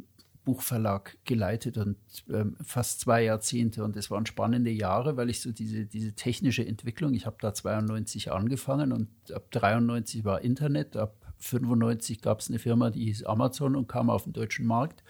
Buchverlag 0.46 1.18
geleitet 1.26 1.78
und 1.78 1.98
ähm, 2.30 2.56
fast 2.62 3.02
zwei 3.02 3.24
Jahrzehnte. 3.24 3.84
Und 3.84 3.96
es 3.96 4.10
waren 4.10 4.26
spannende 4.26 4.72
Jahre, 4.72 5.18
weil 5.18 5.30
ich 5.30 5.42
so 5.42 5.52
diese, 5.52 5.86
diese 5.86 6.14
technische 6.14 6.66
Entwicklung, 6.66 7.14
ich 7.14 7.26
habe 7.26 7.38
da 7.40 7.54
92 7.54 8.32
angefangen 8.32 8.92
und 8.92 9.10
ab 9.34 9.52
93 9.52 10.26
war 10.26 10.42
Internet, 10.42 10.98
ab 10.98 11.16
95 11.38 12.22
gab 12.22 12.40
es 12.40 12.50
eine 12.50 12.60
Firma, 12.60 12.90
die 12.90 13.06
hieß 13.06 13.24
Amazon 13.26 13.76
und 13.76 13.88
kam 13.88 14.10
auf 14.10 14.24
den 14.24 14.34
deutschen 14.34 14.66
Markt. 14.66 15.04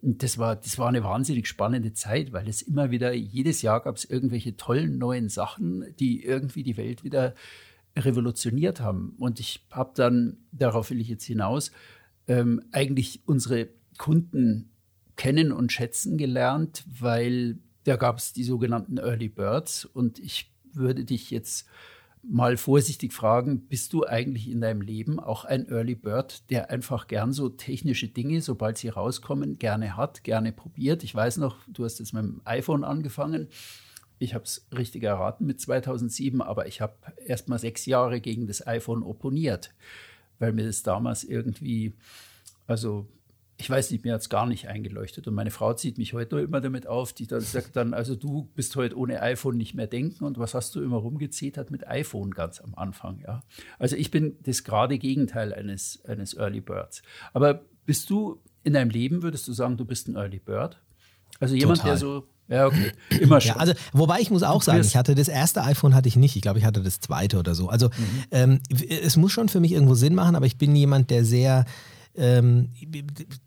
Und 0.00 0.22
das 0.22 0.36
war, 0.36 0.56
das 0.56 0.78
war 0.78 0.88
eine 0.88 1.04
wahnsinnig 1.04 1.46
spannende 1.46 1.92
Zeit, 1.92 2.32
weil 2.32 2.48
es 2.48 2.60
immer 2.60 2.90
wieder, 2.90 3.12
jedes 3.12 3.62
Jahr 3.62 3.80
gab 3.80 3.96
es 3.96 4.04
irgendwelche 4.04 4.56
tollen 4.56 4.98
neuen 4.98 5.28
Sachen, 5.28 5.94
die 6.00 6.24
irgendwie 6.24 6.64
die 6.64 6.76
Welt 6.76 7.04
wieder 7.04 7.34
revolutioniert 7.96 8.80
haben. 8.80 9.14
Und 9.18 9.38
ich 9.38 9.64
habe 9.70 9.92
dann, 9.94 10.38
darauf 10.50 10.90
will 10.90 11.00
ich 11.00 11.08
jetzt 11.08 11.24
hinaus, 11.24 11.70
ähm, 12.26 12.62
eigentlich 12.72 13.20
unsere 13.26 13.68
Kunden 14.02 14.72
kennen 15.14 15.52
und 15.52 15.70
schätzen 15.70 16.18
gelernt, 16.18 16.84
weil 16.98 17.60
da 17.84 17.94
gab 17.94 18.18
es 18.18 18.32
die 18.32 18.42
sogenannten 18.42 18.98
Early 18.98 19.28
Birds 19.28 19.84
und 19.84 20.18
ich 20.18 20.52
würde 20.72 21.04
dich 21.04 21.30
jetzt 21.30 21.68
mal 22.20 22.56
vorsichtig 22.56 23.12
fragen, 23.12 23.68
bist 23.68 23.92
du 23.92 24.04
eigentlich 24.04 24.50
in 24.50 24.60
deinem 24.60 24.80
Leben 24.80 25.20
auch 25.20 25.44
ein 25.44 25.68
Early 25.68 25.94
Bird, 25.94 26.50
der 26.50 26.70
einfach 26.70 27.06
gern 27.06 27.32
so 27.32 27.48
technische 27.48 28.08
Dinge, 28.08 28.42
sobald 28.42 28.76
sie 28.76 28.88
rauskommen, 28.88 29.60
gerne 29.60 29.96
hat, 29.96 30.24
gerne 30.24 30.50
probiert? 30.50 31.04
Ich 31.04 31.14
weiß 31.14 31.36
noch, 31.36 31.58
du 31.68 31.84
hast 31.84 32.00
jetzt 32.00 32.12
mit 32.12 32.24
dem 32.24 32.40
iPhone 32.44 32.82
angefangen. 32.82 33.50
Ich 34.18 34.34
habe 34.34 34.42
es 34.42 34.66
richtig 34.76 35.04
erraten 35.04 35.46
mit 35.46 35.60
2007, 35.60 36.42
aber 36.42 36.66
ich 36.66 36.80
habe 36.80 36.96
erst 37.24 37.48
mal 37.48 37.60
sechs 37.60 37.86
Jahre 37.86 38.20
gegen 38.20 38.48
das 38.48 38.66
iPhone 38.66 39.04
opponiert, 39.04 39.72
weil 40.40 40.52
mir 40.52 40.66
das 40.66 40.82
damals 40.82 41.22
irgendwie, 41.22 41.94
also 42.66 43.06
ich 43.62 43.70
weiß 43.70 43.92
nicht, 43.92 44.04
mir 44.04 44.14
hat 44.14 44.22
es 44.22 44.28
gar 44.28 44.46
nicht 44.46 44.66
eingeleuchtet. 44.66 45.28
Und 45.28 45.34
meine 45.34 45.52
Frau 45.52 45.72
zieht 45.72 45.96
mich 45.96 46.14
heute 46.14 46.40
immer 46.40 46.60
damit 46.60 46.88
auf, 46.88 47.12
die 47.12 47.28
dann 47.28 47.40
sagt 47.40 47.76
dann, 47.76 47.94
also 47.94 48.16
du 48.16 48.50
bist 48.56 48.74
heute 48.74 48.98
ohne 48.98 49.22
iPhone 49.22 49.56
nicht 49.56 49.74
mehr 49.74 49.86
denken. 49.86 50.24
Und 50.24 50.36
was 50.36 50.54
hast 50.54 50.74
du 50.74 50.82
immer 50.82 50.96
rumgezählt 50.96 51.56
hat 51.56 51.70
mit 51.70 51.86
iPhone 51.86 52.32
ganz 52.32 52.60
am 52.60 52.74
Anfang, 52.74 53.20
ja. 53.20 53.44
Also 53.78 53.94
ich 53.94 54.10
bin 54.10 54.36
das 54.42 54.64
gerade 54.64 54.98
Gegenteil 54.98 55.54
eines, 55.54 56.04
eines 56.04 56.36
Early 56.36 56.60
Birds. 56.60 57.02
Aber 57.32 57.62
bist 57.86 58.10
du 58.10 58.40
in 58.64 58.72
deinem 58.72 58.90
Leben, 58.90 59.22
würdest 59.22 59.46
du 59.46 59.52
sagen, 59.52 59.76
du 59.76 59.84
bist 59.84 60.08
ein 60.08 60.16
Early 60.16 60.40
Bird? 60.40 60.82
Also 61.38 61.54
jemand, 61.54 61.78
Total. 61.78 61.92
der 61.92 61.98
so 61.98 62.26
ja, 62.48 62.66
okay. 62.66 62.92
Immer 63.20 63.40
schon. 63.40 63.54
Ja, 63.54 63.56
also, 63.56 63.72
wobei 63.92 64.20
ich 64.20 64.30
muss 64.30 64.42
auch 64.42 64.60
sagen, 64.60 64.80
ich 64.80 64.96
hatte 64.96 65.14
das 65.14 65.28
erste 65.28 65.62
iPhone 65.62 65.94
hatte 65.94 66.08
ich 66.08 66.16
nicht. 66.16 66.36
Ich 66.36 66.42
glaube, 66.42 66.58
ich 66.58 66.64
hatte 66.64 66.82
das 66.82 67.00
zweite 67.00 67.38
oder 67.38 67.54
so. 67.54 67.68
Also 67.68 67.86
mhm. 67.88 68.24
ähm, 68.30 68.60
es 68.88 69.16
muss 69.16 69.32
schon 69.32 69.48
für 69.48 69.60
mich 69.60 69.72
irgendwo 69.72 69.94
Sinn 69.94 70.14
machen, 70.14 70.34
aber 70.34 70.46
ich 70.46 70.58
bin 70.58 70.74
jemand, 70.74 71.10
der 71.10 71.24
sehr 71.24 71.64
ähm, 72.14 72.70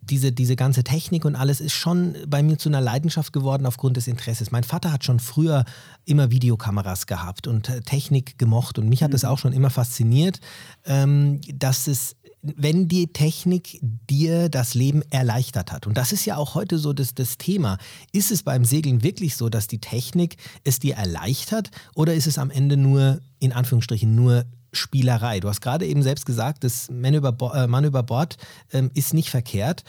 diese, 0.02 0.32
diese 0.32 0.56
ganze 0.56 0.84
Technik 0.84 1.26
und 1.26 1.36
alles 1.36 1.62
ist 1.62 1.74
schon 1.74 2.16
bei 2.28 2.42
mir 2.42 2.58
zu 2.58 2.70
einer 2.70 2.82
Leidenschaft 2.82 3.32
geworden 3.32 3.66
aufgrund 3.66 3.98
des 3.98 4.08
Interesses. 4.08 4.52
Mein 4.52 4.64
Vater 4.64 4.92
hat 4.92 5.04
schon 5.04 5.20
früher 5.20 5.66
immer 6.06 6.32
Videokameras 6.32 7.06
gehabt 7.06 7.48
und 7.48 7.70
äh, 7.70 7.82
Technik 7.82 8.40
gemocht 8.40 8.80
und 8.80 8.90
mich 8.90 9.04
hat 9.04 9.10
mhm. 9.10 9.14
das 9.14 9.26
auch 9.26 9.38
schon 9.38 9.54
immer 9.54 9.70
fasziniert, 9.70 10.40
ähm, 10.86 11.42
dass 11.54 11.88
es 11.88 12.16
wenn 12.58 12.88
die 12.88 13.08
Technik 13.08 13.80
dir 13.82 14.50
das 14.50 14.76
Leben 14.76 15.02
erleichtert 15.10 15.72
hat. 15.72 15.88
Und 15.88 15.98
das 15.98 16.12
ist 16.12 16.26
ja 16.26 16.38
auch 16.38 16.54
heute 16.54 16.78
so 16.78 16.94
das, 16.94 17.16
das 17.16 17.38
Thema. 17.38 17.78
Ist 18.12 18.32
es 18.32 18.44
beim 18.44 18.66
Segeln 18.66 19.02
wirklich 19.02 19.36
so, 19.36 19.50
dass 19.50 19.68
die 19.68 19.80
Technik 19.80 20.38
es 20.64 20.80
dir 20.80 20.96
erleichtert 20.96 21.72
oder 21.96 22.14
ist 22.14 22.28
es 22.28 22.38
am 22.38 22.52
Ende 22.52 22.78
nur, 22.78 23.20
in 23.40 23.52
Anführungsstrichen, 23.52 24.14
nur 24.14 24.46
Spielerei. 24.78 25.40
Du 25.40 25.50
hast 25.50 25.62
gerade 25.62 25.86
eben 25.86 26.04
selbst 26.04 26.26
gesagt, 26.26 26.64
das 26.64 26.90
Mann 26.90 27.14
über, 27.14 27.32
Bo 27.32 27.52
äh, 27.52 27.68
Mann 27.68 27.86
über 27.86 28.04
Bord 28.04 28.38
ähm, 28.72 28.92
ist 28.94 29.14
nicht 29.14 29.30
verkehrt. 29.30 29.84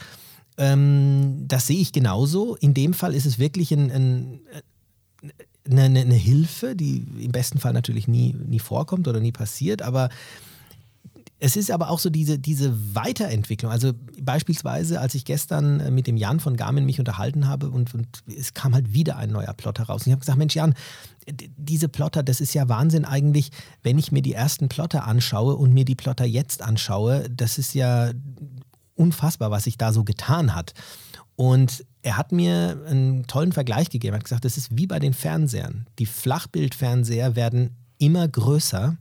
Ähm, 0.57 1.45
das 1.47 1.67
sehe 1.67 1.79
ich 1.79 1.91
genauso. 1.91 2.55
In 2.55 2.73
dem 2.73 2.93
Fall 2.93 3.13
ist 3.13 3.25
es 3.25 3.39
wirklich 3.39 3.71
ein, 3.71 3.91
ein, 3.91 4.39
eine, 5.69 5.99
eine, 5.99 6.15
Hilfe, 6.15 6.75
die 6.75 7.05
im 7.19 7.31
besten 7.31 7.59
Fall 7.59 7.73
natürlich 7.73 8.07
nie, 8.07 8.33
nie 8.33 8.59
vorkommt 8.59 9.07
oder 9.07 9.19
nie 9.19 9.31
passiert, 9.31 9.81
aber 9.81 10.09
es 11.39 11.55
ist 11.55 11.69
aber 11.69 11.89
auch 11.89 11.99
so 11.99 12.09
diese, 12.09 12.39
diese 12.39 12.95
Weiterentwicklung. 12.95 13.71
Also 13.71 13.93
beispielsweise, 14.21 14.99
als 14.99 15.13
ich 15.13 15.23
gestern 15.23 15.79
äh, 15.79 15.91
mit 15.91 16.07
dem 16.07 16.17
Jan 16.17 16.39
von 16.39 16.57
Garmin 16.57 16.85
mich 16.85 16.99
unterhalten 16.99 17.47
habe 17.47 17.69
und, 17.69 17.93
und 17.93 18.07
es 18.25 18.53
kam 18.53 18.73
halt 18.73 18.93
wieder 18.93 19.17
ein 19.17 19.29
neuer 19.29 19.53
Plotter 19.53 19.83
raus. 19.83 20.01
Und 20.01 20.07
ich 20.07 20.11
habe 20.13 20.21
gesagt, 20.21 20.37
Mensch 20.37 20.55
Jan, 20.55 20.73
diese 21.57 21.89
Plotter, 21.89 22.23
das 22.23 22.41
ist 22.41 22.53
ja 22.53 22.69
Wahnsinn 22.69 23.05
eigentlich, 23.05 23.51
wenn 23.83 23.99
ich 23.99 24.11
mir 24.11 24.21
die 24.21 24.33
ersten 24.33 24.67
Plotter 24.67 25.05
anschaue 25.05 25.55
und 25.55 25.73
mir 25.73 25.85
die 25.85 25.95
Plotter 25.95 26.25
jetzt 26.25 26.63
anschaue, 26.63 27.29
das 27.29 27.57
ist 27.57 27.75
ja 27.75 28.11
unfassbar, 28.95 29.51
was 29.51 29.65
sich 29.65 29.77
da 29.77 29.93
so 29.93 30.03
getan 30.03 30.55
hat. 30.55 30.73
Und 31.35 31.85
er 32.01 32.17
hat 32.17 32.31
mir 32.31 32.81
einen 32.87 33.27
tollen 33.27 33.51
Vergleich 33.51 33.91
gegeben. 33.91 34.15
Er 34.15 34.19
hat 34.19 34.23
gesagt, 34.23 34.45
das 34.45 34.57
ist 34.57 34.75
wie 34.75 34.87
bei 34.87 34.97
den 34.97 35.13
Fernsehern. 35.13 35.85
Die 35.99 36.07
Flachbildfernseher 36.07 37.35
werden 37.35 37.75
immer 37.99 38.27
größer 38.27 38.97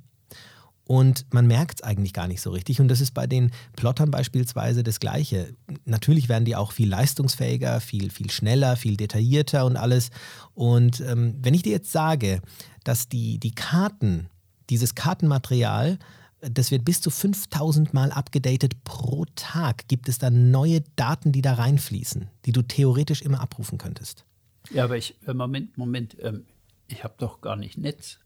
und 0.87 1.27
man 1.33 1.47
merkt 1.47 1.81
es 1.81 1.83
eigentlich 1.83 2.13
gar 2.13 2.29
nicht 2.29 2.41
so 2.41 2.51
richtig. 2.51 2.81
Und 2.81 2.89
das 2.89 3.01
ist 3.01 3.13
bei 3.13 3.27
den 3.27 3.51
Plottern 3.75 4.11
beispielsweise 4.11 4.85
das 4.85 5.01
Gleiche. 5.01 5.55
Natürlich 5.85 6.29
werden 6.29 6.45
die 6.45 6.55
auch 6.55 6.73
viel 6.73 6.89
leistungsfähiger, 6.89 7.81
viel, 7.81 8.11
viel 8.11 8.31
schneller, 8.31 8.77
viel 8.77 8.97
detaillierter 8.97 9.67
und 9.67 9.77
alles. 9.77 10.11
Und 10.55 11.01
ähm, 11.01 11.37
wenn 11.43 11.55
ich 11.55 11.63
dir 11.63 11.73
jetzt 11.73 11.91
sage, 11.91 12.41
dass 12.85 13.09
die, 13.09 13.39
die 13.39 13.51
Karten, 13.51 14.29
dieses 14.71 14.95
Kartenmaterial, 14.95 15.99
das 16.41 16.71
wird 16.71 16.85
bis 16.85 17.01
zu 17.01 17.11
5000 17.11 17.93
Mal 17.93 18.13
abgedatet 18.13 18.85
pro 18.85 19.25
Tag. 19.35 19.89
Gibt 19.89 20.09
es 20.09 20.19
da 20.19 20.31
neue 20.31 20.83
Daten, 20.95 21.33
die 21.33 21.43
da 21.43 21.55
reinfließen, 21.55 22.29
die 22.45 22.53
du 22.53 22.63
theoretisch 22.63 23.23
immer 23.23 23.41
abrufen 23.41 23.79
könntest? 23.79 24.25
Ja, 24.71 24.85
aber 24.85 24.97
ich, 24.97 25.17
äh, 25.27 25.35
Moment, 25.35 25.77
Moment, 25.77 26.17
ähm, 26.21 26.45
ich 26.87 27.03
habe 27.03 27.15
doch 27.19 27.41
gar 27.41 27.57
nicht 27.57 27.77
Netz. 27.79 28.21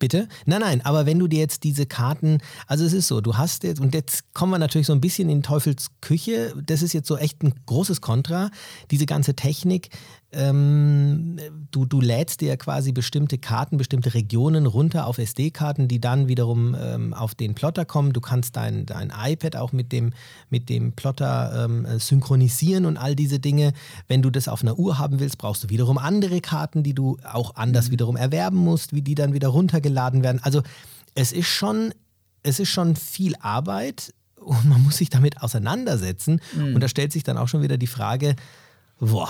Bitte? 0.00 0.28
Nein, 0.46 0.62
nein, 0.62 0.80
aber 0.84 1.04
wenn 1.04 1.18
du 1.18 1.28
dir 1.28 1.40
jetzt 1.40 1.62
diese 1.62 1.84
Karten, 1.84 2.38
also 2.66 2.86
es 2.86 2.94
ist 2.94 3.06
so, 3.06 3.20
du 3.20 3.36
hast 3.36 3.64
jetzt, 3.64 3.80
und 3.80 3.94
jetzt 3.94 4.32
kommen 4.32 4.50
wir 4.50 4.58
natürlich 4.58 4.86
so 4.86 4.94
ein 4.94 5.00
bisschen 5.02 5.28
in 5.28 5.42
Teufels 5.42 5.90
Küche, 6.00 6.54
das 6.64 6.80
ist 6.80 6.94
jetzt 6.94 7.06
so 7.06 7.18
echt 7.18 7.42
ein 7.42 7.52
großes 7.66 8.00
Kontra, 8.00 8.50
diese 8.90 9.04
ganze 9.04 9.34
Technik, 9.34 9.90
ähm, 10.32 11.38
du, 11.72 11.84
du 11.86 12.00
lädst 12.00 12.40
dir 12.40 12.56
quasi 12.56 12.92
bestimmte 12.92 13.38
Karten, 13.38 13.78
bestimmte 13.78 14.14
Regionen 14.14 14.66
runter 14.66 15.06
auf 15.06 15.18
SD-Karten, 15.18 15.88
die 15.88 16.00
dann 16.00 16.28
wiederum 16.28 16.76
ähm, 16.78 17.14
auf 17.14 17.34
den 17.34 17.54
Plotter 17.54 17.84
kommen. 17.84 18.12
Du 18.12 18.20
kannst 18.20 18.54
dein, 18.56 18.86
dein 18.86 19.12
iPad 19.16 19.56
auch 19.56 19.72
mit 19.72 19.90
dem, 19.90 20.12
mit 20.48 20.68
dem 20.68 20.92
Plotter 20.92 21.64
ähm, 21.64 21.86
synchronisieren 21.98 22.86
und 22.86 22.96
all 22.96 23.16
diese 23.16 23.40
Dinge. 23.40 23.72
Wenn 24.06 24.22
du 24.22 24.30
das 24.30 24.46
auf 24.46 24.62
einer 24.62 24.78
Uhr 24.78 24.98
haben 24.98 25.18
willst, 25.18 25.38
brauchst 25.38 25.64
du 25.64 25.68
wiederum 25.68 25.98
andere 25.98 26.40
Karten, 26.40 26.84
die 26.84 26.94
du 26.94 27.18
auch 27.24 27.56
anders 27.56 27.88
mhm. 27.88 27.92
wiederum 27.92 28.16
erwerben 28.16 28.58
musst, 28.58 28.94
wie 28.94 29.02
die 29.02 29.16
dann 29.16 29.32
wieder 29.32 29.48
runtergeladen 29.48 30.22
werden. 30.22 30.40
Also 30.44 30.62
es 31.16 31.32
ist 31.32 31.48
schon, 31.48 31.92
es 32.44 32.60
ist 32.60 32.68
schon 32.68 32.94
viel 32.94 33.34
Arbeit 33.40 34.14
und 34.36 34.64
man 34.68 34.80
muss 34.84 34.98
sich 34.98 35.10
damit 35.10 35.42
auseinandersetzen. 35.42 36.40
Mhm. 36.54 36.76
Und 36.76 36.80
da 36.82 36.88
stellt 36.88 37.10
sich 37.10 37.24
dann 37.24 37.36
auch 37.36 37.48
schon 37.48 37.62
wieder 37.62 37.78
die 37.78 37.88
Frage, 37.88 38.36
boah, 39.00 39.28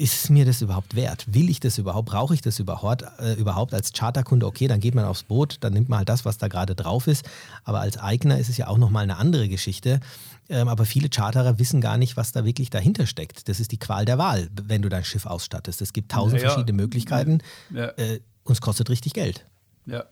ist 0.00 0.30
mir 0.30 0.46
das 0.46 0.62
überhaupt 0.62 0.96
wert? 0.96 1.26
Will 1.28 1.50
ich 1.50 1.60
das 1.60 1.76
überhaupt? 1.76 2.08
Brauche 2.08 2.32
ich 2.32 2.40
das 2.40 2.58
überhaupt, 2.58 3.04
äh, 3.18 3.34
überhaupt 3.34 3.74
als 3.74 3.92
Charterkunde? 3.92 4.46
Okay, 4.46 4.66
dann 4.66 4.80
geht 4.80 4.94
man 4.94 5.04
aufs 5.04 5.24
Boot, 5.24 5.58
dann 5.60 5.74
nimmt 5.74 5.90
man 5.90 5.98
halt 5.98 6.08
das, 6.08 6.24
was 6.24 6.38
da 6.38 6.48
gerade 6.48 6.74
drauf 6.74 7.06
ist. 7.06 7.28
Aber 7.64 7.80
als 7.80 7.98
Eigner 7.98 8.38
ist 8.38 8.48
es 8.48 8.56
ja 8.56 8.68
auch 8.68 8.78
nochmal 8.78 9.02
eine 9.02 9.18
andere 9.18 9.46
Geschichte. 9.46 10.00
Ähm, 10.48 10.68
aber 10.68 10.86
viele 10.86 11.10
Charterer 11.14 11.58
wissen 11.58 11.82
gar 11.82 11.98
nicht, 11.98 12.16
was 12.16 12.32
da 12.32 12.46
wirklich 12.46 12.70
dahinter 12.70 13.06
steckt. 13.06 13.46
Das 13.50 13.60
ist 13.60 13.72
die 13.72 13.78
Qual 13.78 14.06
der 14.06 14.16
Wahl, 14.16 14.48
wenn 14.62 14.80
du 14.80 14.88
dein 14.88 15.04
Schiff 15.04 15.26
ausstattest. 15.26 15.82
Es 15.82 15.92
gibt 15.92 16.10
tausend 16.10 16.40
ja, 16.40 16.48
verschiedene 16.48 16.78
Möglichkeiten 16.78 17.42
ja. 17.68 17.88
äh, 17.98 18.20
und 18.44 18.54
es 18.54 18.62
kostet 18.62 18.88
richtig 18.88 19.12
Geld. 19.12 19.44
Ja. 19.84 20.04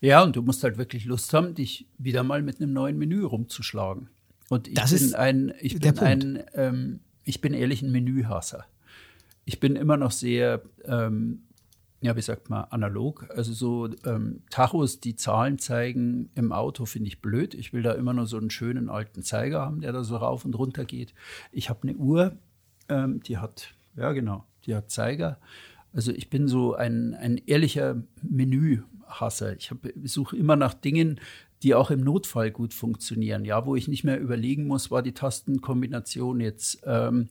ja, 0.00 0.22
und 0.22 0.36
du 0.36 0.42
musst 0.42 0.62
halt 0.62 0.78
wirklich 0.78 1.04
Lust 1.04 1.34
haben, 1.34 1.54
dich 1.54 1.88
wieder 1.98 2.22
mal 2.22 2.42
mit 2.42 2.60
einem 2.60 2.72
neuen 2.72 2.96
Menü 2.96 3.24
rumzuschlagen. 3.24 4.08
Und 4.50 4.68
ich 4.68 4.74
das 4.74 4.92
bin 4.92 5.14
ein, 5.14 5.52
ich 5.60 5.80
bin 5.80 5.98
ein, 5.98 6.44
ähm, 6.54 7.00
ich 7.24 7.40
bin 7.40 7.54
ehrlich 7.54 7.82
ein 7.82 7.90
Menühasser 7.90 8.66
ich 9.44 9.60
bin 9.60 9.76
immer 9.76 9.96
noch 9.96 10.10
sehr, 10.10 10.62
ähm, 10.84 11.42
ja, 12.00 12.16
wie 12.16 12.22
sagt 12.22 12.50
man, 12.50 12.64
analog. 12.64 13.28
Also 13.30 13.52
so 13.52 13.88
ähm, 14.04 14.42
Tachos, 14.50 15.00
die 15.00 15.16
Zahlen 15.16 15.58
zeigen 15.58 16.30
im 16.34 16.52
Auto, 16.52 16.84
finde 16.84 17.08
ich 17.08 17.20
blöd. 17.20 17.54
Ich 17.54 17.72
will 17.72 17.82
da 17.82 17.92
immer 17.92 18.12
nur 18.12 18.26
so 18.26 18.38
einen 18.38 18.50
schönen 18.50 18.88
alten 18.88 19.22
Zeiger 19.22 19.60
haben, 19.60 19.80
der 19.80 19.92
da 19.92 20.04
so 20.04 20.16
rauf 20.16 20.44
und 20.44 20.54
runter 20.54 20.84
geht. 20.84 21.14
Ich 21.52 21.70
habe 21.70 21.82
eine 21.82 21.96
Uhr, 21.96 22.36
ähm, 22.88 23.22
die 23.22 23.38
hat, 23.38 23.74
ja 23.96 24.12
genau, 24.12 24.44
die 24.66 24.74
hat 24.74 24.90
Zeiger. 24.90 25.38
Also 25.92 26.12
ich 26.12 26.30
bin 26.30 26.48
so 26.48 26.74
ein, 26.74 27.14
ein 27.14 27.38
ehrlicher 27.46 28.02
Menühasser. 28.22 29.56
Ich 29.56 29.72
suche 30.04 30.36
immer 30.36 30.56
nach 30.56 30.74
Dingen, 30.74 31.20
die 31.62 31.74
auch 31.74 31.90
im 31.90 32.00
Notfall 32.00 32.50
gut 32.50 32.74
funktionieren. 32.74 33.44
Ja, 33.44 33.66
wo 33.66 33.76
ich 33.76 33.86
nicht 33.86 34.02
mehr 34.04 34.18
überlegen 34.20 34.66
muss, 34.66 34.90
war 34.90 35.02
die 35.02 35.14
Tastenkombination 35.14 36.40
jetzt 36.40 36.80
ähm, 36.84 37.28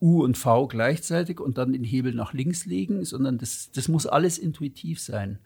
U 0.00 0.22
und 0.22 0.36
V 0.36 0.66
gleichzeitig 0.68 1.40
und 1.40 1.58
dann 1.58 1.72
den 1.72 1.84
Hebel 1.84 2.14
nach 2.14 2.32
links 2.32 2.66
legen, 2.66 3.04
sondern 3.04 3.38
das, 3.38 3.70
das 3.72 3.88
muss 3.88 4.06
alles 4.06 4.38
intuitiv 4.38 5.00
sein. 5.00 5.38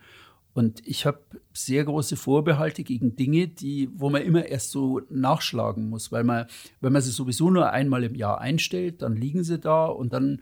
Und 0.52 0.86
ich 0.86 1.06
habe 1.06 1.20
sehr 1.52 1.84
große 1.84 2.16
Vorbehalte 2.16 2.82
gegen 2.82 3.14
Dinge, 3.14 3.46
die, 3.46 3.88
wo 3.94 4.10
man 4.10 4.22
immer 4.22 4.46
erst 4.46 4.72
so 4.72 5.00
nachschlagen 5.08 5.88
muss, 5.88 6.10
weil 6.10 6.24
man, 6.24 6.46
wenn 6.80 6.92
man 6.92 7.02
sie 7.02 7.12
sowieso 7.12 7.50
nur 7.50 7.70
einmal 7.70 8.02
im 8.02 8.16
Jahr 8.16 8.40
einstellt, 8.40 9.02
dann 9.02 9.14
liegen 9.14 9.44
sie 9.44 9.58
da 9.58 9.86
und 9.86 10.12
dann 10.12 10.40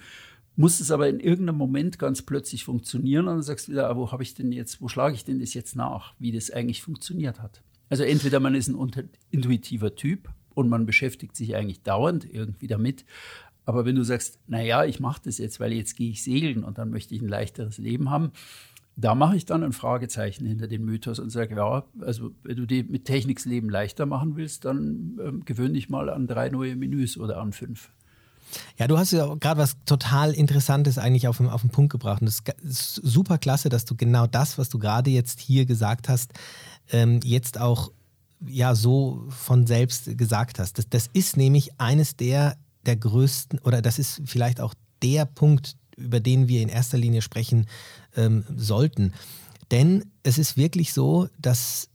muss 0.57 0.81
es 0.81 0.91
aber 0.91 1.09
in 1.09 1.21
irgendeinem 1.21 1.59
Moment 1.59 1.99
ganz 1.99 2.23
plötzlich 2.23 2.65
funktionieren 2.65 3.29
und 3.29 3.35
dann 3.35 3.43
sagst 3.43 3.69
du 3.69 3.73
wieder, 3.73 3.89
ah, 3.89 3.97
wo 3.97 4.11
habe 4.11 4.23
ich 4.23 4.35
denn 4.35 4.51
jetzt, 4.51 4.81
wo 4.81 4.89
schlage 4.89 5.15
ich 5.15 5.25
denn 5.25 5.39
das 5.39 5.55
jetzt 5.55 5.77
nach, 5.77 6.15
wie 6.19 6.33
das 6.33 6.51
eigentlich 6.51 6.83
funktioniert 6.83 7.41
hat. 7.41 7.63
Also 7.91 8.03
entweder 8.03 8.41
man 8.41 8.55
ist 8.55 8.69
ein 8.69 9.09
intuitiver 9.31 9.95
Typ 9.95 10.31
und 10.55 10.69
man 10.69 10.85
beschäftigt 10.85 11.37
sich 11.37 11.55
eigentlich 11.55 11.83
dauernd 11.83 12.27
irgendwie 12.29 12.67
damit, 12.67 13.05
aber 13.69 13.85
wenn 13.85 13.97
du 13.97 14.03
sagst, 14.03 14.39
naja, 14.47 14.87
ich 14.87 14.99
mache 14.99 15.21
das 15.27 15.37
jetzt, 15.37 15.61
weil 15.61 15.75
jetzt 15.75 15.95
gehe 15.95 16.09
ich 16.09 16.23
segeln 16.23 16.65
und 16.65 16.79
dann 16.79 16.89
möchte 16.89 17.15
ich 17.15 17.21
ein 17.21 17.29
leichteres 17.29 17.77
Leben 17.77 18.09
haben, 18.09 18.33
da 18.97 19.15
mache 19.15 19.37
ich 19.37 19.45
dann 19.45 19.63
ein 19.63 19.75
Fragezeichen 19.75 20.47
hinter 20.47 20.69
den 20.69 20.87
Mythos 20.87 21.19
und 21.19 21.29
sage, 21.29 21.57
ja, 21.57 21.85
also 22.01 22.31
wenn 22.45 22.57
du 22.57 22.65
dir 22.65 22.85
mit 22.85 23.05
Technik 23.05 23.37
das 23.37 23.45
Leben 23.45 23.69
leichter 23.69 24.07
machen 24.07 24.37
willst, 24.37 24.65
dann 24.65 25.19
ähm, 25.23 25.45
gewöhn 25.45 25.75
dich 25.75 25.91
mal 25.91 26.09
an 26.09 26.27
drei 26.27 26.49
neue 26.49 26.77
Menüs 26.77 27.19
oder 27.19 27.43
an 27.43 27.53
fünf. 27.53 27.91
Ja, 28.79 28.89
du 28.89 28.97
hast 28.97 29.13
ja 29.13 29.35
gerade 29.35 29.61
was 29.61 29.77
total 29.85 30.33
Interessantes 30.33 30.97
eigentlich 30.97 31.29
auf 31.29 31.37
den, 31.37 31.49
auf 31.49 31.61
den 31.61 31.69
Punkt 31.69 31.93
gebracht. 31.93 32.23
Und 32.23 32.27
das 32.27 32.43
ist 32.63 32.95
super 32.95 33.37
klasse, 33.37 33.69
dass 33.69 33.85
du 33.85 33.95
genau 33.97 34.27
das, 34.27 34.57
was 34.57 34.71
du 34.71 34.79
gerade 34.79 35.11
jetzt 35.11 35.41
hier 35.41 35.67
gesagt 35.67 36.09
hast, 36.09 36.33
ähm, 36.91 37.21
jetzt 37.23 37.61
auch 37.61 37.93
ja 38.47 38.75
so 38.75 39.27
von 39.29 39.67
selbst 39.67 40.17
gesagt 40.17 40.59
hast. 40.59 40.79
Das, 40.79 40.89
das 40.89 41.11
ist 41.13 41.37
nämlich 41.37 41.79
eines 41.79 42.17
der, 42.17 42.57
der 42.89 42.97
größten, 42.97 43.61
oder 43.61 43.83
das 43.83 44.01
ist 44.01 44.23
vielleicht 44.25 44.61
auch 44.61 44.75
der 45.03 45.25
Punkt, 45.27 45.77
über 45.97 46.21
den 46.21 46.49
wir 46.49 46.63
in 46.63 46.69
erster 46.69 46.99
Linie 46.99 47.23
sprechen 47.23 47.67
ähm, 48.17 48.45
sollten. 48.57 49.13
Denn 49.71 50.07
es 50.23 50.39
ist 50.39 50.57
wirklich 50.57 50.93
so, 50.93 51.29
dass 51.39 51.89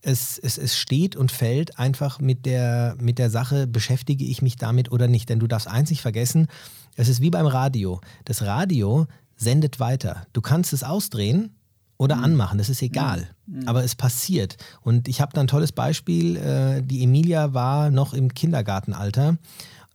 es, 0.00 0.38
es, 0.38 0.58
es 0.58 0.76
steht 0.76 1.14
und 1.14 1.30
fällt 1.30 1.78
einfach 1.78 2.18
mit 2.18 2.46
der, 2.46 2.96
mit 3.00 3.18
der 3.18 3.30
Sache, 3.30 3.66
beschäftige 3.66 4.24
ich 4.24 4.42
mich 4.42 4.56
damit 4.56 4.90
oder 4.90 5.08
nicht. 5.08 5.28
Denn 5.28 5.38
du 5.38 5.46
darfst 5.46 5.68
einzig 5.68 6.02
vergessen, 6.02 6.48
es 6.96 7.08
ist 7.08 7.20
wie 7.20 7.30
beim 7.30 7.46
Radio. 7.46 8.00
Das 8.24 8.42
Radio 8.42 9.06
sendet 9.36 9.80
weiter. 9.80 10.26
Du 10.32 10.40
kannst 10.40 10.72
es 10.72 10.82
ausdrehen 10.82 11.54
oder 11.98 12.16
mhm. 12.16 12.24
anmachen, 12.24 12.58
das 12.58 12.68
ist 12.68 12.82
egal. 12.82 13.28
Mhm. 13.46 13.68
Aber 13.68 13.84
es 13.84 13.94
passiert. 13.94 14.56
Und 14.80 15.08
ich 15.08 15.20
habe 15.20 15.32
da 15.34 15.40
ein 15.40 15.46
tolles 15.46 15.72
Beispiel. 15.72 16.36
Äh, 16.36 16.82
die 16.82 17.04
Emilia 17.04 17.54
war 17.54 17.90
noch 17.90 18.12
im 18.14 18.34
Kindergartenalter 18.34 19.38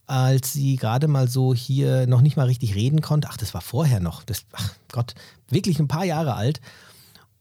als 0.08 0.54
sie 0.54 0.78
gerade 0.78 1.08
mal 1.08 1.28
so 1.28 1.54
hier 1.54 2.08
noch 2.08 2.22
nicht 2.22 2.38
mal 2.38 2.46
richtig 2.46 2.76
reden 2.76 3.02
konnte. 3.02 3.28
Ach, 3.30 3.38
das 3.38 3.54
war 3.54 3.62
vorher 3.62 4.00
noch. 4.00 4.24
Das, 4.24 4.46
ach 4.54 4.74
Gott, 4.92 5.14
wirklich 5.50 5.80
ein 5.80 5.90
paar 5.90 6.06
Jahre 6.06 6.34
alt. 6.34 6.62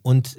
Und 0.02 0.36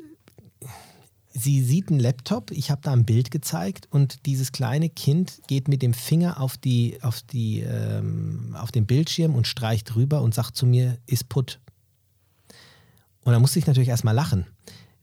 sie 1.33 1.63
sieht 1.63 1.89
einen 1.89 1.99
Laptop, 1.99 2.51
ich 2.51 2.69
habe 2.69 2.81
da 2.83 2.91
ein 2.91 3.05
Bild 3.05 3.31
gezeigt 3.31 3.87
und 3.91 4.25
dieses 4.25 4.51
kleine 4.51 4.89
Kind 4.89 5.41
geht 5.47 5.67
mit 5.67 5.81
dem 5.81 5.93
Finger 5.93 6.41
auf, 6.41 6.57
die, 6.57 6.97
auf, 7.01 7.21
die, 7.21 7.61
ähm, 7.61 8.55
auf 8.59 8.71
den 8.71 8.85
Bildschirm 8.85 9.35
und 9.35 9.47
streicht 9.47 9.95
rüber 9.95 10.21
und 10.21 10.33
sagt 10.33 10.55
zu 10.55 10.65
mir, 10.65 10.97
ist 11.05 11.29
put. 11.29 11.59
Und 13.23 13.33
da 13.33 13.39
musste 13.39 13.59
ich 13.59 13.67
natürlich 13.67 13.89
erstmal 13.89 14.15
lachen. 14.15 14.47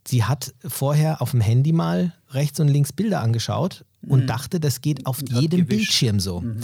Sie 0.06 0.24
hat 0.24 0.54
vorher 0.66 1.22
auf 1.22 1.30
dem 1.30 1.40
Handy 1.40 1.72
mal 1.72 2.12
rechts 2.30 2.60
und 2.60 2.68
links 2.68 2.92
Bilder 2.92 3.20
angeschaut 3.20 3.84
und 4.08 4.22
mhm. 4.22 4.26
dachte, 4.26 4.60
das 4.60 4.80
geht 4.80 5.06
auf 5.06 5.20
jedem 5.28 5.66
Bildschirm 5.66 6.20
so. 6.20 6.40
Mhm. 6.40 6.60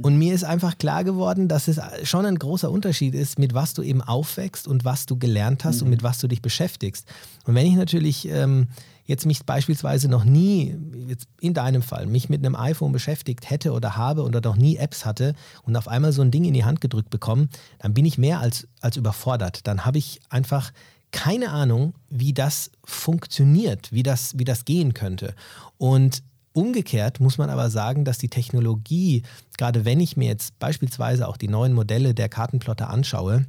Und 0.00 0.16
mir 0.16 0.34
ist 0.34 0.44
einfach 0.44 0.78
klar 0.78 1.04
geworden, 1.04 1.48
dass 1.48 1.68
es 1.68 1.78
schon 2.04 2.24
ein 2.24 2.38
großer 2.38 2.70
Unterschied 2.70 3.14
ist, 3.14 3.38
mit 3.38 3.52
was 3.54 3.74
du 3.74 3.82
eben 3.82 4.00
aufwächst 4.00 4.66
und 4.66 4.84
was 4.84 5.06
du 5.06 5.18
gelernt 5.18 5.64
hast 5.64 5.80
mhm. 5.80 5.86
und 5.86 5.90
mit 5.90 6.02
was 6.02 6.18
du 6.18 6.28
dich 6.28 6.40
beschäftigst. 6.40 7.06
Und 7.44 7.54
wenn 7.54 7.66
ich 7.66 7.74
natürlich 7.74 8.26
ähm, 8.28 8.68
jetzt 9.04 9.26
mich 9.26 9.44
beispielsweise 9.44 10.08
noch 10.08 10.24
nie, 10.24 10.76
jetzt 11.08 11.26
in 11.40 11.54
deinem 11.54 11.82
Fall, 11.82 12.06
mich 12.06 12.28
mit 12.28 12.44
einem 12.44 12.56
iPhone 12.56 12.92
beschäftigt 12.92 13.50
hätte 13.50 13.72
oder 13.72 13.96
habe 13.96 14.22
oder 14.22 14.40
noch 14.40 14.56
nie 14.56 14.76
Apps 14.76 15.04
hatte 15.04 15.34
und 15.62 15.76
auf 15.76 15.88
einmal 15.88 16.12
so 16.12 16.22
ein 16.22 16.30
Ding 16.30 16.44
in 16.44 16.54
die 16.54 16.64
Hand 16.64 16.80
gedrückt 16.80 17.10
bekomme, 17.10 17.48
dann 17.78 17.94
bin 17.94 18.04
ich 18.04 18.18
mehr 18.18 18.40
als, 18.40 18.68
als 18.80 18.96
überfordert. 18.96 19.66
Dann 19.66 19.84
habe 19.84 19.98
ich 19.98 20.20
einfach 20.30 20.72
keine 21.10 21.50
Ahnung, 21.50 21.94
wie 22.08 22.32
das 22.32 22.70
funktioniert, 22.84 23.92
wie 23.92 24.02
das, 24.02 24.38
wie 24.38 24.44
das 24.44 24.64
gehen 24.64 24.94
könnte. 24.94 25.34
Und 25.76 26.22
Umgekehrt 26.52 27.20
muss 27.20 27.38
man 27.38 27.50
aber 27.50 27.70
sagen, 27.70 28.04
dass 28.04 28.18
die 28.18 28.28
Technologie, 28.28 29.22
gerade 29.56 29.84
wenn 29.84 30.00
ich 30.00 30.16
mir 30.16 30.28
jetzt 30.28 30.58
beispielsweise 30.58 31.26
auch 31.28 31.36
die 31.36 31.48
neuen 31.48 31.72
Modelle 31.72 32.14
der 32.14 32.28
Kartenplotter 32.28 32.90
anschaue, 32.90 33.46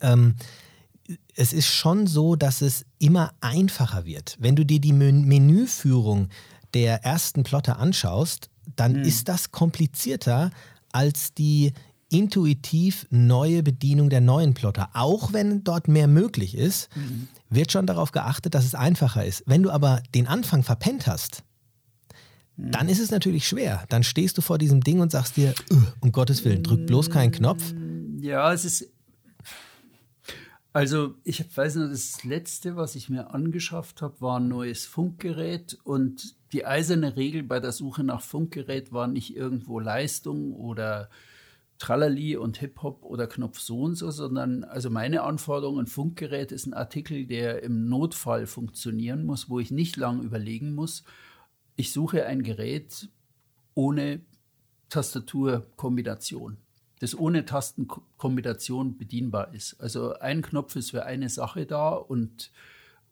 ähm, 0.00 0.34
es 1.34 1.52
ist 1.52 1.66
schon 1.66 2.06
so, 2.06 2.36
dass 2.36 2.60
es 2.60 2.84
immer 2.98 3.32
einfacher 3.40 4.04
wird. 4.04 4.36
Wenn 4.38 4.56
du 4.56 4.64
dir 4.64 4.80
die 4.80 4.92
Menüführung 4.92 6.28
der 6.74 7.04
ersten 7.04 7.42
Plotter 7.42 7.78
anschaust, 7.78 8.48
dann 8.76 8.92
mhm. 8.92 9.02
ist 9.02 9.28
das 9.28 9.50
komplizierter 9.50 10.50
als 10.92 11.34
die 11.34 11.72
intuitiv 12.10 13.06
neue 13.10 13.62
Bedienung 13.62 14.10
der 14.10 14.20
neuen 14.20 14.54
Plotter. 14.54 14.90
Auch 14.94 15.32
wenn 15.32 15.62
dort 15.62 15.88
mehr 15.88 16.08
möglich 16.08 16.56
ist, 16.56 16.94
mhm. 16.96 17.28
wird 17.48 17.72
schon 17.72 17.86
darauf 17.86 18.12
geachtet, 18.12 18.54
dass 18.54 18.64
es 18.64 18.74
einfacher 18.74 19.24
ist. 19.24 19.44
Wenn 19.46 19.62
du 19.62 19.70
aber 19.70 20.02
den 20.14 20.26
Anfang 20.26 20.62
verpennt 20.62 21.06
hast, 21.06 21.44
dann 22.62 22.88
ist 22.88 23.00
es 23.00 23.10
natürlich 23.10 23.48
schwer. 23.48 23.84
Dann 23.88 24.02
stehst 24.02 24.36
du 24.38 24.42
vor 24.42 24.58
diesem 24.58 24.82
Ding 24.82 25.00
und 25.00 25.10
sagst 25.10 25.36
dir, 25.36 25.54
um 26.00 26.12
Gottes 26.12 26.44
Willen, 26.44 26.62
drück 26.62 26.86
bloß 26.86 27.10
keinen 27.10 27.32
Knopf. 27.32 27.74
Ja, 28.20 28.52
es 28.52 28.64
ist. 28.64 28.92
Also, 30.72 31.14
ich 31.24 31.44
weiß 31.56 31.76
nur, 31.76 31.88
das 31.88 32.22
letzte, 32.22 32.76
was 32.76 32.94
ich 32.94 33.08
mir 33.08 33.34
angeschafft 33.34 34.02
habe, 34.02 34.20
war 34.20 34.38
ein 34.38 34.48
neues 34.48 34.86
Funkgerät. 34.86 35.78
Und 35.82 36.36
die 36.52 36.64
eiserne 36.64 37.16
Regel 37.16 37.42
bei 37.42 37.58
der 37.58 37.72
Suche 37.72 38.04
nach 38.04 38.20
Funkgerät 38.20 38.92
war 38.92 39.08
nicht 39.08 39.34
irgendwo 39.34 39.80
Leistung 39.80 40.54
oder 40.54 41.10
Tralali 41.78 42.36
und 42.36 42.58
Hip-Hop 42.58 43.04
oder 43.04 43.26
Knopf 43.26 43.58
so 43.58 43.80
und 43.80 43.96
so, 43.96 44.10
sondern 44.10 44.64
also 44.64 44.90
meine 44.90 45.22
Anforderung, 45.22 45.80
ein 45.80 45.86
Funkgerät 45.86 46.52
ist 46.52 46.66
ein 46.66 46.74
Artikel, 46.74 47.26
der 47.26 47.62
im 47.62 47.88
Notfall 47.88 48.46
funktionieren 48.46 49.24
muss, 49.24 49.48
wo 49.48 49.58
ich 49.58 49.70
nicht 49.70 49.96
lang 49.96 50.22
überlegen 50.22 50.74
muss 50.74 51.04
ich 51.80 51.92
suche 51.92 52.26
ein 52.26 52.42
Gerät 52.42 53.08
ohne 53.74 54.20
Tastaturkombination, 54.90 56.58
das 57.00 57.18
ohne 57.18 57.46
Tastenkombination 57.46 58.98
bedienbar 58.98 59.54
ist. 59.54 59.80
Also 59.80 60.12
ein 60.18 60.42
Knopf 60.42 60.76
ist 60.76 60.90
für 60.90 61.06
eine 61.06 61.30
Sache 61.30 61.64
da 61.64 61.88
und 61.92 62.50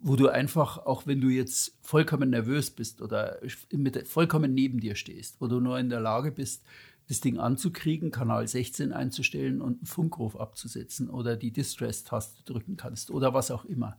wo 0.01 0.17
du 0.17 0.29
einfach, 0.29 0.85
auch 0.85 1.07
wenn 1.07 1.23
du 1.23 1.29
jetzt 1.29 1.79
vollkommen 1.81 2.29
nervös 2.29 2.71
bist 2.71 3.01
oder 3.01 3.39
mit, 3.73 4.07
vollkommen 4.07 4.53
neben 4.53 4.81
dir 4.81 4.97
stehst, 4.97 5.41
wo 5.41 5.47
du 5.47 5.61
nur 5.61 5.79
in 5.79 5.89
der 5.89 6.01
Lage 6.01 6.31
bist, 6.31 6.63
das 7.09 7.21
Ding 7.21 7.39
anzukriegen, 7.39 8.11
Kanal 8.11 8.47
16 8.47 8.93
einzustellen 8.93 9.63
und 9.63 9.79
einen 9.79 9.87
Funkruf 9.87 10.37
abzusetzen 10.37 11.09
oder 11.09 11.37
die 11.37 11.51
Distress-Taste 11.51 12.45
drücken 12.45 12.77
kannst 12.77 13.11
oder 13.11 13.33
was 13.33 13.51
auch 13.51 13.65
immer. 13.65 13.99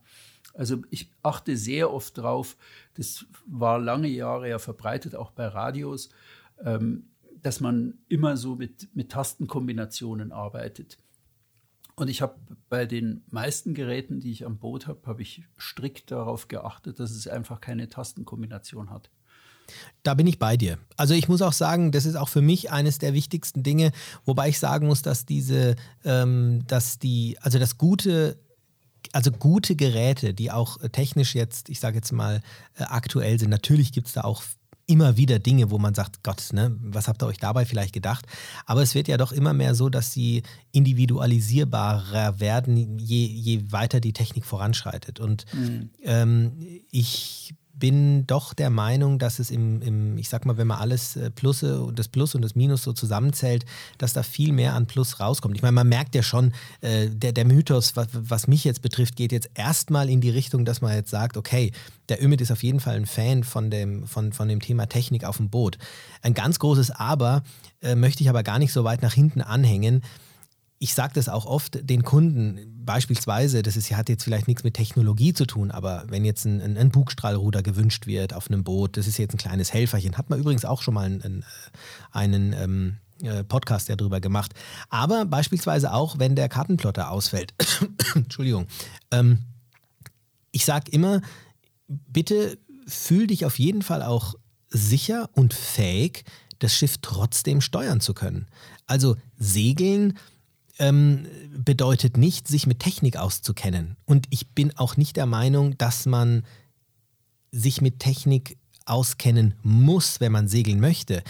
Also 0.54 0.82
ich 0.90 1.10
achte 1.22 1.56
sehr 1.56 1.92
oft 1.92 2.16
drauf, 2.16 2.56
das 2.94 3.26
war 3.46 3.78
lange 3.78 4.08
Jahre 4.08 4.48
ja 4.48 4.58
verbreitet, 4.58 5.16
auch 5.16 5.32
bei 5.32 5.46
Radios, 5.46 6.10
ähm, 6.64 7.10
dass 7.42 7.60
man 7.60 7.98
immer 8.08 8.36
so 8.36 8.54
mit, 8.54 8.94
mit 8.94 9.10
Tastenkombinationen 9.10 10.30
arbeitet. 10.30 10.98
Und 11.96 12.08
ich 12.08 12.22
habe 12.22 12.36
bei 12.68 12.86
den 12.86 13.24
meisten 13.30 13.74
Geräten, 13.74 14.20
die 14.20 14.30
ich 14.30 14.46
am 14.46 14.58
Boot 14.58 14.86
habe, 14.86 15.00
habe 15.06 15.22
ich 15.22 15.42
strikt 15.58 16.10
darauf 16.10 16.48
geachtet, 16.48 17.00
dass 17.00 17.10
es 17.10 17.26
einfach 17.26 17.60
keine 17.60 17.88
Tastenkombination 17.88 18.90
hat. 18.90 19.10
Da 20.02 20.14
bin 20.14 20.26
ich 20.26 20.38
bei 20.38 20.56
dir. 20.56 20.78
Also 20.96 21.14
ich 21.14 21.28
muss 21.28 21.42
auch 21.42 21.52
sagen, 21.52 21.92
das 21.92 22.06
ist 22.06 22.16
auch 22.16 22.28
für 22.28 22.42
mich 22.42 22.70
eines 22.70 22.98
der 22.98 23.14
wichtigsten 23.14 23.62
Dinge, 23.62 23.92
wobei 24.24 24.48
ich 24.48 24.58
sagen 24.58 24.86
muss, 24.86 25.02
dass 25.02 25.26
diese, 25.26 25.76
ähm, 26.04 26.64
dass 26.66 26.98
die, 26.98 27.36
also 27.40 27.58
das 27.58 27.78
gute 27.78 28.38
also 29.12 29.30
gute 29.32 29.76
Geräte, 29.76 30.34
die 30.34 30.50
auch 30.50 30.80
äh, 30.82 30.88
technisch 30.90 31.34
jetzt, 31.34 31.68
ich 31.68 31.80
sage 31.80 31.96
jetzt 31.96 32.12
mal, 32.12 32.42
äh, 32.76 32.82
aktuell 32.84 33.38
sind. 33.40 33.50
Natürlich 33.50 33.92
gibt 33.92 34.08
es 34.08 34.12
da 34.12 34.22
auch 34.22 34.42
immer 34.90 35.16
wieder 35.16 35.38
Dinge, 35.38 35.70
wo 35.70 35.78
man 35.78 35.94
sagt, 35.94 36.24
Gott, 36.24 36.52
ne, 36.52 36.76
was 36.80 37.06
habt 37.06 37.22
ihr 37.22 37.26
euch 37.26 37.38
dabei 37.38 37.64
vielleicht 37.64 37.92
gedacht? 37.92 38.26
Aber 38.66 38.82
es 38.82 38.94
wird 38.94 39.06
ja 39.06 39.16
doch 39.16 39.30
immer 39.30 39.52
mehr 39.52 39.76
so, 39.76 39.88
dass 39.88 40.12
sie 40.12 40.42
individualisierbarer 40.72 42.40
werden, 42.40 42.98
je, 42.98 43.24
je 43.26 43.70
weiter 43.70 44.00
die 44.00 44.12
Technik 44.12 44.44
voranschreitet. 44.44 45.20
Und 45.20 45.44
mhm. 45.52 45.90
ähm, 46.02 46.52
ich 46.90 47.54
bin 47.80 48.26
doch 48.26 48.54
der 48.54 48.70
Meinung, 48.70 49.18
dass 49.18 49.40
es 49.40 49.50
im, 49.50 49.82
im, 49.82 50.18
ich 50.18 50.28
sag 50.28 50.46
mal, 50.46 50.56
wenn 50.56 50.68
man 50.68 50.78
alles 50.78 51.16
äh, 51.16 51.30
und 51.50 51.98
das 51.98 52.06
Plus 52.06 52.34
und 52.36 52.42
das 52.42 52.54
Minus 52.54 52.84
so 52.84 52.92
zusammenzählt, 52.92 53.64
dass 53.98 54.12
da 54.12 54.22
viel 54.22 54.52
mehr 54.52 54.74
an 54.74 54.86
Plus 54.86 55.18
rauskommt. 55.18 55.56
Ich 55.56 55.62
meine, 55.62 55.72
man 55.72 55.88
merkt 55.88 56.14
ja 56.14 56.22
schon, 56.22 56.52
äh, 56.82 57.08
der, 57.08 57.32
der 57.32 57.44
Mythos, 57.44 57.96
was, 57.96 58.08
was 58.12 58.46
mich 58.46 58.62
jetzt 58.62 58.82
betrifft, 58.82 59.16
geht 59.16 59.32
jetzt 59.32 59.50
erstmal 59.54 60.08
in 60.08 60.20
die 60.20 60.30
Richtung, 60.30 60.64
dass 60.64 60.80
man 60.80 60.94
jetzt 60.94 61.10
sagt, 61.10 61.36
okay, 61.36 61.72
der 62.08 62.22
Ümit 62.22 62.40
ist 62.40 62.52
auf 62.52 62.62
jeden 62.62 62.80
Fall 62.80 62.94
ein 62.94 63.06
Fan 63.06 63.42
von 63.42 63.70
dem, 63.70 64.06
von, 64.06 64.32
von 64.32 64.46
dem 64.46 64.60
Thema 64.60 64.86
Technik 64.86 65.24
auf 65.24 65.38
dem 65.38 65.48
Boot. 65.48 65.78
Ein 66.22 66.34
ganz 66.34 66.58
großes 66.58 66.90
Aber 66.92 67.42
äh, 67.82 67.96
möchte 67.96 68.22
ich 68.22 68.28
aber 68.28 68.42
gar 68.42 68.58
nicht 68.58 68.72
so 68.72 68.84
weit 68.84 69.02
nach 69.02 69.14
hinten 69.14 69.40
anhängen 69.40 70.02
ich 70.82 70.94
sage 70.94 71.12
das 71.14 71.28
auch 71.28 71.44
oft 71.44 71.78
den 71.88 72.02
Kunden, 72.02 72.82
beispielsweise, 72.86 73.62
das 73.62 73.76
ist, 73.76 73.92
hat 73.92 74.08
jetzt 74.08 74.24
vielleicht 74.24 74.48
nichts 74.48 74.64
mit 74.64 74.74
Technologie 74.74 75.34
zu 75.34 75.44
tun, 75.44 75.70
aber 75.70 76.04
wenn 76.08 76.24
jetzt 76.24 76.46
ein, 76.46 76.62
ein, 76.62 76.78
ein 76.78 76.90
Bugstrahlruder 76.90 77.62
gewünscht 77.62 78.06
wird 78.06 78.32
auf 78.32 78.48
einem 78.48 78.64
Boot, 78.64 78.96
das 78.96 79.06
ist 79.06 79.18
jetzt 79.18 79.34
ein 79.34 79.38
kleines 79.38 79.74
Helferchen, 79.74 80.16
hat 80.16 80.30
man 80.30 80.40
übrigens 80.40 80.64
auch 80.64 80.80
schon 80.80 80.94
mal 80.94 81.04
einen, 81.04 81.44
einen 82.12 82.54
ähm, 82.54 82.96
äh, 83.22 83.44
Podcast 83.44 83.90
ja 83.90 83.96
drüber 83.96 84.20
gemacht. 84.20 84.54
Aber 84.88 85.26
beispielsweise 85.26 85.92
auch, 85.92 86.18
wenn 86.18 86.34
der 86.34 86.48
Kartenplotter 86.48 87.10
ausfällt. 87.10 87.52
Entschuldigung. 88.14 88.66
Ähm, 89.10 89.40
ich 90.50 90.64
sage 90.64 90.90
immer, 90.92 91.20
bitte 91.88 92.56
fühl 92.86 93.26
dich 93.26 93.44
auf 93.44 93.58
jeden 93.58 93.82
Fall 93.82 94.02
auch 94.02 94.34
sicher 94.70 95.28
und 95.34 95.52
fähig, 95.52 96.24
das 96.58 96.74
Schiff 96.74 96.96
trotzdem 97.02 97.60
steuern 97.60 98.00
zu 98.00 98.14
können. 98.14 98.46
Also 98.86 99.16
segeln 99.36 100.18
ähm, 100.80 101.26
bedeutet 101.56 102.16
nicht, 102.16 102.48
sich 102.48 102.66
mit 102.66 102.80
Technik 102.80 103.16
auszukennen. 103.16 103.96
Und 104.06 104.26
ich 104.30 104.48
bin 104.48 104.76
auch 104.76 104.96
nicht 104.96 105.16
der 105.16 105.26
Meinung, 105.26 105.78
dass 105.78 106.06
man 106.06 106.44
sich 107.52 107.80
mit 107.80 108.00
Technik 108.00 108.56
auskennen 108.86 109.54
muss, 109.62 110.20
wenn 110.20 110.32
man 110.32 110.48
segeln 110.48 110.80
möchte. 110.80 111.22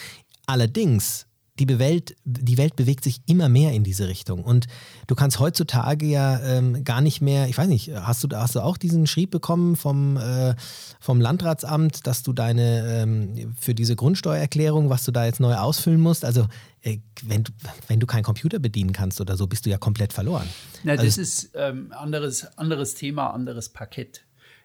Allerdings, 0.46 1.26
die 1.66 1.78
Welt, 1.78 2.16
die 2.24 2.58
Welt 2.58 2.76
bewegt 2.76 3.04
sich 3.04 3.20
immer 3.26 3.48
mehr 3.48 3.72
in 3.72 3.84
diese 3.84 4.08
Richtung. 4.08 4.42
Und 4.44 4.66
du 5.06 5.14
kannst 5.14 5.38
heutzutage 5.38 6.06
ja 6.06 6.40
ähm, 6.40 6.84
gar 6.84 7.00
nicht 7.00 7.20
mehr, 7.20 7.48
ich 7.48 7.58
weiß 7.58 7.68
nicht, 7.68 7.90
hast 7.94 8.24
du, 8.24 8.28
hast 8.36 8.54
du 8.54 8.60
auch 8.60 8.76
diesen 8.76 9.06
Schrieb 9.06 9.30
bekommen 9.30 9.76
vom, 9.76 10.16
äh, 10.16 10.54
vom 11.00 11.20
Landratsamt, 11.20 12.06
dass 12.06 12.22
du 12.22 12.32
deine, 12.32 13.02
ähm, 13.02 13.54
für 13.58 13.74
diese 13.74 13.96
Grundsteuererklärung, 13.96 14.90
was 14.90 15.04
du 15.04 15.12
da 15.12 15.24
jetzt 15.24 15.40
neu 15.40 15.54
ausfüllen 15.54 16.00
musst, 16.00 16.24
also 16.24 16.46
äh, 16.82 16.98
wenn, 17.22 17.44
du, 17.44 17.52
wenn 17.88 18.00
du 18.00 18.06
keinen 18.06 18.24
Computer 18.24 18.58
bedienen 18.58 18.92
kannst 18.92 19.20
oder 19.20 19.36
so, 19.36 19.46
bist 19.46 19.66
du 19.66 19.70
ja 19.70 19.78
komplett 19.78 20.12
verloren. 20.12 20.48
Na, 20.82 20.92
also, 20.92 21.04
das 21.04 21.18
ist 21.18 21.50
ähm, 21.54 21.92
anderes, 21.92 22.46
anderes 22.56 22.94
Thema, 22.94 23.30
anderes 23.30 23.68
Parkett. 23.68 24.22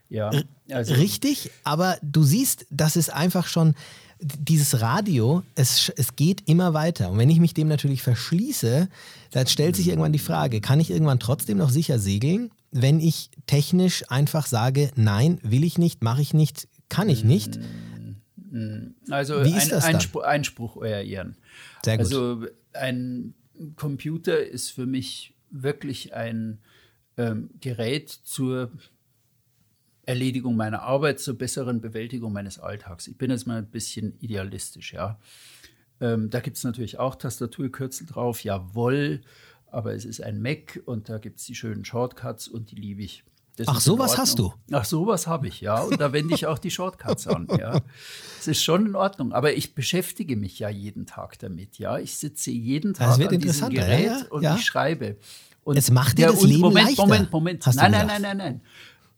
Ja, 0.07 0.31
also. 0.69 0.93
Richtig, 0.93 1.49
aber 1.63 1.97
du 2.01 2.23
siehst, 2.23 2.67
das 2.69 2.95
ist 2.95 3.11
einfach 3.11 3.47
schon, 3.47 3.73
dieses 4.19 4.81
Radio, 4.81 5.43
es, 5.55 5.91
es 5.97 6.15
geht 6.15 6.47
immer 6.47 6.73
weiter. 6.73 7.11
Und 7.11 7.17
wenn 7.17 7.29
ich 7.29 7.39
mich 7.39 7.53
dem 7.53 7.67
natürlich 7.67 8.01
verschließe, 8.01 8.87
dann 9.31 9.47
stellt 9.47 9.75
sich 9.75 9.87
irgendwann 9.87 10.13
die 10.13 10.19
Frage, 10.19 10.61
kann 10.61 10.79
ich 10.79 10.89
irgendwann 10.89 11.19
trotzdem 11.19 11.57
noch 11.57 11.69
sicher 11.69 11.99
segeln, 11.99 12.51
wenn 12.71 12.99
ich 12.99 13.29
technisch 13.45 14.03
einfach 14.09 14.47
sage, 14.47 14.91
nein, 14.95 15.39
will 15.43 15.63
ich 15.63 15.77
nicht, 15.77 16.03
mache 16.03 16.21
ich 16.21 16.33
nicht, 16.33 16.67
kann 16.89 17.09
ich 17.09 17.23
nicht? 17.23 17.59
Also 19.09 19.43
Wie 19.43 19.55
ist 19.55 19.65
ein, 19.65 19.69
das 19.69 19.83
Einspruch, 19.83 20.23
Einspruch, 20.23 20.75
Euer 20.77 21.01
Ehren. 21.01 21.35
Sehr 21.83 21.97
gut. 21.97 22.05
Also 22.05 22.45
ein 22.73 23.33
Computer 23.75 24.45
ist 24.45 24.71
für 24.71 24.85
mich 24.85 25.33
wirklich 25.49 26.13
ein 26.13 26.59
ähm, 27.17 27.49
Gerät 27.59 28.09
zur 28.09 28.71
Erledigung 30.05 30.55
meiner 30.55 30.81
Arbeit, 30.83 31.19
zur 31.19 31.37
besseren 31.37 31.81
Bewältigung 31.81 32.33
meines 32.33 32.59
Alltags. 32.59 33.07
Ich 33.07 33.17
bin 33.17 33.31
jetzt 33.31 33.47
mal 33.47 33.57
ein 33.57 33.69
bisschen 33.69 34.17
idealistisch, 34.19 34.93
ja. 34.93 35.19
Ähm, 36.01 36.29
da 36.29 36.39
gibt 36.39 36.57
es 36.57 36.63
natürlich 36.63 36.99
auch 36.99 37.15
Tastaturkürzel 37.15 38.05
drauf, 38.05 38.43
jawohl, 38.43 39.21
aber 39.71 39.93
es 39.93 40.05
ist 40.05 40.21
ein 40.21 40.41
Mac 40.41 40.81
und 40.85 41.09
da 41.09 41.17
gibt 41.17 41.39
es 41.39 41.45
die 41.45 41.55
schönen 41.55 41.85
Shortcuts 41.85 42.47
und 42.47 42.71
die 42.71 42.75
liebe 42.75 43.01
ich. 43.01 43.23
Das 43.57 43.69
Ach, 43.69 43.79
sowas 43.79 44.17
hast 44.17 44.37
du? 44.37 44.53
Ach, 44.73 44.83
sowas 44.83 45.27
habe 45.27 45.47
ich, 45.47 45.61
ja. 45.61 45.79
Und 45.79 46.01
da 46.01 46.11
wende 46.11 46.35
ich 46.35 46.45
auch 46.45 46.59
die 46.59 46.71
Shortcuts 46.71 47.25
an, 47.27 47.47
ja. 47.57 47.79
Es 48.37 48.47
ist 48.47 48.61
schon 48.61 48.85
in 48.85 48.95
Ordnung. 48.95 49.31
Aber 49.31 49.53
ich 49.53 49.73
beschäftige 49.73 50.35
mich 50.35 50.59
ja 50.59 50.67
jeden 50.67 51.05
Tag 51.05 51.39
damit, 51.39 51.79
ja. 51.79 51.97
Ich 51.97 52.17
sitze 52.17 52.51
jeden 52.51 52.93
Tag 52.93 53.17
an 53.17 53.39
diesem 53.39 53.69
Gerät 53.69 54.05
ja, 54.07 54.17
ja. 54.17 54.25
und 54.29 54.43
ich 54.43 54.65
schreibe. 54.65 55.15
Und 55.63 55.77
es 55.77 55.89
macht 55.89 56.17
dir 56.17 56.27
das 56.27 56.43
Leben 56.43 56.59
Moment, 56.59 56.87
leichter. 56.87 57.01
Moment, 57.03 57.31
Moment, 57.31 57.65
Moment. 57.65 57.77
Nein, 57.77 57.91
nein, 57.91 58.07
nein, 58.07 58.21
nein, 58.21 58.37
nein. 58.37 58.61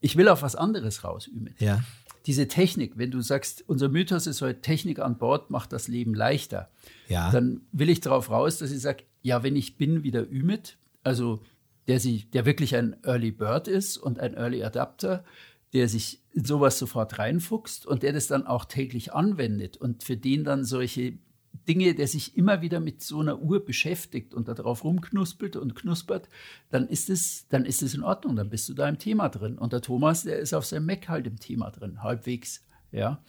Ich 0.00 0.16
will 0.16 0.28
auf 0.28 0.42
was 0.42 0.56
anderes 0.56 1.04
raus, 1.04 1.26
Ümit. 1.26 1.60
Ja. 1.60 1.82
Diese 2.26 2.48
Technik, 2.48 2.98
wenn 2.98 3.10
du 3.10 3.20
sagst, 3.20 3.64
unser 3.66 3.88
Mythos 3.88 4.26
ist 4.26 4.42
heute 4.42 4.60
Technik 4.60 4.98
an 4.98 5.18
Bord 5.18 5.50
macht 5.50 5.72
das 5.72 5.88
Leben 5.88 6.14
leichter, 6.14 6.70
ja. 7.08 7.30
dann 7.30 7.62
will 7.72 7.88
ich 7.88 8.00
darauf 8.00 8.30
raus, 8.30 8.58
dass 8.58 8.70
ich 8.70 8.80
sage, 8.80 9.04
ja, 9.22 9.42
wenn 9.42 9.56
ich 9.56 9.76
bin 9.76 10.02
wie 10.02 10.10
der 10.10 10.30
Ümit, 10.30 10.76
also 11.04 11.42
der, 11.86 12.00
sich, 12.00 12.30
der 12.30 12.44
wirklich 12.44 12.76
ein 12.76 12.96
Early 13.02 13.30
Bird 13.30 13.66
ist 13.66 13.96
und 13.96 14.20
ein 14.20 14.34
Early 14.34 14.62
Adapter, 14.62 15.24
der 15.72 15.88
sich 15.88 16.22
in 16.32 16.44
sowas 16.44 16.78
sofort 16.78 17.18
reinfuchst 17.18 17.86
und 17.86 18.02
der 18.02 18.12
das 18.12 18.26
dann 18.26 18.46
auch 18.46 18.64
täglich 18.64 19.12
anwendet 19.12 19.76
und 19.76 20.02
für 20.02 20.16
den 20.16 20.44
dann 20.44 20.64
solche 20.64 21.18
Dinge, 21.66 21.94
der 21.94 22.06
sich 22.06 22.36
immer 22.36 22.62
wieder 22.62 22.80
mit 22.80 23.02
so 23.02 23.20
einer 23.20 23.40
Uhr 23.40 23.64
beschäftigt 23.64 24.34
und 24.34 24.48
darauf 24.48 24.84
rumknuspelt 24.84 25.56
und 25.56 25.74
knuspert, 25.74 26.28
dann 26.70 26.88
ist 26.88 27.10
es, 27.10 27.48
dann 27.48 27.64
ist 27.64 27.82
es 27.82 27.94
in 27.94 28.02
Ordnung, 28.02 28.36
dann 28.36 28.50
bist 28.50 28.68
du 28.68 28.74
da 28.74 28.88
im 28.88 28.98
Thema 28.98 29.28
drin. 29.28 29.58
Und 29.58 29.72
der 29.72 29.80
Thomas, 29.80 30.22
der 30.22 30.38
ist 30.38 30.54
auf 30.54 30.66
seinem 30.66 30.86
Mac 30.86 31.08
halt 31.08 31.26
im 31.26 31.38
Thema 31.38 31.70
drin, 31.70 32.02
halbwegs, 32.02 32.64
ja, 32.92 33.22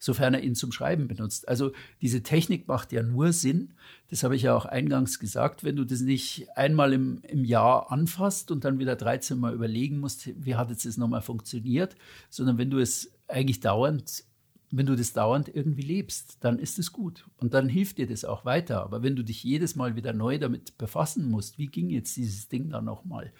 sofern 0.00 0.34
er 0.34 0.42
ihn 0.42 0.54
zum 0.54 0.72
Schreiben 0.72 1.06
benutzt. 1.06 1.46
Also 1.48 1.72
diese 2.00 2.22
Technik 2.22 2.66
macht 2.66 2.90
ja 2.90 3.02
nur 3.02 3.32
Sinn, 3.32 3.74
das 4.08 4.24
habe 4.24 4.34
ich 4.34 4.42
ja 4.42 4.56
auch 4.56 4.64
eingangs 4.64 5.20
gesagt, 5.20 5.62
wenn 5.62 5.76
du 5.76 5.84
das 5.84 6.00
nicht 6.00 6.48
einmal 6.56 6.92
im, 6.92 7.20
im 7.22 7.44
Jahr 7.44 7.92
anfasst 7.92 8.50
und 8.50 8.64
dann 8.64 8.78
wieder 8.80 8.96
13 8.96 9.38
Mal 9.38 9.54
überlegen 9.54 10.00
musst, 10.00 10.30
wie 10.44 10.56
hat 10.56 10.70
jetzt 10.70 10.86
das 10.86 10.96
nochmal 10.96 11.22
funktioniert, 11.22 11.94
sondern 12.30 12.58
wenn 12.58 12.70
du 12.70 12.78
es 12.78 13.12
eigentlich 13.28 13.60
dauernd 13.60 14.24
wenn 14.70 14.86
du 14.86 14.94
das 14.94 15.12
dauernd 15.12 15.54
irgendwie 15.54 15.82
lebst, 15.82 16.38
dann 16.40 16.58
ist 16.58 16.78
es 16.78 16.92
gut 16.92 17.26
und 17.38 17.54
dann 17.54 17.68
hilft 17.68 17.98
dir 17.98 18.06
das 18.06 18.24
auch 18.24 18.44
weiter. 18.44 18.82
Aber 18.82 19.02
wenn 19.02 19.16
du 19.16 19.24
dich 19.24 19.42
jedes 19.42 19.74
Mal 19.74 19.96
wieder 19.96 20.12
neu 20.12 20.38
damit 20.38 20.78
befassen 20.78 21.28
musst, 21.28 21.58
wie 21.58 21.66
ging 21.66 21.90
jetzt 21.90 22.16
dieses 22.16 22.48
Ding 22.48 22.70
dann 22.70 22.84
nochmal, 22.84 23.32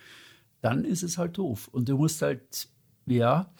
dann 0.60 0.84
ist 0.84 1.02
es 1.02 1.18
halt 1.18 1.38
doof. 1.38 1.68
Und 1.68 1.88
du 1.88 1.96
musst 1.96 2.20
halt, 2.22 2.68
ja, 3.06 3.52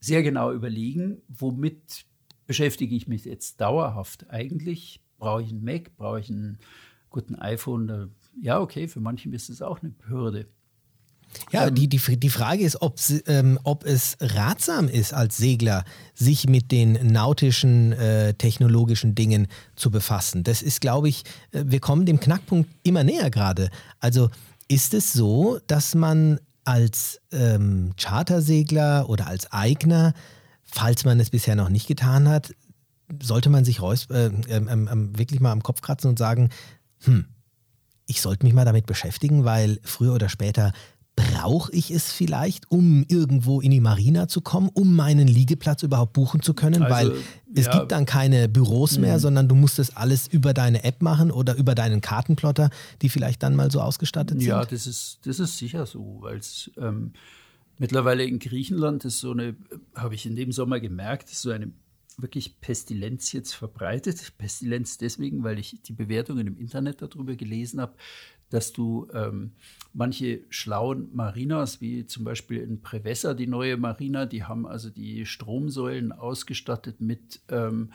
sehr 0.00 0.22
genau 0.22 0.52
überlegen, 0.52 1.20
womit 1.28 2.06
beschäftige 2.46 2.96
ich 2.96 3.06
mich 3.06 3.24
jetzt 3.26 3.60
dauerhaft 3.60 4.30
eigentlich? 4.30 5.00
Brauche 5.18 5.42
ich 5.42 5.50
einen 5.50 5.62
Mac? 5.62 5.96
Brauche 5.96 6.20
ich 6.20 6.30
einen 6.30 6.58
guten 7.10 7.34
iPhone? 7.36 8.12
Ja, 8.40 8.60
okay, 8.60 8.88
für 8.88 9.00
manche 9.00 9.28
ist 9.28 9.50
es 9.50 9.60
auch 9.60 9.82
eine 9.82 9.94
Hürde. 10.06 10.48
Ja, 11.52 11.70
die, 11.70 11.88
die, 11.88 12.16
die 12.16 12.30
Frage 12.30 12.64
ist, 12.64 12.78
ähm, 13.26 13.58
ob 13.62 13.84
es 13.84 14.16
ratsam 14.20 14.88
ist, 14.88 15.14
als 15.14 15.36
Segler 15.36 15.84
sich 16.14 16.48
mit 16.48 16.70
den 16.70 17.12
nautischen, 17.12 17.92
äh, 17.92 18.34
technologischen 18.34 19.14
Dingen 19.14 19.46
zu 19.76 19.90
befassen. 19.90 20.44
Das 20.44 20.62
ist, 20.62 20.80
glaube 20.80 21.08
ich, 21.08 21.24
äh, 21.52 21.64
wir 21.66 21.80
kommen 21.80 22.06
dem 22.06 22.20
Knackpunkt 22.20 22.70
immer 22.82 23.04
näher 23.04 23.30
gerade. 23.30 23.70
Also 23.98 24.30
ist 24.68 24.94
es 24.94 25.12
so, 25.12 25.58
dass 25.66 25.94
man 25.94 26.40
als 26.64 27.20
ähm, 27.32 27.92
Chartersegler 27.96 29.08
oder 29.08 29.26
als 29.26 29.50
Eigner, 29.52 30.14
falls 30.62 31.04
man 31.04 31.18
es 31.18 31.30
bisher 31.30 31.56
noch 31.56 31.68
nicht 31.68 31.88
getan 31.88 32.28
hat, 32.28 32.52
sollte 33.20 33.50
man 33.50 33.64
sich 33.64 33.80
äh, 33.80 34.26
ähm, 34.26 34.68
ähm, 34.68 34.88
ähm, 34.90 35.18
wirklich 35.18 35.40
mal 35.40 35.52
am 35.52 35.62
Kopf 35.62 35.80
kratzen 35.80 36.10
und 36.10 36.18
sagen, 36.18 36.50
hm, 37.00 37.26
ich 38.06 38.20
sollte 38.20 38.44
mich 38.44 38.54
mal 38.54 38.64
damit 38.64 38.86
beschäftigen, 38.86 39.44
weil 39.44 39.80
früher 39.84 40.14
oder 40.14 40.28
später 40.28 40.72
brauche 41.16 41.72
ich 41.72 41.90
es 41.90 42.12
vielleicht, 42.12 42.70
um 42.70 43.04
irgendwo 43.08 43.60
in 43.60 43.70
die 43.70 43.80
Marina 43.80 44.28
zu 44.28 44.40
kommen, 44.40 44.70
um 44.72 44.94
meinen 44.94 45.28
Liegeplatz 45.28 45.82
überhaupt 45.82 46.12
buchen 46.12 46.42
zu 46.42 46.54
können? 46.54 46.82
Also, 46.82 47.10
Weil 47.12 47.18
es 47.54 47.66
ja. 47.66 47.78
gibt 47.78 47.92
dann 47.92 48.06
keine 48.06 48.48
Büros 48.48 48.98
mehr, 48.98 49.16
mhm. 49.16 49.20
sondern 49.20 49.48
du 49.48 49.54
musst 49.54 49.78
das 49.78 49.96
alles 49.96 50.28
über 50.28 50.54
deine 50.54 50.84
App 50.84 51.02
machen 51.02 51.30
oder 51.30 51.56
über 51.56 51.74
deinen 51.74 52.00
Kartenplotter, 52.00 52.70
die 53.02 53.08
vielleicht 53.08 53.42
dann 53.42 53.56
mal 53.56 53.70
so 53.70 53.80
ausgestattet 53.80 54.38
sind. 54.40 54.48
Ja, 54.48 54.64
das 54.64 54.86
ist, 54.86 55.20
das 55.24 55.40
ist 55.40 55.58
sicher 55.58 55.86
so, 55.86 56.18
weil 56.20 56.38
es 56.38 56.70
ähm, 56.76 57.12
mittlerweile 57.78 58.24
in 58.24 58.38
Griechenland 58.38 59.04
ist 59.04 59.20
so 59.20 59.32
eine, 59.32 59.56
habe 59.94 60.14
ich 60.14 60.26
in 60.26 60.36
dem 60.36 60.52
Sommer 60.52 60.80
gemerkt, 60.80 61.30
ist 61.30 61.42
so 61.42 61.50
eine 61.50 61.72
wirklich 62.18 62.60
Pestilenz 62.60 63.32
jetzt 63.32 63.54
verbreitet. 63.54 64.32
Pestilenz 64.38 64.98
deswegen, 64.98 65.42
weil 65.42 65.58
ich 65.58 65.80
die 65.82 65.92
Bewertungen 65.92 66.46
im 66.46 66.56
Internet 66.56 67.02
darüber 67.02 67.34
gelesen 67.34 67.80
habe, 67.80 67.94
dass 68.50 68.72
du 68.72 69.08
ähm, 69.14 69.52
manche 69.92 70.40
schlauen 70.50 71.08
Marinas, 71.14 71.80
wie 71.80 72.06
zum 72.06 72.24
Beispiel 72.24 72.60
in 72.60 72.82
Prevessa, 72.82 73.34
die 73.34 73.46
neue 73.46 73.76
Marina, 73.76 74.26
die 74.26 74.44
haben 74.44 74.66
also 74.66 74.90
die 74.90 75.26
Stromsäulen 75.26 76.12
ausgestattet 76.12 77.00
mit 77.00 77.40
ähm, 77.48 77.92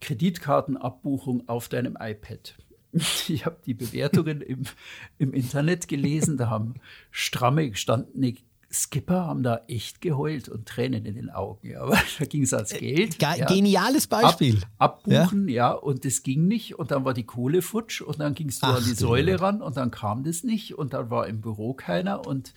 Kreditkartenabbuchung 0.00 1.48
auf 1.48 1.68
deinem 1.68 1.96
iPad. 2.00 2.54
Ich 3.28 3.44
habe 3.44 3.58
die 3.66 3.74
Bewertungen 3.74 4.40
im, 4.40 4.62
im 5.18 5.34
Internet 5.34 5.88
gelesen, 5.88 6.38
da 6.38 6.48
haben 6.48 6.76
stramme 7.10 7.68
gestandene 7.68 8.34
Skipper 8.70 9.26
haben 9.26 9.42
da 9.42 9.62
echt 9.66 10.00
geheult 10.02 10.48
und 10.48 10.66
Tränen 10.66 11.06
in 11.06 11.14
den 11.14 11.30
Augen. 11.30 11.70
Ja. 11.70 11.80
Aber 11.82 11.98
da 12.18 12.24
ging 12.26 12.42
es 12.42 12.52
ans 12.52 12.70
Geld. 12.70 13.18
Ge 13.18 13.28
ja. 13.38 13.46
Geniales 13.46 14.06
Beispiel. 14.06 14.60
Ab, 14.78 15.02
abbuchen, 15.06 15.48
ja. 15.48 15.54
ja. 15.54 15.72
und 15.72 16.04
das 16.04 16.22
ging 16.22 16.46
nicht. 16.46 16.78
Und 16.78 16.90
dann 16.90 17.04
war 17.04 17.14
die 17.14 17.24
Kohle 17.24 17.62
futsch 17.62 18.02
und 18.02 18.20
dann 18.20 18.34
ging 18.34 18.48
es 18.48 18.62
an 18.62 18.82
die 18.84 18.94
Säule 18.94 19.40
ran 19.40 19.62
und 19.62 19.76
dann 19.76 19.90
kam 19.90 20.24
das 20.24 20.44
nicht 20.44 20.76
und 20.76 20.92
dann 20.92 21.10
war 21.10 21.26
im 21.26 21.40
Büro 21.40 21.72
keiner 21.72 22.26
und 22.26 22.52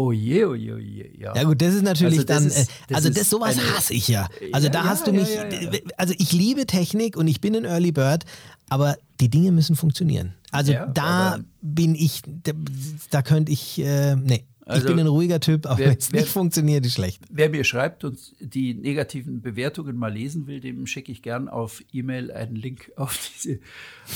Oh 0.00 0.12
je, 0.12 0.44
oh 0.44 0.54
je, 0.54 0.72
oh 0.74 0.78
je, 0.78 1.10
ja. 1.18 1.34
Ja 1.34 1.42
gut, 1.42 1.60
das 1.60 1.74
ist 1.74 1.82
natürlich 1.82 2.20
also 2.20 2.26
dann, 2.28 2.46
ist, 2.46 2.56
äh, 2.56 2.72
das 2.86 2.96
also 2.98 3.10
das 3.10 3.28
sowas 3.28 3.58
eine, 3.58 3.76
hasse 3.76 3.92
ich 3.94 4.06
ja. 4.06 4.28
Also 4.52 4.68
ja, 4.68 4.72
da 4.72 4.84
hast 4.84 5.08
ja, 5.08 5.12
du 5.12 5.18
mich, 5.18 5.34
ja, 5.34 5.42
also 5.96 6.14
ich 6.16 6.30
liebe 6.30 6.66
Technik 6.66 7.16
und 7.16 7.26
ich 7.26 7.40
bin 7.40 7.56
ein 7.56 7.64
Early 7.64 7.90
Bird, 7.90 8.24
aber 8.68 8.96
die 9.20 9.28
Dinge 9.28 9.50
müssen 9.50 9.74
funktionieren. 9.74 10.34
Also 10.52 10.72
da 10.94 11.40
bin 11.62 11.96
ich, 11.96 12.22
da, 12.24 12.52
da 13.10 13.22
könnte 13.22 13.50
ich, 13.50 13.80
äh, 13.80 14.14
nee, 14.14 14.44
also, 14.68 14.86
ich 14.86 14.94
bin 14.94 15.00
ein 15.00 15.06
ruhiger 15.06 15.40
Typ, 15.40 15.66
aber 15.66 15.78
wenn 15.78 15.96
es 15.96 16.12
nicht 16.12 16.28
funktioniert, 16.28 16.84
ist 16.84 16.94
schlecht. 16.94 17.22
Wer 17.30 17.48
mir 17.48 17.64
schreibt 17.64 18.04
und 18.04 18.34
die 18.40 18.74
negativen 18.74 19.40
Bewertungen 19.40 19.96
mal 19.96 20.12
lesen 20.12 20.46
will, 20.46 20.60
dem 20.60 20.86
schicke 20.86 21.10
ich 21.10 21.22
gern 21.22 21.48
auf 21.48 21.82
E-Mail 21.92 22.30
einen 22.30 22.54
Link 22.54 22.92
auf 22.96 23.18
diese, 23.34 23.60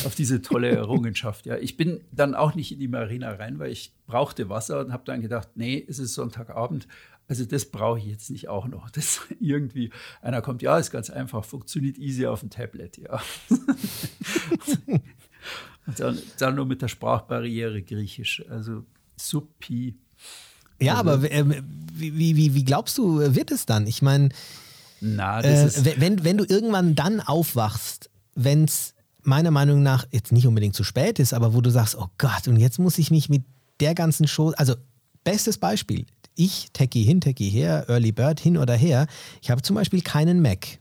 auf 0.04 0.14
diese 0.14 0.42
tolle 0.42 0.68
Errungenschaft. 0.76 1.46
Ja, 1.46 1.56
ich 1.56 1.76
bin 1.76 2.00
dann 2.12 2.34
auch 2.34 2.54
nicht 2.54 2.72
in 2.72 2.80
die 2.80 2.88
Marina 2.88 3.30
rein, 3.32 3.58
weil 3.58 3.72
ich 3.72 3.92
brauchte 4.06 4.48
Wasser 4.48 4.80
und 4.80 4.92
habe 4.92 5.04
dann 5.06 5.22
gedacht, 5.22 5.48
nee, 5.54 5.84
es 5.88 5.98
ist 5.98 6.14
Sonntagabend. 6.14 6.86
Also 7.28 7.46
das 7.46 7.64
brauche 7.66 7.98
ich 7.98 8.06
jetzt 8.06 8.30
nicht 8.30 8.48
auch 8.48 8.68
noch. 8.68 8.90
Das 8.94 9.22
irgendwie 9.40 9.90
einer 10.20 10.42
kommt, 10.42 10.60
ja, 10.60 10.78
ist 10.78 10.90
ganz 10.90 11.08
einfach, 11.08 11.44
funktioniert 11.44 11.96
easy 11.98 12.26
auf 12.26 12.40
dem 12.40 12.50
Tablet, 12.50 12.98
ja. 12.98 13.22
und 15.86 15.98
dann, 15.98 16.18
dann 16.38 16.54
nur 16.54 16.66
mit 16.66 16.82
der 16.82 16.88
Sprachbarriere 16.88 17.82
Griechisch. 17.82 18.44
Also 18.48 18.84
supi. 19.16 19.96
Ja, 20.82 20.98
also, 20.98 21.10
aber 21.10 21.30
äh, 21.30 21.44
wie, 21.92 22.36
wie, 22.36 22.54
wie 22.54 22.64
glaubst 22.64 22.98
du, 22.98 23.34
wird 23.34 23.50
es 23.50 23.66
dann? 23.66 23.86
Ich 23.86 24.02
meine, 24.02 24.30
äh, 25.00 25.68
wenn, 25.96 26.24
wenn 26.24 26.38
du 26.38 26.44
irgendwann 26.44 26.94
dann 26.94 27.20
aufwachst, 27.20 28.10
wenn 28.34 28.64
es 28.64 28.94
meiner 29.22 29.50
Meinung 29.50 29.82
nach 29.82 30.06
jetzt 30.10 30.32
nicht 30.32 30.46
unbedingt 30.46 30.74
zu 30.74 30.84
spät 30.84 31.18
ist, 31.18 31.32
aber 31.32 31.54
wo 31.54 31.60
du 31.60 31.70
sagst, 31.70 31.96
oh 31.96 32.08
Gott, 32.18 32.48
und 32.48 32.56
jetzt 32.56 32.78
muss 32.78 32.98
ich 32.98 33.10
mich 33.10 33.28
mit 33.28 33.42
der 33.80 33.94
ganzen 33.94 34.26
Show, 34.26 34.52
also 34.56 34.74
bestes 35.24 35.58
Beispiel, 35.58 36.06
ich, 36.34 36.70
Techie 36.72 37.02
hin, 37.02 37.20
Techie 37.20 37.50
her, 37.50 37.86
Early 37.88 38.12
Bird 38.12 38.40
hin 38.40 38.56
oder 38.56 38.74
her, 38.74 39.06
ich 39.42 39.50
habe 39.50 39.62
zum 39.62 39.76
Beispiel 39.76 40.02
keinen 40.02 40.40
Mac. 40.40 40.78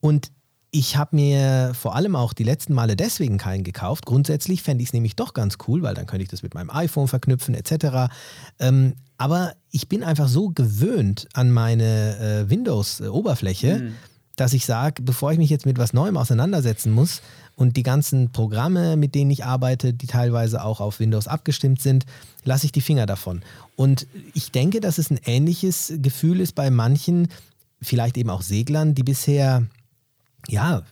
Und 0.00 0.32
ich 0.70 0.96
habe 0.96 1.16
mir 1.16 1.72
vor 1.74 1.96
allem 1.96 2.14
auch 2.14 2.32
die 2.32 2.44
letzten 2.44 2.74
Male 2.74 2.94
deswegen 2.94 3.38
keinen 3.38 3.64
gekauft. 3.64 4.04
Grundsätzlich 4.04 4.62
fände 4.62 4.82
ich 4.82 4.90
es 4.90 4.92
nämlich 4.92 5.16
doch 5.16 5.32
ganz 5.32 5.56
cool, 5.66 5.82
weil 5.82 5.94
dann 5.94 6.06
könnte 6.06 6.22
ich 6.22 6.28
das 6.28 6.42
mit 6.42 6.54
meinem 6.54 6.70
iPhone 6.70 7.08
verknüpfen 7.08 7.54
etc. 7.54 8.12
Ähm, 8.58 8.94
aber 9.16 9.54
ich 9.70 9.88
bin 9.88 10.04
einfach 10.04 10.28
so 10.28 10.50
gewöhnt 10.50 11.26
an 11.32 11.50
meine 11.50 12.18
äh, 12.18 12.50
Windows-Oberfläche, 12.50 13.78
mhm. 13.78 13.94
dass 14.36 14.52
ich 14.52 14.66
sage, 14.66 15.02
bevor 15.02 15.32
ich 15.32 15.38
mich 15.38 15.50
jetzt 15.50 15.64
mit 15.64 15.78
was 15.78 15.94
Neuem 15.94 16.18
auseinandersetzen 16.18 16.92
muss 16.92 17.22
und 17.56 17.76
die 17.76 17.82
ganzen 17.82 18.30
Programme, 18.30 18.96
mit 18.96 19.14
denen 19.14 19.30
ich 19.30 19.46
arbeite, 19.46 19.94
die 19.94 20.06
teilweise 20.06 20.62
auch 20.62 20.80
auf 20.80 21.00
Windows 21.00 21.28
abgestimmt 21.28 21.80
sind, 21.80 22.04
lasse 22.44 22.66
ich 22.66 22.72
die 22.72 22.82
Finger 22.82 23.06
davon. 23.06 23.40
Und 23.74 24.06
ich 24.34 24.52
denke, 24.52 24.80
dass 24.80 24.98
es 24.98 25.10
ein 25.10 25.18
ähnliches 25.24 25.94
Gefühl 25.96 26.40
ist 26.40 26.54
bei 26.54 26.70
manchen, 26.70 27.28
vielleicht 27.80 28.18
eben 28.18 28.30
auch 28.30 28.42
Seglern, 28.42 28.94
die 28.94 29.02
bisher 29.02 29.66
ja, 30.46 30.82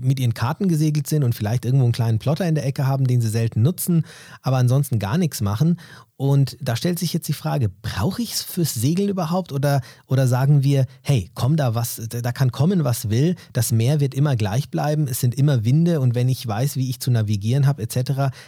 mit 0.00 0.20
ihren 0.20 0.34
Karten 0.34 0.68
gesegelt 0.68 1.06
sind 1.06 1.24
und 1.24 1.34
vielleicht 1.34 1.64
irgendwo 1.64 1.84
einen 1.84 1.92
kleinen 1.92 2.18
Plotter 2.18 2.46
in 2.46 2.54
der 2.54 2.66
Ecke 2.66 2.86
haben, 2.86 3.06
den 3.06 3.20
sie 3.20 3.28
selten 3.28 3.62
nutzen, 3.62 4.04
aber 4.42 4.58
ansonsten 4.58 4.98
gar 4.98 5.16
nichts 5.16 5.40
machen. 5.40 5.78
Und 6.16 6.58
da 6.60 6.76
stellt 6.76 6.98
sich 6.98 7.14
jetzt 7.14 7.28
die 7.28 7.32
Frage, 7.32 7.70
brauche 7.82 8.20
ich 8.20 8.34
es 8.34 8.42
fürs 8.42 8.74
Segeln 8.74 9.08
überhaupt 9.08 9.52
oder, 9.52 9.80
oder 10.06 10.26
sagen 10.26 10.62
wir, 10.62 10.86
hey, 11.02 11.30
komm 11.34 11.56
da 11.56 11.74
was, 11.74 12.02
da 12.08 12.32
kann 12.32 12.52
kommen, 12.52 12.84
was 12.84 13.08
will, 13.08 13.36
das 13.52 13.72
Meer 13.72 14.00
wird 14.00 14.14
immer 14.14 14.36
gleich 14.36 14.70
bleiben, 14.70 15.08
es 15.08 15.20
sind 15.20 15.34
immer 15.34 15.64
Winde 15.64 16.00
und 16.00 16.14
wenn 16.14 16.28
ich 16.28 16.46
weiß, 16.46 16.76
wie 16.76 16.90
ich 16.90 17.00
zu 17.00 17.10
navigieren 17.10 17.66
habe 17.66 17.82
etc., 17.82 18.02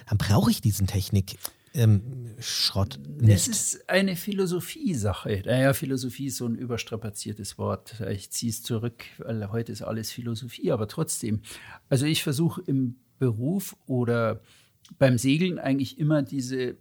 dann 0.09 0.19
brauche 0.19 0.51
ich 0.51 0.61
diesen 0.61 0.87
Technik 0.87 1.39
ähm, 1.75 2.35
Schrott 2.39 2.99
nicht. 3.21 3.33
Das 3.33 3.49
ist 3.49 3.89
eine 3.89 4.17
Philosophie-Sache. 4.17 5.43
Naja, 5.47 5.73
Philosophie 5.73 6.27
ist 6.27 6.37
so 6.37 6.47
ein 6.47 6.55
überstrapaziertes 6.55 7.59
Wort. 7.59 8.01
Ich 8.11 8.31
ziehe 8.31 8.51
es 8.51 8.63
zurück, 8.63 9.05
weil 9.19 9.51
heute 9.51 9.73
ist 9.73 9.83
alles 9.83 10.11
Philosophie, 10.11 10.71
aber 10.73 10.89
trotzdem. 10.89 11.43
Also 11.89 12.07
ich 12.07 12.23
versuche 12.23 12.63
im 12.67 12.97
Beruf 13.19 13.77
oder 13.87 14.43
beim 14.99 15.19
Segeln 15.19 15.59
eigentlich 15.59 15.99
immer 15.99 16.23
diese 16.23 16.77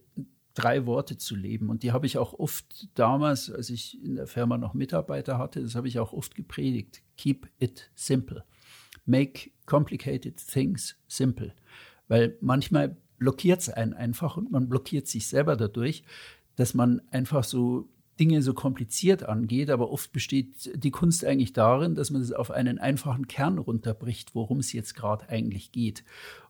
drei 0.54 0.86
Worte 0.86 1.18
zu 1.18 1.36
leben. 1.36 1.70
Und 1.70 1.84
die 1.84 1.92
habe 1.92 2.06
ich 2.06 2.18
auch 2.18 2.34
oft 2.34 2.90
damals, 2.96 3.50
als 3.50 3.70
ich 3.70 4.04
in 4.04 4.16
der 4.16 4.28
Firma 4.28 4.58
noch 4.58 4.74
Mitarbeiter 4.74 5.38
hatte, 5.38 5.62
das 5.62 5.76
habe 5.76 5.88
ich 5.88 6.00
auch 6.00 6.14
oft 6.14 6.36
gepredigt. 6.36 7.02
Keep 7.18 7.50
it 7.60 7.90
simple. 7.96 8.44
Make 9.06 9.52
complicated 9.66 10.38
things 10.46 10.98
simple. 11.08 11.54
Weil 12.08 12.38
manchmal 12.42 12.98
blockiert 13.22 13.62
es 13.62 13.70
einen 13.70 13.94
einfach 13.94 14.36
und 14.36 14.52
man 14.52 14.68
blockiert 14.68 15.08
sich 15.08 15.28
selber 15.28 15.56
dadurch, 15.56 16.04
dass 16.56 16.74
man 16.74 17.04
einfach 17.12 17.44
so 17.44 17.88
Dinge 18.20 18.42
so 18.42 18.56
kompliziert 18.56 19.22
angeht, 19.22 19.70
aber 19.70 19.92
oft 19.92 20.12
besteht 20.12 20.72
die 20.74 20.90
Kunst 20.90 21.24
eigentlich 21.24 21.54
darin, 21.54 21.94
dass 21.94 22.10
man 22.10 22.24
es 22.24 22.32
auf 22.32 22.50
einen 22.50 22.80
einfachen 22.80 23.28
Kern 23.28 23.60
runterbricht, 23.60 24.34
worum 24.34 24.58
es 24.58 24.74
jetzt 24.74 24.96
gerade 24.96 25.30
eigentlich 25.30 25.72
geht. 25.72 26.04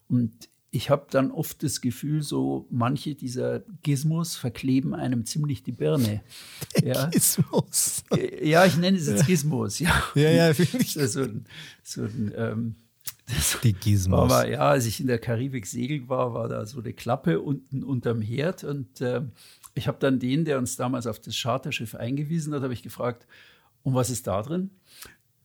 Und 0.07 0.31
ich 0.69 0.89
habe 0.89 1.07
dann 1.11 1.31
oft 1.31 1.61
das 1.61 1.81
Gefühl, 1.81 2.23
so 2.23 2.67
manche 2.69 3.15
dieser 3.15 3.63
Gizmos 3.83 4.37
verkleben 4.37 4.95
einem 4.95 5.25
ziemlich 5.25 5.63
die 5.63 5.73
Birne. 5.73 6.21
Ja. 6.81 7.07
Gizmos. 7.07 8.05
Ja, 8.41 8.65
ich 8.65 8.77
nenne 8.77 8.97
es 8.97 9.07
jetzt 9.07 9.27
Gizmos, 9.27 9.79
ja. 9.79 9.91
Ja, 10.15 10.31
ja, 10.31 10.53
finde 10.53 10.77
ich. 10.77 10.93
So 11.09 11.23
ein, 11.23 11.45
so 11.83 12.03
ein 12.03 12.31
ähm, 12.33 12.75
die 13.63 13.73
Gizmos. 13.73 14.31
Aber 14.31 14.47
ja, 14.47 14.59
als 14.59 14.85
ich 14.85 14.99
in 14.99 15.07
der 15.07 15.19
Karibik 15.19 15.65
segeln 15.65 16.09
war, 16.09 16.33
war 16.33 16.47
da 16.47 16.65
so 16.65 16.79
eine 16.79 16.93
Klappe 16.93 17.39
unten 17.39 17.83
unterm 17.83 18.21
Herd 18.21 18.63
und 18.63 19.01
äh, 19.01 19.21
ich 19.73 19.87
habe 19.87 19.97
dann 19.99 20.19
den, 20.19 20.45
der 20.45 20.57
uns 20.57 20.75
damals 20.75 21.07
auf 21.07 21.19
das 21.19 21.35
Charterschiff 21.35 21.95
eingewiesen 21.95 22.53
hat, 22.53 22.63
habe 22.63 22.73
ich 22.73 22.83
gefragt, 22.83 23.25
und 23.83 23.93
was 23.93 24.09
ist 24.09 24.27
da 24.27 24.41
drin? 24.41 24.71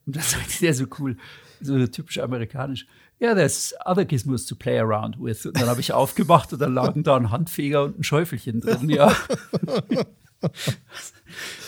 Und 0.04 0.16
dann 0.16 0.22
sagte 0.22 0.60
der 0.60 0.74
so 0.74 0.86
cool, 0.98 1.16
so 1.60 1.86
typisch 1.86 2.18
amerikanisch, 2.18 2.86
ja, 3.18 3.28
yeah, 3.28 3.34
there's 3.34 3.74
other 3.86 4.04
gizmos 4.04 4.44
to 4.44 4.54
play 4.54 4.78
around 4.78 5.16
with. 5.18 5.46
Und 5.46 5.58
dann 5.58 5.68
habe 5.68 5.80
ich 5.80 5.92
aufgemacht 5.92 6.52
und 6.52 6.60
dann 6.60 6.74
lagen 6.74 7.02
da 7.02 7.16
ein 7.16 7.30
Handfeger 7.30 7.84
und 7.84 7.98
ein 7.98 8.02
Schäufelchen 8.02 8.60
drin, 8.60 8.90
ja. 8.90 9.16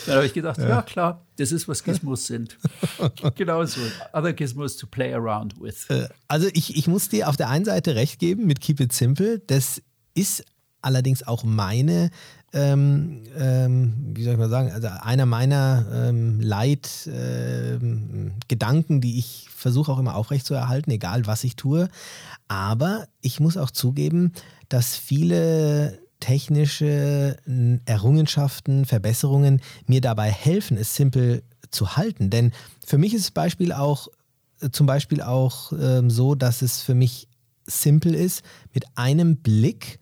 Dann 0.05 0.15
habe 0.15 0.25
ich 0.25 0.33
gedacht, 0.33 0.57
ja. 0.57 0.69
ja. 0.69 0.81
klar, 0.81 1.25
das 1.37 1.51
ist, 1.51 1.67
was 1.67 1.83
Gizmos 1.83 2.25
sind. 2.25 2.57
genau 3.35 3.63
so. 3.65 3.81
Other 4.13 4.33
Gizmos 4.33 4.77
to 4.77 4.87
play 4.87 5.13
around 5.13 5.59
with. 5.59 5.85
Äh, 5.89 6.07
also 6.27 6.47
ich, 6.53 6.75
ich 6.75 6.87
muss 6.87 7.09
dir 7.09 7.29
auf 7.29 7.37
der 7.37 7.49
einen 7.49 7.65
Seite 7.65 7.95
recht 7.95 8.19
geben 8.19 8.47
mit 8.47 8.61
Keep 8.61 8.79
It 8.79 8.93
Simple. 8.93 9.39
Das 9.39 9.81
ist 10.13 10.43
allerdings 10.81 11.27
auch 11.27 11.43
meine, 11.43 12.09
ähm, 12.53 13.23
ähm, 13.37 13.93
wie 14.15 14.23
soll 14.23 14.33
ich 14.33 14.39
mal 14.39 14.49
sagen, 14.49 14.71
also 14.71 14.87
einer 14.87 15.25
meiner 15.25 15.85
ähm, 15.93 16.39
Leitgedanken, 16.39 18.95
ähm, 18.95 19.01
die 19.01 19.19
ich 19.19 19.49
versuche 19.53 19.91
auch 19.91 19.99
immer 19.99 20.15
aufrechtzuerhalten, 20.15 20.91
egal 20.91 21.27
was 21.27 21.43
ich 21.43 21.55
tue. 21.55 21.89
Aber 22.47 23.07
ich 23.21 23.39
muss 23.39 23.57
auch 23.57 23.71
zugeben, 23.71 24.33
dass 24.69 24.95
viele 24.95 25.99
technische 26.19 27.37
Errungenschaften, 27.85 28.85
Verbesserungen 28.85 29.61
mir 29.87 30.01
dabei 30.01 30.31
helfen, 30.31 30.77
es 30.77 30.95
simpel 30.95 31.43
zu 31.71 31.95
halten. 31.95 32.29
Denn 32.29 32.51
für 32.85 32.97
mich 32.97 33.13
ist 33.13 33.33
Beispiel 33.33 33.71
auch 33.71 34.07
äh, 34.61 34.69
zum 34.71 34.87
Beispiel 34.87 35.21
auch 35.21 35.71
ähm, 35.71 36.09
so, 36.09 36.35
dass 36.35 36.61
es 36.61 36.81
für 36.81 36.95
mich 36.95 37.27
simpel 37.65 38.15
ist, 38.15 38.43
mit 38.73 38.85
einem 38.95 39.37
Blick 39.37 39.99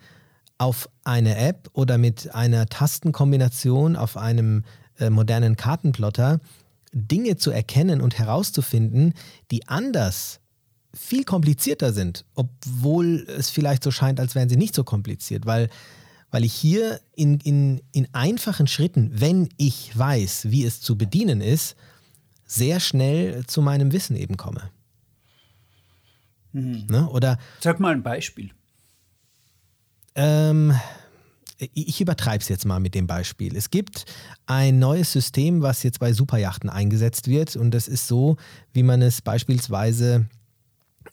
auf 0.58 0.90
eine 1.04 1.38
App 1.38 1.70
oder 1.74 1.98
mit 1.98 2.34
einer 2.34 2.66
Tastenkombination 2.68 3.96
auf 3.96 4.18
einem 4.18 4.64
äh, 5.00 5.10
modernen 5.10 5.56
Kartenplotter 5.56 6.40
Dinge 6.94 7.38
zu 7.38 7.52
erkennen 7.52 8.02
und 8.02 8.18
herauszufinden, 8.18 9.14
die 9.52 9.68
anders 9.68 10.40
viel 10.94 11.26
komplizierter 11.26 11.94
sind, 11.94 12.26
obwohl 12.34 13.28
es 13.38 13.50
vielleicht 13.50 13.84
so 13.84 13.92
scheint, 13.92 14.20
als 14.20 14.34
wären 14.34 14.50
sie 14.50 14.58
nicht 14.58 14.74
so 14.74 14.84
kompliziert, 14.84 15.46
weil 15.46 15.70
weil 16.32 16.44
ich 16.44 16.54
hier 16.54 17.00
in, 17.16 17.40
in, 17.40 17.82
in 17.92 18.08
einfachen 18.14 18.68
Schritten, 18.68 19.12
wenn 19.14 19.50
ich 19.58 19.98
weiß, 19.98 20.50
wie 20.50 20.66
es 20.66 20.82
zu 20.82 20.98
bedienen 20.98 21.42
ist, 21.42 21.76
sehr 22.46 22.80
schnell 22.80 23.46
zu 23.46 23.62
meinem 23.62 23.92
Wissen 23.92 24.16
eben 24.16 24.38
komme. 24.38 24.72
Mhm. 26.54 26.88
Ne? 26.90 27.10
Oder, 27.10 27.38
Sag 27.60 27.80
mal 27.80 27.94
ein 27.94 28.04
Beispiel. 28.04 28.52
Ähm, 30.16 30.74
ich 31.58 32.02
übertreibe 32.02 32.42
es 32.42 32.50
jetzt 32.50 32.66
mal 32.66 32.80
mit 32.80 32.94
dem 32.94 33.08
Beispiel. 33.08 33.56
Es 33.56 33.70
gibt 33.70 34.06
ein 34.46 34.80
neues 34.80 35.12
System, 35.12 35.62
was 35.62 35.84
jetzt 35.84 36.00
bei 36.00 36.14
Superjachten 36.14 36.70
eingesetzt 36.70 37.28
wird 37.28 37.56
und 37.56 37.72
das 37.72 37.88
ist 37.88 38.08
so, 38.08 38.38
wie 38.74 38.84
man 38.84 39.02
es 39.02 39.22
beispielsweise 39.22 40.28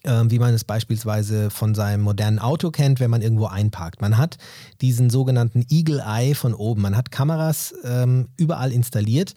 wie 0.03 0.39
man 0.39 0.55
es 0.55 0.65
beispielsweise 0.65 1.51
von 1.51 1.75
seinem 1.75 2.03
modernen 2.03 2.39
Auto 2.39 2.71
kennt, 2.71 3.01
wenn 3.01 3.11
man 3.11 3.23
irgendwo 3.23 3.47
einparkt. 3.47 4.01
Man 4.01 4.19
hat 4.19 4.39
diesen 4.81 5.11
sogenannten 5.11 5.65
Eagle 5.71 6.03
Eye 6.07 6.35
von 6.35 6.55
oben. 6.55 6.83
Man 6.83 6.97
hat 6.97 7.11
Kameras 7.11 7.75
ähm, 7.85 8.29
überall 8.37 8.73
installiert, 8.73 9.35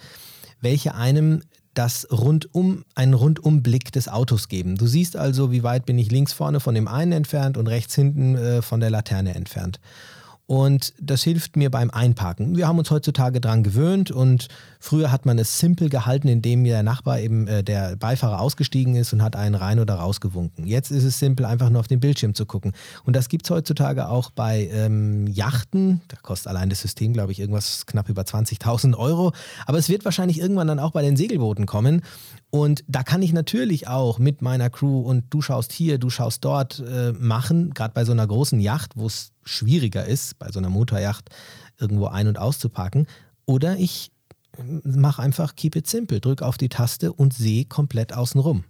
welche 0.61 0.95
einem 0.95 1.41
das 1.77 2.07
rundum, 2.11 2.83
einen 2.95 3.13
Rundumblick 3.13 3.91
des 3.91 4.07
Autos 4.07 4.47
geben. 4.47 4.77
Du 4.77 4.87
siehst 4.87 5.15
also, 5.15 5.51
wie 5.51 5.63
weit 5.63 5.85
bin 5.85 5.99
ich 5.99 6.11
links 6.11 6.33
vorne 6.33 6.59
von 6.59 6.73
dem 6.73 6.87
einen 6.87 7.11
entfernt 7.11 7.57
und 7.57 7.67
rechts 7.67 7.93
hinten 7.93 8.35
äh, 8.35 8.61
von 8.61 8.79
der 8.79 8.89
Laterne 8.89 9.35
entfernt. 9.35 9.79
Und 10.47 10.93
das 10.97 11.23
hilft 11.23 11.57
mir 11.57 11.69
beim 11.69 11.89
Einparken. 11.91 12.55
Wir 12.55 12.69
haben 12.69 12.79
uns 12.79 12.89
heutzutage 12.89 13.41
daran 13.41 13.63
gewöhnt 13.63 14.11
und 14.11 14.47
früher 14.79 15.11
hat 15.11 15.25
man 15.25 15.37
es 15.37 15.59
simpel 15.59 15.89
gehalten, 15.89 16.29
indem 16.29 16.63
der 16.63 16.83
Nachbar 16.83 17.19
eben 17.19 17.47
äh, 17.47 17.65
der 17.65 17.97
Beifahrer 17.97 18.39
ausgestiegen 18.39 18.95
ist 18.95 19.11
und 19.11 19.21
hat 19.21 19.35
einen 19.35 19.55
rein 19.55 19.79
oder 19.81 19.95
rausgewunken. 19.95 20.65
Jetzt 20.65 20.89
ist 20.89 21.03
es 21.03 21.19
simpel, 21.19 21.45
einfach 21.45 21.69
nur 21.69 21.81
auf 21.81 21.89
den 21.89 21.99
Bildschirm 21.99 22.33
zu 22.33 22.45
gucken. 22.45 22.71
Und 23.03 23.13
das 23.13 23.27
gibt 23.27 23.45
es 23.45 23.49
heutzutage 23.49 24.07
auch 24.07 24.31
bei 24.31 24.69
ähm, 24.71 25.27
Yachten. 25.27 25.99
Da 26.07 26.15
kostet 26.21 26.47
allein 26.47 26.69
das 26.69 26.79
System, 26.79 27.11
glaube 27.11 27.33
ich, 27.33 27.39
irgendwas 27.39 27.85
knapp 27.85 28.07
über 28.07 28.21
20.000 28.21 28.97
Euro. 28.97 29.33
Aber 29.65 29.77
es 29.77 29.89
wird 29.89 30.05
wahrscheinlich 30.05 30.39
irgendwann 30.39 30.67
dann 30.67 30.79
auch 30.79 30.91
bei 30.91 31.01
den 31.01 31.17
Segelbooten 31.17 31.65
kommen. 31.65 32.03
Und 32.49 32.83
da 32.87 33.03
kann 33.03 33.21
ich 33.21 33.33
natürlich 33.33 33.87
auch 33.87 34.19
mit 34.19 34.41
meiner 34.41 34.69
Crew 34.69 35.01
und 35.01 35.25
du 35.29 35.41
schaust 35.41 35.73
hier, 35.73 35.97
du 35.97 36.09
schaust 36.09 36.45
dort 36.45 36.79
äh, 36.79 37.11
machen, 37.11 37.73
gerade 37.73 37.93
bei 37.93 38.05
so 38.05 38.13
einer 38.13 38.25
großen 38.25 38.59
Yacht, 38.59 38.93
wo 38.95 39.07
es 39.07 39.31
schwieriger 39.43 40.05
ist, 40.05 40.39
bei 40.39 40.49
so 40.51 40.59
einer 40.59 40.69
Motorjacht 40.69 41.29
irgendwo 41.77 42.07
ein- 42.07 42.27
und 42.27 42.39
auszupacken. 42.39 43.07
Oder 43.45 43.77
ich 43.77 44.11
äh, 44.57 44.61
mache 44.87 45.21
einfach 45.21 45.55
Keep 45.55 45.75
It 45.75 45.87
Simple, 45.87 46.21
drücke 46.21 46.45
auf 46.45 46.57
die 46.57 46.69
Taste 46.69 47.11
und 47.11 47.33
sehe 47.33 47.65
komplett 47.65 48.13
außenrum. 48.13 48.63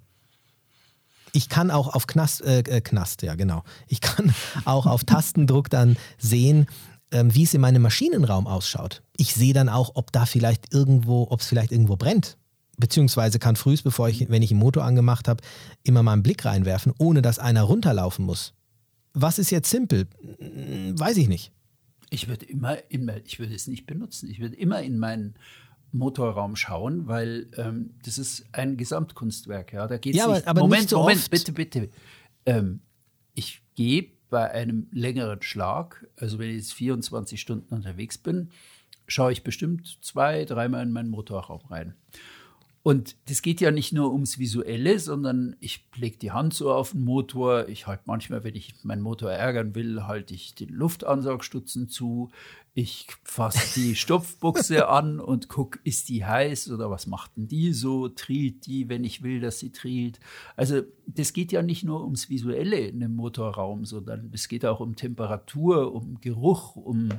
Ich 1.34 1.48
kann 1.48 1.70
auch 1.70 1.94
auf 1.94 2.08
Knast, 2.08 2.42
äh, 2.42 2.60
äh, 2.62 2.82
Knast, 2.82 3.22
ja 3.22 3.36
genau. 3.36 3.64
Ich 3.88 4.02
kann 4.02 4.34
auch 4.66 4.88
auf 4.88 5.04
Tastendruck 5.04 5.70
dann 5.70 5.98
sehen, 6.18 6.66
ähm, 7.12 7.34
wie 7.36 7.44
es 7.44 7.54
in 7.54 7.62
meinem 7.62 7.84
Maschinenraum 7.84 8.48
ausschaut. 8.48 9.04
Ich 9.18 9.36
sehe 9.36 9.54
dann 9.54 9.70
auch, 9.70 9.92
ob 9.94 10.12
da 10.12 10.26
vielleicht 10.26 10.74
irgendwo, 10.74 11.28
ob 11.30 11.42
es 11.42 11.48
vielleicht 11.48 11.72
irgendwo 11.72 11.96
brennt 11.96 12.38
beziehungsweise 12.78 13.40
kann 13.40 13.56
frühst, 13.56 13.84
bevor 13.84 14.08
ich, 14.08 14.30
wenn 14.30 14.42
ich 14.42 14.50
den 14.50 14.60
Motor 14.60 14.84
angemacht 14.84 15.28
habe, 15.28 15.44
immer 15.84 16.04
mal 16.04 16.14
einen 16.14 16.24
Blick 16.24 16.46
reinwerfen, 16.46 16.94
ohne 16.98 17.22
dass 17.22 17.40
einer 17.40 17.64
runterlaufen 17.64 18.26
muss. 18.26 18.54
Was 19.14 19.40
ist 19.40 19.50
jetzt 19.50 19.70
simpel? 19.70 20.08
Hm, 20.40 20.98
weiß 20.98 21.18
ich 21.18 21.28
nicht. 21.28 21.52
Ich 22.10 22.28
würde 22.28 22.46
immer, 22.46 22.78
immer, 22.90 23.18
ich 23.26 23.40
würde 23.40 23.54
es 23.54 23.68
nicht 23.68 23.86
benutzen. 23.86 24.30
Ich 24.30 24.40
würde 24.40 24.56
immer 24.56 24.82
in 24.82 24.98
meinen 24.98 25.36
Motorraum 25.92 26.56
schauen, 26.56 27.08
weil 27.08 27.48
ähm, 27.58 27.96
das 28.04 28.18
ist 28.18 28.46
ein 28.52 28.78
Gesamtkunstwerk. 28.78 29.74
Ja, 29.74 29.88
da 29.88 29.98
geht 29.98 30.16
ja, 30.16 30.28
nicht. 30.28 30.48
Aber, 30.48 30.48
aber 30.48 30.62
Moment, 30.62 30.84
nicht 30.84 30.90
so 30.90 31.00
Moment, 31.00 31.20
oft. 31.20 31.32
bitte, 31.32 31.52
bitte. 31.52 31.90
Ähm, 32.46 32.82
ich 33.34 33.62
gehe 33.76 34.12
bei 34.30 34.52
einem 34.52 34.88
längeren 34.92 35.42
Schlag, 35.42 36.06
also 36.18 36.38
wenn 36.40 36.50
ich 36.50 36.58
jetzt 36.58 36.74
24 36.74 37.40
Stunden 37.40 37.74
unterwegs 37.74 38.18
bin, 38.18 38.50
schaue 39.08 39.32
ich 39.32 39.44
bestimmt 39.44 39.98
zwei, 40.02 40.46
dreimal 40.46 40.84
in 40.84 40.92
meinen 40.92 41.10
Motorraum 41.10 41.62
rein. 41.70 41.96
Und 42.88 43.18
das 43.28 43.42
geht 43.42 43.60
ja 43.60 43.70
nicht 43.70 43.92
nur 43.92 44.14
ums 44.14 44.40
Visuelle, 44.40 44.98
sondern 44.98 45.58
ich 45.60 45.86
lege 45.98 46.18
die 46.20 46.32
Hand 46.32 46.54
so 46.54 46.72
auf 46.72 46.92
den 46.92 47.04
Motor. 47.04 47.68
Ich 47.68 47.86
halte 47.86 48.04
manchmal, 48.06 48.46
wenn 48.46 48.56
ich 48.56 48.76
meinen 48.84 49.02
Motor 49.02 49.30
ärgern 49.30 49.76
will, 49.76 50.04
halte 50.04 50.34
ich 50.34 50.56
den 50.56 50.70
Luftansaugstutzen 50.70 51.90
zu. 51.90 52.32
Ich 52.74 53.08
fasse 53.26 53.78
die 53.78 53.94
Stopfbuchse 53.98 54.88
an 54.88 55.20
und 55.20 55.50
gucke, 55.50 55.80
ist 55.84 56.08
die 56.08 56.24
heiß 56.24 56.72
oder 56.72 56.90
was 56.90 57.08
macht 57.08 57.36
denn 57.36 57.50
die 57.50 57.74
so? 57.74 58.08
Trielt 58.08 58.66
die, 58.68 58.88
wenn 58.88 59.04
ich 59.04 59.22
will, 59.22 59.42
dass 59.42 59.60
sie 59.60 59.74
trielt? 59.74 60.22
Also 60.56 60.84
das 61.08 61.34
geht 61.34 61.52
ja 61.52 61.62
nicht 61.64 61.84
nur 61.84 62.06
ums 62.06 62.30
Visuelle 62.30 62.80
in 62.80 63.04
einem 63.04 63.18
Motorraum, 63.18 63.84
sondern 63.84 64.32
es 64.34 64.48
geht 64.48 64.66
auch 64.66 64.80
um 64.80 64.96
Temperatur, 64.96 65.94
um 65.94 66.22
Geruch, 66.22 66.78
um 66.78 67.10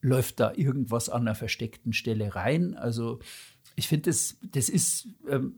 läuft 0.00 0.38
da 0.38 0.52
irgendwas 0.54 1.08
an 1.08 1.22
einer 1.22 1.34
versteckten 1.34 1.92
Stelle 1.92 2.34
rein. 2.34 2.74
Also 2.74 3.20
ich 3.76 3.88
finde, 3.88 4.10
das, 4.10 4.36
das 4.42 4.68
ist, 4.68 5.08
ähm, 5.28 5.56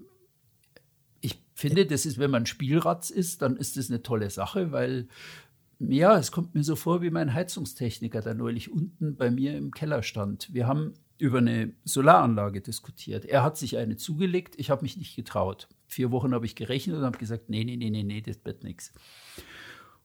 ich 1.20 1.42
finde, 1.54 1.86
das 1.86 2.06
ist, 2.06 2.18
wenn 2.18 2.30
man 2.30 2.46
Spielratz 2.46 3.10
ist, 3.10 3.42
dann 3.42 3.56
ist 3.56 3.76
das 3.76 3.90
eine 3.90 4.02
tolle 4.02 4.30
Sache, 4.30 4.72
weil 4.72 5.08
ja, 5.78 6.16
es 6.18 6.32
kommt 6.32 6.54
mir 6.54 6.64
so 6.64 6.74
vor 6.74 7.02
wie 7.02 7.10
mein 7.10 7.34
Heizungstechniker, 7.34 8.22
der 8.22 8.34
neulich 8.34 8.72
unten 8.72 9.16
bei 9.16 9.30
mir 9.30 9.56
im 9.56 9.72
Keller 9.72 10.02
stand. 10.02 10.52
Wir 10.54 10.66
haben 10.66 10.94
über 11.18 11.38
eine 11.38 11.72
Solaranlage 11.84 12.60
diskutiert. 12.60 13.24
Er 13.24 13.42
hat 13.42 13.56
sich 13.56 13.76
eine 13.76 13.96
zugelegt, 13.96 14.54
ich 14.58 14.70
habe 14.70 14.82
mich 14.82 14.96
nicht 14.96 15.16
getraut. 15.16 15.68
Vier 15.86 16.10
Wochen 16.10 16.34
habe 16.34 16.46
ich 16.46 16.56
gerechnet 16.56 16.96
und 16.96 17.04
habe 17.04 17.18
gesagt, 17.18 17.48
nee, 17.48 17.64
nee, 17.64 17.76
nee, 17.76 17.90
nee, 17.90 18.02
nee, 18.02 18.20
das 18.20 18.38
wird 18.44 18.64
nichts. 18.64 18.92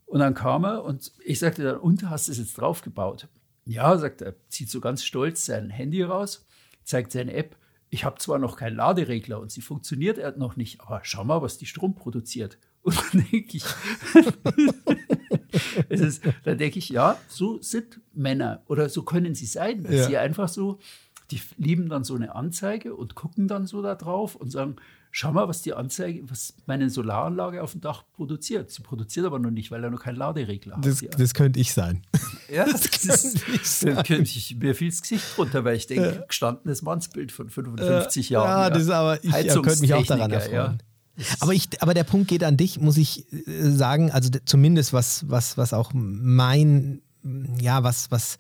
Und 0.05 0.20
dann 0.20 0.34
kam 0.34 0.66
er 0.66 0.84
und 0.84 1.12
ich 1.24 1.39
sagte 1.39 1.64
dann, 1.64 1.78
und 1.78 2.09
hast 2.09 2.28
du 2.28 2.34
es 2.34 2.38
jetzt 2.38 2.57
draufgebaut? 2.57 3.30
Ja, 3.66 3.97
sagt 3.97 4.22
er, 4.22 4.36
zieht 4.49 4.70
so 4.70 4.82
ganz 4.82 5.03
stolz 5.03 5.45
sein 5.45 5.70
Handy 5.70 6.03
raus, 6.03 6.45
zeigt 6.84 7.12
seine 7.12 7.34
App. 7.34 7.57
Ich 7.94 8.06
habe 8.06 8.18
zwar 8.20 8.39
noch 8.39 8.56
keinen 8.56 8.78
Laderegler 8.78 9.39
und 9.39 9.52
sie 9.52 9.62
funktioniert 9.62 10.38
noch 10.38 10.56
nicht, 10.56 10.80
aber 10.82 11.02
schau 11.04 11.24
mal, 11.26 11.42
was 11.42 11.58
die 11.58 11.66
Strom 11.68 11.94
produziert. 11.94 12.58
Und 12.84 12.96
dann 13.14 13.24
denke 13.32 13.58
ich, 13.58 13.64
ist, 15.89 16.22
dann 16.44 16.58
denke 16.58 16.80
ich, 16.80 16.89
ja, 16.89 17.18
so 17.28 17.62
sind 17.62 18.00
Männer 18.14 18.64
oder 18.68 18.89
so 18.89 19.04
können 19.04 19.36
sie 19.36 19.46
sein, 19.46 19.84
dass 19.84 19.94
Ja. 19.94 20.08
sie 20.08 20.18
einfach 20.18 20.50
so, 20.50 20.80
die 21.30 21.42
lieben 21.58 21.89
dann 21.89 22.04
so 22.04 22.16
eine 22.16 22.36
Anzeige 22.36 22.96
und 22.96 23.16
gucken 23.16 23.48
dann 23.48 23.68
so 23.68 23.82
da 23.82 23.96
drauf 23.96 24.36
und 24.36 24.52
sagen, 24.52 24.78
schau 25.12 25.32
mal, 25.34 25.47
was 25.47 25.62
die 25.62 25.74
Anzeige, 25.74 26.30
was 26.30 26.53
meine 26.66 26.89
Solaranlage 26.89 27.62
auf 27.62 27.74
dem 27.74 27.82
Dach 27.82 28.03
produziert. 28.14 28.72
Sie 28.72 28.82
produziert 28.82 29.26
aber 29.26 29.39
noch 29.39 29.51
nicht, 29.51 29.70
weil 29.70 29.84
er 29.84 29.89
noch 29.89 30.01
keinen 30.01 30.16
Laderegler 30.16 30.78
hat. 30.78 30.86
Das, 30.86 30.99
Die- 30.99 31.09
das 31.09 31.34
könnte 31.34 31.59
ich 31.59 31.74
sein. 31.74 32.01
ja, 32.51 32.66
das 32.66 32.89
könnte 32.89 33.28
ich 33.53 33.62
ist, 33.62 33.80
sein. 33.82 33.95
dann 33.95 34.03
könnte 34.05 34.24
ich, 34.24 34.55
mir 34.57 34.74
fiel 34.74 34.89
das 34.89 35.01
Gesicht 35.01 35.38
runter, 35.38 35.64
weil 35.66 35.76
ich 35.76 35.88
denke, 35.88 36.24
gestandenes 36.28 36.82
Mannsbild 36.82 37.32
von 37.32 37.49
55 37.49 38.30
Jahren. 38.30 38.47
Ja, 38.47 38.70
das 38.70 38.84
ist 38.84 38.89
aber, 38.89 39.24
ich 39.24 39.32
ja, 39.32 39.53
könnte 39.62 39.82
mich 39.82 39.93
auch 39.93 40.05
daran 40.05 40.32
erfreuen. 40.32 40.53
ja. 40.55 40.78
Aber, 41.41 41.53
ich, 41.53 41.68
aber 41.82 41.93
der 41.93 42.05
Punkt 42.05 42.30
geht 42.30 42.43
an 42.43 42.55
dich, 42.57 42.80
muss 42.80 42.97
ich 42.97 43.32
äh, 43.32 43.70
sagen, 43.70 44.12
also 44.12 44.30
zumindest 44.45 44.93
was, 44.93 45.30
was, 45.30 45.57
was 45.57 45.74
auch 45.74 45.91
mein, 45.93 47.01
ja, 47.59 47.84
was, 47.84 48.09
was, 48.12 48.38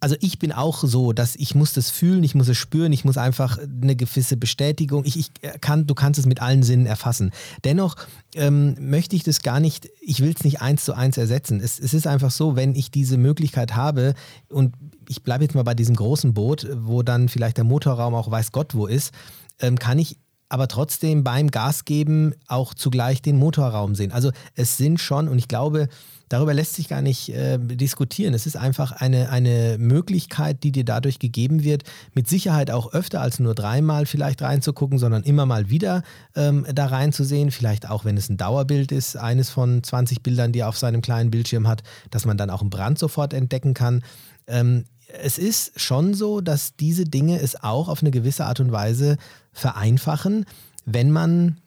also 0.00 0.16
ich 0.20 0.38
bin 0.38 0.52
auch 0.52 0.84
so, 0.84 1.12
dass 1.12 1.34
ich 1.36 1.54
muss 1.54 1.72
das 1.72 1.90
fühlen, 1.90 2.22
ich 2.22 2.34
muss 2.34 2.48
es 2.48 2.56
spüren, 2.56 2.92
ich 2.92 3.04
muss 3.04 3.16
einfach 3.16 3.58
eine 3.58 3.96
gewisse 3.96 4.36
Bestätigung, 4.36 5.04
ich, 5.04 5.18
ich 5.18 5.30
kann, 5.60 5.86
du 5.86 5.94
kannst 5.94 6.18
es 6.18 6.26
mit 6.26 6.40
allen 6.40 6.62
Sinnen 6.62 6.86
erfassen. 6.86 7.32
Dennoch 7.64 7.96
ähm, 8.34 8.76
möchte 8.80 9.16
ich 9.16 9.24
das 9.24 9.42
gar 9.42 9.60
nicht, 9.60 9.88
ich 10.00 10.20
will 10.20 10.32
es 10.36 10.44
nicht 10.44 10.60
eins 10.60 10.84
zu 10.84 10.94
eins 10.94 11.16
ersetzen. 11.16 11.60
Es, 11.60 11.78
es 11.78 11.94
ist 11.94 12.06
einfach 12.06 12.30
so, 12.30 12.56
wenn 12.56 12.74
ich 12.74 12.90
diese 12.90 13.16
Möglichkeit 13.16 13.74
habe 13.74 14.14
und 14.48 14.74
ich 15.08 15.22
bleibe 15.22 15.44
jetzt 15.44 15.54
mal 15.54 15.64
bei 15.64 15.74
diesem 15.74 15.96
großen 15.96 16.34
Boot, 16.34 16.66
wo 16.74 17.02
dann 17.02 17.28
vielleicht 17.28 17.56
der 17.56 17.64
Motorraum 17.64 18.14
auch 18.14 18.30
weiß 18.30 18.52
Gott 18.52 18.74
wo 18.74 18.86
ist, 18.86 19.12
ähm, 19.58 19.78
kann 19.78 19.98
ich 19.98 20.18
aber 20.48 20.68
trotzdem 20.68 21.24
beim 21.24 21.50
Gas 21.50 21.84
geben 21.84 22.34
auch 22.46 22.74
zugleich 22.74 23.20
den 23.20 23.36
Motorraum 23.36 23.94
sehen. 23.94 24.12
Also 24.12 24.30
es 24.54 24.76
sind 24.76 24.98
schon, 25.00 25.28
und 25.28 25.38
ich 25.38 25.48
glaube, 25.48 25.88
darüber 26.28 26.54
lässt 26.54 26.74
sich 26.74 26.88
gar 26.88 27.02
nicht 27.02 27.30
äh, 27.30 27.58
diskutieren. 27.58 28.34
Es 28.34 28.46
ist 28.46 28.56
einfach 28.56 28.92
eine, 28.92 29.30
eine 29.30 29.76
Möglichkeit, 29.78 30.62
die 30.62 30.72
dir 30.72 30.84
dadurch 30.84 31.18
gegeben 31.18 31.64
wird, 31.64 31.84
mit 32.14 32.28
Sicherheit 32.28 32.70
auch 32.70 32.92
öfter 32.92 33.20
als 33.20 33.38
nur 33.40 33.54
dreimal 33.54 34.06
vielleicht 34.06 34.42
reinzugucken, 34.42 34.98
sondern 34.98 35.22
immer 35.22 35.46
mal 35.46 35.70
wieder 35.70 36.02
ähm, 36.36 36.66
da 36.72 36.86
reinzusehen. 36.86 37.50
Vielleicht 37.50 37.88
auch, 37.88 38.04
wenn 38.04 38.16
es 38.16 38.28
ein 38.28 38.36
Dauerbild 38.36 38.92
ist, 38.92 39.16
eines 39.16 39.50
von 39.50 39.82
20 39.82 40.22
Bildern, 40.22 40.52
die 40.52 40.60
er 40.60 40.68
auf 40.68 40.78
seinem 40.78 41.02
kleinen 41.02 41.30
Bildschirm 41.30 41.66
hat, 41.66 41.82
dass 42.10 42.24
man 42.24 42.36
dann 42.36 42.50
auch 42.50 42.60
einen 42.60 42.70
Brand 42.70 42.98
sofort 42.98 43.32
entdecken 43.32 43.74
kann. 43.74 44.02
Ähm, 44.46 44.84
es 45.08 45.38
ist 45.38 45.80
schon 45.80 46.14
so, 46.14 46.40
dass 46.40 46.76
diese 46.76 47.04
Dinge 47.04 47.40
es 47.40 47.62
auch 47.62 47.88
auf 47.88 48.02
eine 48.02 48.10
gewisse 48.10 48.44
Art 48.44 48.60
und 48.60 48.72
Weise 48.72 49.16
vereinfachen, 49.52 50.44
wenn 50.84 51.10
man, 51.10 51.58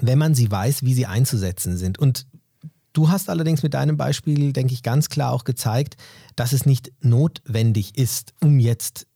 wenn 0.00 0.18
man 0.18 0.34
sie 0.34 0.50
weiß, 0.50 0.82
wie 0.82 0.94
sie 0.94 1.06
einzusetzen 1.06 1.76
sind. 1.76 1.98
Und 1.98 2.26
du 2.96 3.08
hast 3.08 3.28
allerdings 3.28 3.62
mit 3.62 3.74
deinem 3.74 3.96
Beispiel, 3.96 4.52
denke 4.52 4.72
ich, 4.72 4.82
ganz 4.82 5.08
klar 5.08 5.32
auch 5.32 5.44
gezeigt, 5.44 5.96
dass 6.34 6.52
es 6.52 6.64
nicht 6.64 6.92
notwendig 7.00 7.98
ist, 7.98 8.34
um 8.40 8.58
jetzt 8.58 9.06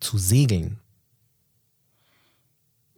zu 0.00 0.18
segeln. 0.18 0.78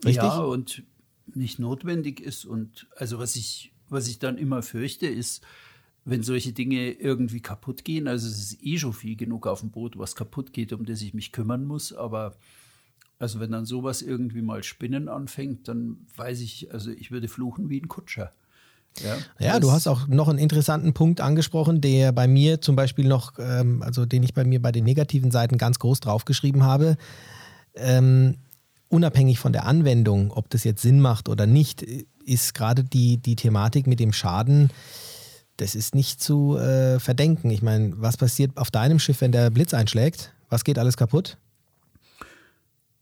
Richtig? 0.05 0.25
Ja, 0.25 0.39
und 0.39 0.83
nicht 1.27 1.59
notwendig 1.59 2.21
ist. 2.21 2.45
Und 2.45 2.89
also 2.97 3.19
was 3.19 3.37
ich, 3.37 3.73
was 3.89 4.09
ich 4.09 4.19
dann 4.19 4.39
immer 4.39 4.63
fürchte, 4.63 5.07
ist, 5.07 5.45
wenn 6.05 6.23
solche 6.23 6.53
Dinge 6.53 6.91
irgendwie 6.93 7.41
kaputt 7.41 7.85
gehen, 7.85 8.09
also 8.09 8.29
es 8.29 8.39
ist 8.39 8.63
eh 8.63 8.79
schon 8.79 8.95
viel 8.95 9.15
genug 9.15 9.47
auf 9.47 9.61
dem 9.61 9.71
Boot, 9.71 9.99
was 9.99 10.17
kaputt 10.17 10.53
geht, 10.53 10.73
um 10.73 10.85
das 10.85 11.03
ich 11.03 11.15
mich 11.15 11.33
kümmern 11.33 11.65
muss, 11.65 11.93
aber 11.93 12.37
also 13.19 13.41
wenn 13.41 13.51
dann 13.51 13.67
sowas 13.67 14.01
irgendwie 14.01 14.43
mal 14.43 14.63
spinnen 14.63 15.09
anfängt, 15.09 15.69
dann 15.69 16.07
weiß 16.17 16.41
ich, 16.41 16.73
also 16.73 16.91
ich 16.91 17.11
würde 17.11 17.29
fluchen 17.29 17.69
wie 17.69 17.81
ein 17.81 17.89
Kutscher. 17.89 18.33
Ja, 19.05 19.17
Ja, 19.47 19.61
du 19.61 19.73
hast 19.73 19.87
auch 19.87 20.07
noch 20.07 20.29
einen 20.29 20.39
interessanten 20.39 20.95
Punkt 20.95 21.21
angesprochen, 21.21 21.81
der 21.81 22.13
bei 22.13 22.27
mir 22.27 22.61
zum 22.61 22.77
Beispiel 22.77 23.07
noch, 23.07 23.33
ähm, 23.39 23.83
also 23.83 24.07
den 24.07 24.23
ich 24.23 24.35
bei 24.35 24.45
mir 24.45 24.61
bei 24.61 24.73
den 24.73 24.85
negativen 24.85 25.31
Seiten 25.31 25.59
ganz 25.59 25.79
groß 25.79 26.01
draufgeschrieben 26.01 26.65
habe. 26.65 26.97
Ähm, 27.75 28.37
unabhängig 28.89 29.39
von 29.39 29.53
der 29.53 29.67
Anwendung, 29.67 30.31
ob 30.31 30.51
das 30.51 30.65
jetzt 30.65 30.83
Sinn 30.83 31.01
macht 31.01 31.29
oder 31.29 31.47
nicht, 31.47 31.85
ist 32.25 32.55
gerade 32.55 32.85
die, 32.85 33.19
die 33.19 33.37
Thematik 33.37 33.87
mit 33.87 34.01
dem 34.01 34.13
Schaden, 34.13 34.71
das 35.57 35.75
ist 35.75 35.95
nicht 35.95 36.23
zu 36.23 36.57
äh, 36.57 37.01
verdenken. 37.01 37.51
Ich 37.51 37.63
meine, 37.63 37.93
was 37.97 38.17
passiert 38.17 38.57
auf 38.57 38.71
deinem 38.71 38.99
Schiff, 38.99 39.21
wenn 39.21 39.33
der 39.33 39.51
Blitz 39.51 39.75
einschlägt? 39.75 40.33
Was 40.49 40.65
geht 40.65 40.79
alles 40.79 40.97
kaputt? 40.97 41.37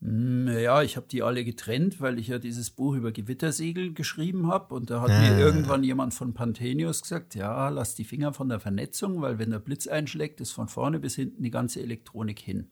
Ja, 0.09 0.83
ich 0.83 0.97
habe 0.97 1.09
die 1.11 1.25
alle 1.25 1.45
getrennt, 1.45 2.01
weil 2.01 2.21
ich 2.21 2.29
ja 2.29 2.39
dieses 2.39 2.71
Buch 2.71 2.95
über 2.95 3.11
Gewittersegel 3.11 3.93
geschrieben 3.93 4.47
habe. 4.47 4.73
Und 4.75 4.89
da 4.91 5.01
hat 5.01 5.11
Ah. 5.11 5.21
mir 5.21 5.37
irgendwann 5.39 5.83
jemand 5.83 6.15
von 6.15 6.33
Panthenius 6.33 7.03
gesagt, 7.03 7.35
ja, 7.35 7.69
lass 7.71 7.97
die 7.97 8.05
Finger 8.05 8.33
von 8.33 8.49
der 8.49 8.61
Vernetzung, 8.61 9.21
weil 9.21 9.41
wenn 9.41 9.51
der 9.51 9.59
Blitz 9.59 9.89
einschlägt, 9.89 10.41
ist 10.41 10.53
von 10.53 10.69
vorne 10.69 11.01
bis 11.01 11.17
hinten 11.17 11.43
die 11.43 11.51
ganze 11.51 11.81
Elektronik 11.83 12.39
hin. 12.39 12.69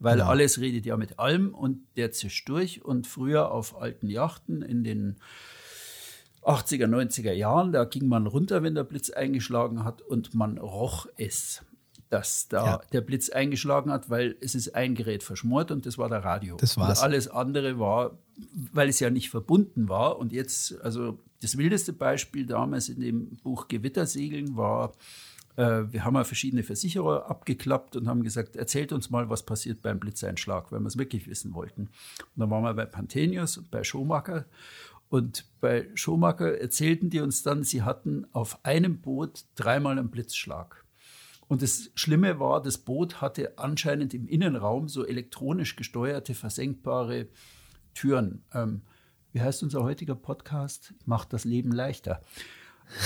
Weil 0.00 0.18
Ja. 0.18 0.26
alles 0.26 0.58
redet 0.58 0.84
ja 0.84 0.96
mit 0.96 1.20
allem 1.20 1.54
und 1.54 1.82
der 1.96 2.10
zischt 2.10 2.48
durch. 2.48 2.84
Und 2.84 3.06
früher 3.06 3.52
auf 3.52 3.80
alten 3.80 4.08
Yachten 4.08 4.60
in 4.62 4.82
den 4.82 5.16
80er, 6.42 6.88
90er 6.88 7.32
Jahren, 7.32 7.70
da 7.70 7.84
ging 7.84 8.08
man 8.08 8.26
runter, 8.26 8.64
wenn 8.64 8.74
der 8.74 8.84
Blitz 8.84 9.10
eingeschlagen 9.10 9.84
hat 9.84 10.02
und 10.02 10.34
man 10.34 10.58
roch 10.58 11.06
es, 11.16 11.62
dass 12.14 12.46
da 12.46 12.64
Ja. 12.64 12.80
der 12.92 13.00
Blitz 13.00 13.28
eingeschlagen 13.28 13.90
hat, 13.90 14.08
weil 14.08 14.36
es 14.40 14.54
ist 14.54 14.72
ein 14.76 14.94
Gerät 14.94 15.24
verschmort 15.24 15.72
und 15.72 15.84
das 15.84 15.98
war 15.98 16.08
der 16.08 16.22
Radio. 16.24 16.56
Das 16.56 16.76
war's. 16.76 17.00
Und 17.00 17.04
alles 17.04 17.26
andere 17.26 17.80
war, 17.80 18.16
weil 18.72 18.88
es 18.88 19.00
ja 19.00 19.10
nicht 19.10 19.30
verbunden 19.30 19.88
war 19.88 20.18
und 20.20 20.30
jetzt, 20.32 20.80
also 20.82 21.18
das 21.42 21.58
wildeste 21.58 21.92
Beispiel 21.92 22.46
damals 22.46 22.88
in 22.88 23.00
dem 23.00 23.30
Buch 23.42 23.66
Gewittersegeln 23.66 24.56
war, 24.56 24.92
äh, 25.56 25.82
wir 25.90 26.04
haben 26.04 26.14
ja 26.14 26.22
verschiedene 26.22 26.62
Versicherer 26.62 27.28
abgeklappt 27.28 27.96
und 27.96 28.06
haben 28.06 28.22
gesagt, 28.22 28.54
erzählt 28.54 28.92
uns 28.92 29.10
mal, 29.10 29.28
was 29.28 29.42
passiert 29.44 29.82
beim 29.82 29.98
Blitzeinschlag, 29.98 30.70
weil 30.70 30.78
wir 30.80 30.86
es 30.86 30.96
wirklich 30.96 31.26
wissen 31.26 31.52
wollten. 31.52 31.82
Und 31.82 32.36
dann 32.36 32.50
waren 32.50 32.62
wir 32.62 32.74
bei 32.74 32.86
Panthenius 32.86 33.58
und 33.58 33.72
bei 33.72 33.82
Schomaker 33.82 34.44
und 35.08 35.46
bei 35.60 35.88
Schomaker 35.94 36.58
erzählten 36.60 37.10
die 37.10 37.20
uns 37.20 37.42
dann, 37.42 37.64
sie 37.64 37.82
hatten 37.82 38.24
auf 38.32 38.64
einem 38.64 38.98
Boot 39.00 39.44
dreimal 39.56 39.98
einen 39.98 40.10
Blitzschlag. 40.10 40.83
Und 41.48 41.62
das 41.62 41.90
Schlimme 41.94 42.40
war, 42.40 42.62
das 42.62 42.78
Boot 42.78 43.20
hatte 43.20 43.58
anscheinend 43.58 44.14
im 44.14 44.26
Innenraum 44.26 44.88
so 44.88 45.06
elektronisch 45.06 45.76
gesteuerte, 45.76 46.34
versenkbare 46.34 47.28
Türen. 47.94 48.44
Ähm, 48.52 48.82
wie 49.32 49.40
heißt 49.40 49.62
unser 49.62 49.82
heutiger 49.82 50.14
Podcast? 50.14 50.94
Macht 51.04 51.32
das 51.32 51.44
Leben 51.44 51.72
leichter. 51.72 52.22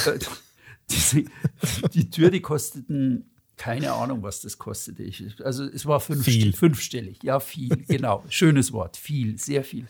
Äh, 0.06 0.18
diese, 0.90 1.24
die 1.92 2.10
Tür, 2.10 2.30
die 2.30 2.40
kosteten 2.40 3.30
keine 3.58 3.92
Ahnung, 3.92 4.22
was 4.22 4.40
das 4.40 4.56
kostete. 4.56 5.02
Ich, 5.02 5.44
also 5.44 5.64
es 5.64 5.84
war 5.84 6.00
fünf, 6.00 6.24
viel. 6.24 6.52
fünfstellig. 6.52 7.22
Ja, 7.22 7.40
viel, 7.40 7.84
genau. 7.88 8.24
Schönes 8.28 8.72
Wort, 8.72 8.96
viel, 8.96 9.38
sehr 9.38 9.64
viel. 9.64 9.86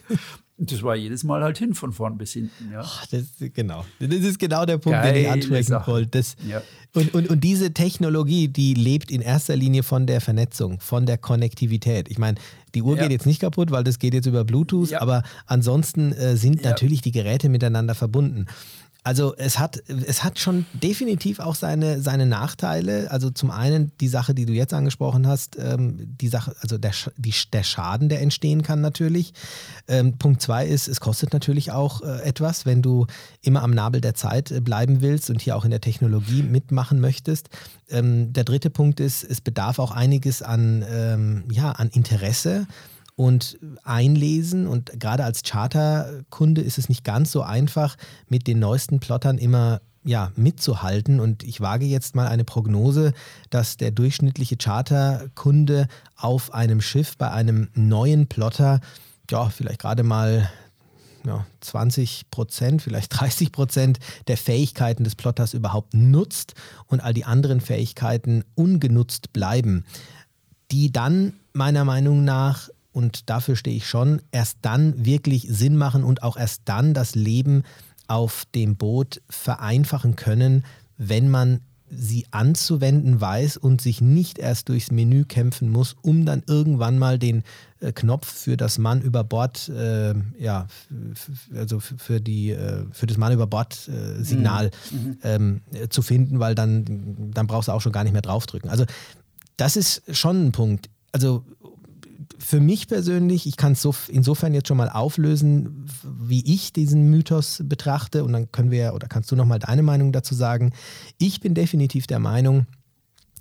Das 0.61 0.83
war 0.83 0.97
jedes 0.97 1.23
Mal 1.23 1.43
halt 1.43 1.57
hin, 1.57 1.75
von 1.75 1.93
vorn 1.93 2.19
bis 2.19 2.33
hinten. 2.33 2.73
Ja. 2.73 2.81
Ach, 2.83 3.07
das, 3.07 3.27
genau. 3.55 3.85
Das 4.01 4.09
ist 4.11 4.41
genau 4.41 4.67
der 4.67 4.79
Punkt, 4.79 4.99
Geile 4.99 5.15
den 5.15 5.23
ich 5.23 5.31
ansprechen 5.31 5.77
wollte. 5.87 6.21
ja. 6.49 6.63
und, 6.95 7.15
und, 7.15 7.31
und 7.31 7.45
diese 7.45 7.73
Technologie, 7.73 8.49
die 8.49 8.75
lebt 8.75 9.13
in 9.13 9.21
erster 9.21 9.55
Linie 9.55 9.85
von 9.85 10.09
der 10.09 10.21
Vernetzung, 10.21 10.81
von 10.81 11.07
der 11.07 11.17
Konnektivität. 11.17 12.09
Ich 12.11 12.19
meine, 12.19 12.39
die 12.75 12.83
Uhr 12.83 12.97
ja. 12.97 13.03
geht 13.03 13.13
jetzt 13.13 13.27
nicht 13.27 13.41
kaputt, 13.41 13.71
weil 13.71 13.85
das 13.85 14.01
geht 14.01 14.15
jetzt 14.15 14.27
über 14.27 14.45
Bluetooth, 14.45 14.91
ja. 14.91 15.01
aber 15.01 15.23
ansonsten 15.47 16.13
äh, 16.13 16.37
sind 16.37 16.65
natürlich 16.65 17.03
die 17.03 17.13
Geräte 17.13 17.49
miteinander 17.49 17.95
verbunden. 17.95 18.47
Also 19.09 19.35
es 19.37 19.59
hat, 19.59 19.83
es 19.89 20.23
hat 20.23 20.39
schon 20.39 20.67
definitiv 20.75 21.41
auch 21.41 21.55
seine, 21.55 22.03
seine 22.03 22.27
Nachteile. 22.27 23.11
Also 23.11 23.31
zum 23.31 23.51
einen 23.51 23.91
die 24.03 24.09
Sache, 24.09 24.35
die 24.35 24.45
du 24.45 24.53
jetzt 24.53 24.75
angesprochen 24.75 25.27
hast, 25.27 25.57
ähm, 25.59 26.15
die 26.21 26.29
Sache, 26.29 26.55
also 26.61 26.77
der, 26.77 26.93
die, 27.17 27.33
der 27.51 27.63
Schaden, 27.63 28.11
der 28.11 28.21
entstehen 28.21 28.63
kann 28.63 28.83
natürlich. 28.83 29.33
Ähm, 29.89 30.19
Punkt 30.19 30.43
zwei 30.43 30.67
ist, 30.67 30.89
es 30.89 31.01
kostet 31.01 31.33
natürlich 31.33 31.73
auch 31.73 32.03
äh, 32.03 32.21
etwas, 32.21 32.67
wenn 32.67 32.83
du 32.83 33.07
immer 33.41 33.63
am 33.63 33.71
Nabel 33.71 34.03
der 34.03 34.13
Zeit 34.13 34.51
äh, 34.51 34.61
bleiben 34.61 35.01
willst 35.01 35.31
und 35.31 35.41
hier 35.41 35.57
auch 35.57 35.65
in 35.65 35.71
der 35.71 35.81
Technologie 35.81 36.43
mitmachen 36.43 37.01
möchtest. 37.01 37.49
Ähm, 37.89 38.35
der 38.35 38.45
dritte 38.45 38.69
Punkt 38.69 39.01
ist, 39.01 39.25
es 39.25 39.41
bedarf 39.41 39.79
auch 39.79 39.93
einiges 39.93 40.43
an, 40.43 40.85
ähm, 40.87 41.45
ja, 41.51 41.73
an 41.73 41.89
Interesse 41.89 42.67
und 43.19 43.59
einlesen. 43.83 44.69
Und 44.69 45.01
gerade 45.01 45.25
als 45.25 45.43
Charterkunde 45.43 46.61
ist 46.61 46.79
es 46.79 46.89
nicht 46.89 47.03
ganz 47.03 47.33
so 47.33 47.43
einfach, 47.43 47.97
mit 48.29 48.47
den 48.47 48.61
neuesten 48.61 49.01
Plottern 49.01 49.39
immer 49.39 49.81
ja, 50.05 50.31
mitzuhalten. 50.37 51.19
Und 51.19 51.43
ich 51.43 51.61
wage 51.61 51.85
jetzt 51.85 52.15
mal 52.15 52.29
eine 52.29 52.45
Prognose, 52.45 53.13
dass 53.51 53.77
der 53.77 53.91
durchschnittliche 53.91 54.57
Charterkunde 54.57 55.89
auf 56.15 56.55
einem 56.55 56.81
Schiff 56.81 57.17
bei 57.17 57.33
einem 57.33 57.71
neuen 57.75 58.29
Plotter, 58.29 58.81
ja, 59.29 59.49
vielleicht 59.49 59.81
gerade 59.81 60.05
mal 60.05 60.49
ja, 61.27 61.45
20 61.61 62.31
Prozent, 62.31 62.83
vielleicht 62.83 63.13
30 63.21 63.51
Prozent 63.51 63.99
der 64.29 64.37
Fähigkeiten 64.37 65.03
des 65.03 65.17
Plotters 65.17 65.55
überhaupt 65.55 65.93
nutzt 65.93 66.55
und 66.87 67.01
all 67.01 67.15
die 67.15 67.25
anderen 67.25 67.61
Fähigkeiten 67.61 68.45
ungenutzt 68.55 69.33
bleiben, 69.33 69.85
die 70.71 70.93
dann 70.93 71.33
meiner 71.53 71.85
Meinung 71.85 72.23
nach 72.23 72.69
und 72.93 73.31
dafür 73.31 73.57
stehe 73.57 73.77
ich 73.77 73.89
schon, 73.89 74.23
erst 74.33 74.59
dann 74.63 75.05
wirklich 75.05 75.47
Sinn 75.51 75.77
machen 75.77 76.05
und 76.05 76.23
auch 76.23 76.37
erst 76.37 76.63
dann 76.65 76.95
das 76.95 77.15
Leben 77.15 77.63
auf 78.07 78.45
dem 78.55 78.77
Boot 78.77 79.21
vereinfachen 79.29 80.17
können, 80.17 80.65
wenn 80.97 81.29
man 81.29 81.61
sie 81.91 82.27
anzuwenden 82.31 83.21
weiß 83.21 83.57
und 83.57 83.81
sich 83.81 84.01
nicht 84.01 84.39
erst 84.39 84.69
durchs 84.69 84.91
Menü 84.91 85.25
kämpfen 85.25 85.71
muss, 85.71 85.97
um 86.03 86.27
dann 86.27 86.43
irgendwann 86.47 86.99
mal 86.99 87.19
den 87.19 87.45
äh, 87.81 87.93
Knopf 87.93 88.31
für 88.31 88.57
das 88.57 88.79
Mann 88.79 89.01
über 89.01 89.25
Bord, 89.25 89.69
äh, 89.69 90.15
ja, 90.39 90.67
also 91.55 91.81
für 91.81 92.21
die, 92.21 92.51
äh, 92.51 92.85
für 92.93 93.07
das 93.07 93.17
Mann 93.17 93.33
über 93.33 93.47
Bord 93.47 93.89
äh, 93.89 94.23
Signal 94.23 94.71
mhm. 94.91 94.99
mhm. 94.99 95.19
ähm, 95.23 95.61
zu 95.91 96.03
finden, 96.03 96.41
weil 96.41 96.55
dann, 96.55 97.31
dann 97.33 97.47
brauchst 97.47 97.69
du 97.69 97.73
auch 97.73 97.81
schon 97.81 97.93
gar 97.93 98.05
nicht 98.05 98.13
mehr 98.13 98.23
draufdrücken. 98.23 98.71
Also 98.71 98.85
das 99.57 99.77
ist 99.77 100.03
schon 100.15 100.47
ein 100.47 100.53
Punkt. 100.53 100.91
Also 101.13 101.45
für 102.39 102.61
mich 102.61 102.87
persönlich, 102.87 103.47
ich 103.47 103.57
kann 103.57 103.73
es 103.73 103.83
so, 103.83 103.95
insofern 104.09 104.55
jetzt 104.55 104.69
schon 104.69 104.77
mal 104.77 104.89
auflösen, 104.89 105.87
wie 106.05 106.45
ich 106.53 106.73
diesen 106.73 107.11
Mythos 107.11 107.63
betrachte 107.65 108.25
und 108.25 108.33
dann 108.33 108.53
können 108.53 108.71
wir, 108.71 108.95
oder 108.95 109.09
kannst 109.09 109.31
du 109.31 109.37
nochmal 109.37 109.59
deine 109.59 109.83
Meinung 109.83 110.13
dazu 110.13 110.35
sagen. 110.35 110.73
Ich 111.19 111.41
bin 111.41 111.55
definitiv 111.55 112.07
der 112.07 112.21
Meinung, 112.21 112.67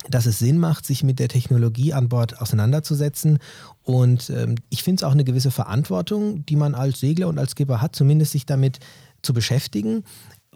dass 0.09 0.25
es 0.25 0.39
Sinn 0.39 0.57
macht, 0.57 0.85
sich 0.85 1.03
mit 1.03 1.19
der 1.19 1.27
Technologie 1.27 1.93
an 1.93 2.09
Bord 2.09 2.41
auseinanderzusetzen. 2.41 3.39
Und 3.83 4.29
ähm, 4.29 4.55
ich 4.69 4.83
finde 4.83 5.01
es 5.01 5.03
auch 5.03 5.11
eine 5.11 5.23
gewisse 5.23 5.51
Verantwortung, 5.51 6.45
die 6.45 6.55
man 6.55 6.75
als 6.75 6.99
Segler 6.99 7.27
und 7.27 7.39
als 7.39 7.51
Skipper 7.51 7.81
hat, 7.81 7.95
zumindest 7.95 8.31
sich 8.31 8.45
damit 8.45 8.79
zu 9.21 9.33
beschäftigen. 9.33 10.03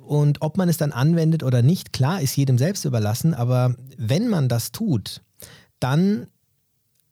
Und 0.02 0.42
ob 0.42 0.58
man 0.58 0.70
es 0.70 0.78
dann 0.78 0.92
anwendet 0.92 1.44
oder 1.44 1.62
nicht, 1.62 1.94
klar, 1.94 2.22
ist 2.22 2.36
jedem 2.36 2.58
selbst 2.58 2.86
überlassen. 2.86 3.34
Aber 3.34 3.76
wenn 3.98 4.30
man 4.30 4.48
das 4.48 4.72
tut, 4.72 5.22
dann 5.80 6.28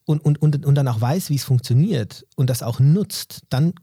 und, 0.09 0.25
und, 0.25 0.41
und, 0.41 0.65
und 0.65 0.73
dann 0.73 0.87
auch 0.87 0.99
weiß, 0.99 1.29
wie 1.29 1.35
es 1.35 1.43
funktioniert 1.43 2.25
und 2.35 2.49
das 2.49 2.63
auch 2.63 2.79
nutzt, 2.79 3.43
dann 3.49 3.73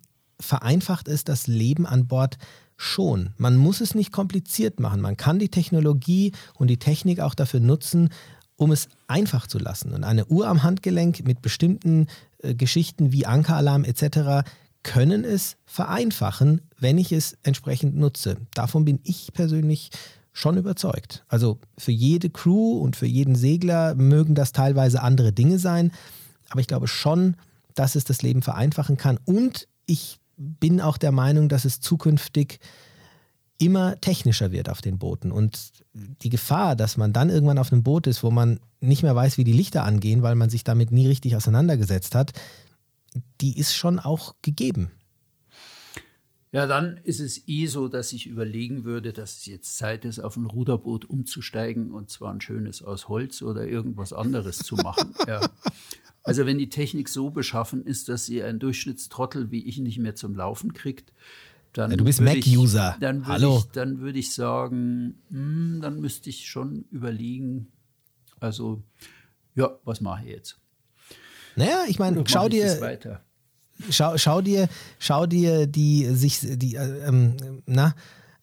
vereinfacht 0.40 1.06
es 1.06 1.22
das 1.22 1.46
Leben 1.46 1.86
an 1.86 2.08
Bord 2.08 2.36
schon. 2.76 3.30
Man 3.36 3.56
muss 3.56 3.80
es 3.80 3.94
nicht 3.94 4.10
kompliziert 4.10 4.80
machen. 4.80 5.00
Man 5.00 5.16
kann 5.16 5.38
die 5.38 5.50
Technologie 5.50 6.32
und 6.54 6.66
die 6.66 6.78
Technik 6.78 7.20
auch 7.20 7.36
dafür 7.36 7.60
nutzen, 7.60 8.08
um 8.56 8.72
es 8.72 8.88
einfach 9.06 9.46
zu 9.46 9.60
lassen. 9.60 9.92
Und 9.92 10.02
eine 10.02 10.26
Uhr 10.26 10.48
am 10.48 10.64
Handgelenk 10.64 11.24
mit 11.24 11.42
bestimmten 11.42 12.08
äh, 12.38 12.56
Geschichten 12.56 13.12
wie 13.12 13.24
Ankeralarm 13.24 13.84
etc. 13.84 14.48
können 14.82 15.22
es 15.22 15.56
vereinfachen, 15.64 16.60
wenn 16.76 16.98
ich 16.98 17.12
es 17.12 17.38
entsprechend 17.44 17.94
nutze. 17.94 18.38
Davon 18.52 18.84
bin 18.84 18.98
ich 19.04 19.32
persönlich 19.32 19.90
schon 20.36 20.58
überzeugt. 20.58 21.24
Also 21.28 21.58
für 21.78 21.92
jede 21.92 22.28
Crew 22.28 22.78
und 22.78 22.94
für 22.94 23.06
jeden 23.06 23.36
Segler 23.36 23.94
mögen 23.94 24.34
das 24.34 24.52
teilweise 24.52 25.02
andere 25.02 25.32
Dinge 25.32 25.58
sein, 25.58 25.92
aber 26.50 26.60
ich 26.60 26.66
glaube 26.66 26.88
schon, 26.88 27.36
dass 27.74 27.94
es 27.94 28.04
das 28.04 28.20
Leben 28.20 28.42
vereinfachen 28.42 28.98
kann. 28.98 29.18
Und 29.24 29.66
ich 29.86 30.18
bin 30.36 30.82
auch 30.82 30.98
der 30.98 31.10
Meinung, 31.10 31.48
dass 31.48 31.64
es 31.64 31.80
zukünftig 31.80 32.60
immer 33.56 33.98
technischer 34.02 34.52
wird 34.52 34.68
auf 34.68 34.82
den 34.82 34.98
Booten. 34.98 35.32
Und 35.32 35.72
die 35.94 36.28
Gefahr, 36.28 36.76
dass 36.76 36.98
man 36.98 37.14
dann 37.14 37.30
irgendwann 37.30 37.58
auf 37.58 37.72
einem 37.72 37.82
Boot 37.82 38.06
ist, 38.06 38.22
wo 38.22 38.30
man 38.30 38.60
nicht 38.80 39.02
mehr 39.02 39.14
weiß, 39.14 39.38
wie 39.38 39.44
die 39.44 39.54
Lichter 39.54 39.84
angehen, 39.84 40.22
weil 40.22 40.34
man 40.34 40.50
sich 40.50 40.64
damit 40.64 40.92
nie 40.92 41.06
richtig 41.06 41.34
auseinandergesetzt 41.34 42.14
hat, 42.14 42.32
die 43.40 43.58
ist 43.58 43.74
schon 43.74 43.98
auch 43.98 44.34
gegeben. 44.42 44.90
Ja, 46.56 46.66
dann 46.66 46.98
ist 47.04 47.20
es 47.20 47.46
eh 47.48 47.66
so, 47.66 47.86
dass 47.86 48.14
ich 48.14 48.26
überlegen 48.26 48.84
würde, 48.84 49.12
dass 49.12 49.36
es 49.36 49.44
jetzt 49.44 49.76
Zeit 49.76 50.06
ist, 50.06 50.20
auf 50.20 50.38
ein 50.38 50.46
Ruderboot 50.46 51.04
umzusteigen 51.04 51.92
und 51.92 52.08
zwar 52.08 52.32
ein 52.32 52.40
schönes 52.40 52.82
aus 52.82 53.10
Holz 53.10 53.42
oder 53.42 53.66
irgendwas 53.66 54.14
anderes 54.14 54.60
zu 54.60 54.74
machen. 54.76 55.14
Ja. 55.26 55.40
Also 56.22 56.46
wenn 56.46 56.56
die 56.56 56.70
Technik 56.70 57.10
so 57.10 57.28
beschaffen 57.28 57.84
ist, 57.84 58.08
dass 58.08 58.24
sie 58.24 58.42
ein 58.42 58.58
Durchschnittstrottel 58.58 59.50
wie 59.50 59.66
ich 59.66 59.76
nicht 59.76 59.98
mehr 59.98 60.14
zum 60.14 60.34
Laufen 60.34 60.72
kriegt, 60.72 61.12
dann 61.74 61.90
ja, 61.90 61.98
du 61.98 62.04
bist 62.04 62.22
Mac-User. 62.22 62.96
Dann 63.00 63.26
Hallo. 63.26 63.58
Ich, 63.58 63.72
dann 63.72 64.00
würde 64.00 64.18
ich 64.18 64.32
sagen, 64.32 65.18
hm, 65.28 65.80
dann 65.82 66.00
müsste 66.00 66.30
ich 66.30 66.48
schon 66.48 66.86
überlegen, 66.90 67.66
also 68.40 68.82
ja, 69.54 69.78
was 69.84 70.00
mache 70.00 70.24
ich 70.24 70.30
jetzt? 70.30 70.58
Naja, 71.54 71.84
ich 71.86 71.98
meine, 71.98 72.24
schau 72.26 72.48
dir, 72.48 72.66
schau, 73.90 74.16
schau 74.16 74.40
dir, 74.40 74.68
schau 74.98 75.26
dir 75.26 75.66
die 75.66 76.06
sich 76.06 76.40
die 76.42 76.76
äh, 76.76 77.06
ähm, 77.06 77.36
na 77.66 77.94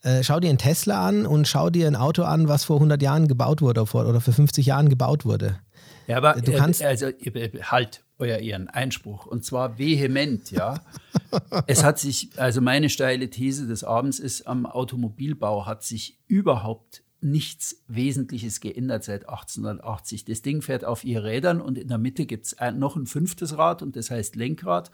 äh, 0.03 0.23
schau 0.23 0.39
dir 0.39 0.49
einen 0.49 0.57
Tesla 0.57 1.07
an 1.07 1.25
und 1.25 1.47
schau 1.47 1.69
dir 1.69 1.87
ein 1.87 1.95
Auto 1.95 2.23
an, 2.23 2.47
was 2.47 2.63
vor 2.65 2.77
100 2.77 3.01
Jahren 3.01 3.27
gebaut 3.27 3.61
wurde 3.61 3.81
oder 3.81 4.21
vor 4.21 4.33
50 4.33 4.65
Jahren 4.65 4.89
gebaut 4.89 5.25
wurde. 5.25 5.59
Ja, 6.07 6.17
aber 6.17 6.33
du 6.41 6.51
kannst 6.51 6.81
äh, 6.81 6.85
also 6.85 7.07
halt 7.07 8.03
euer 8.19 8.39
Ehren 8.39 8.69
Einspruch 8.69 9.25
und 9.25 9.43
zwar 9.45 9.77
vehement, 9.77 10.51
ja. 10.51 10.81
es 11.67 11.83
hat 11.83 11.99
sich 11.99 12.29
also 12.37 12.61
meine 12.61 12.89
steile 12.89 13.29
These 13.29 13.67
des 13.67 13.83
Abends 13.83 14.19
ist 14.19 14.47
am 14.47 14.65
Automobilbau 14.65 15.65
hat 15.65 15.83
sich 15.83 16.19
überhaupt 16.27 17.02
nichts 17.23 17.77
Wesentliches 17.87 18.59
geändert 18.59 19.03
seit 19.03 19.29
1880. 19.29 20.25
Das 20.25 20.41
Ding 20.41 20.61
fährt 20.61 20.85
auf 20.85 21.03
ihr 21.03 21.23
Rädern 21.23 21.61
und 21.61 21.77
in 21.77 21.87
der 21.87 21.97
Mitte 21.97 22.25
gibt 22.25 22.45
es 22.45 22.55
noch 22.75 22.95
ein 22.95 23.05
fünftes 23.05 23.57
Rad 23.57 23.81
und 23.81 23.95
das 23.95 24.11
heißt 24.11 24.35
Lenkrad. 24.35 24.91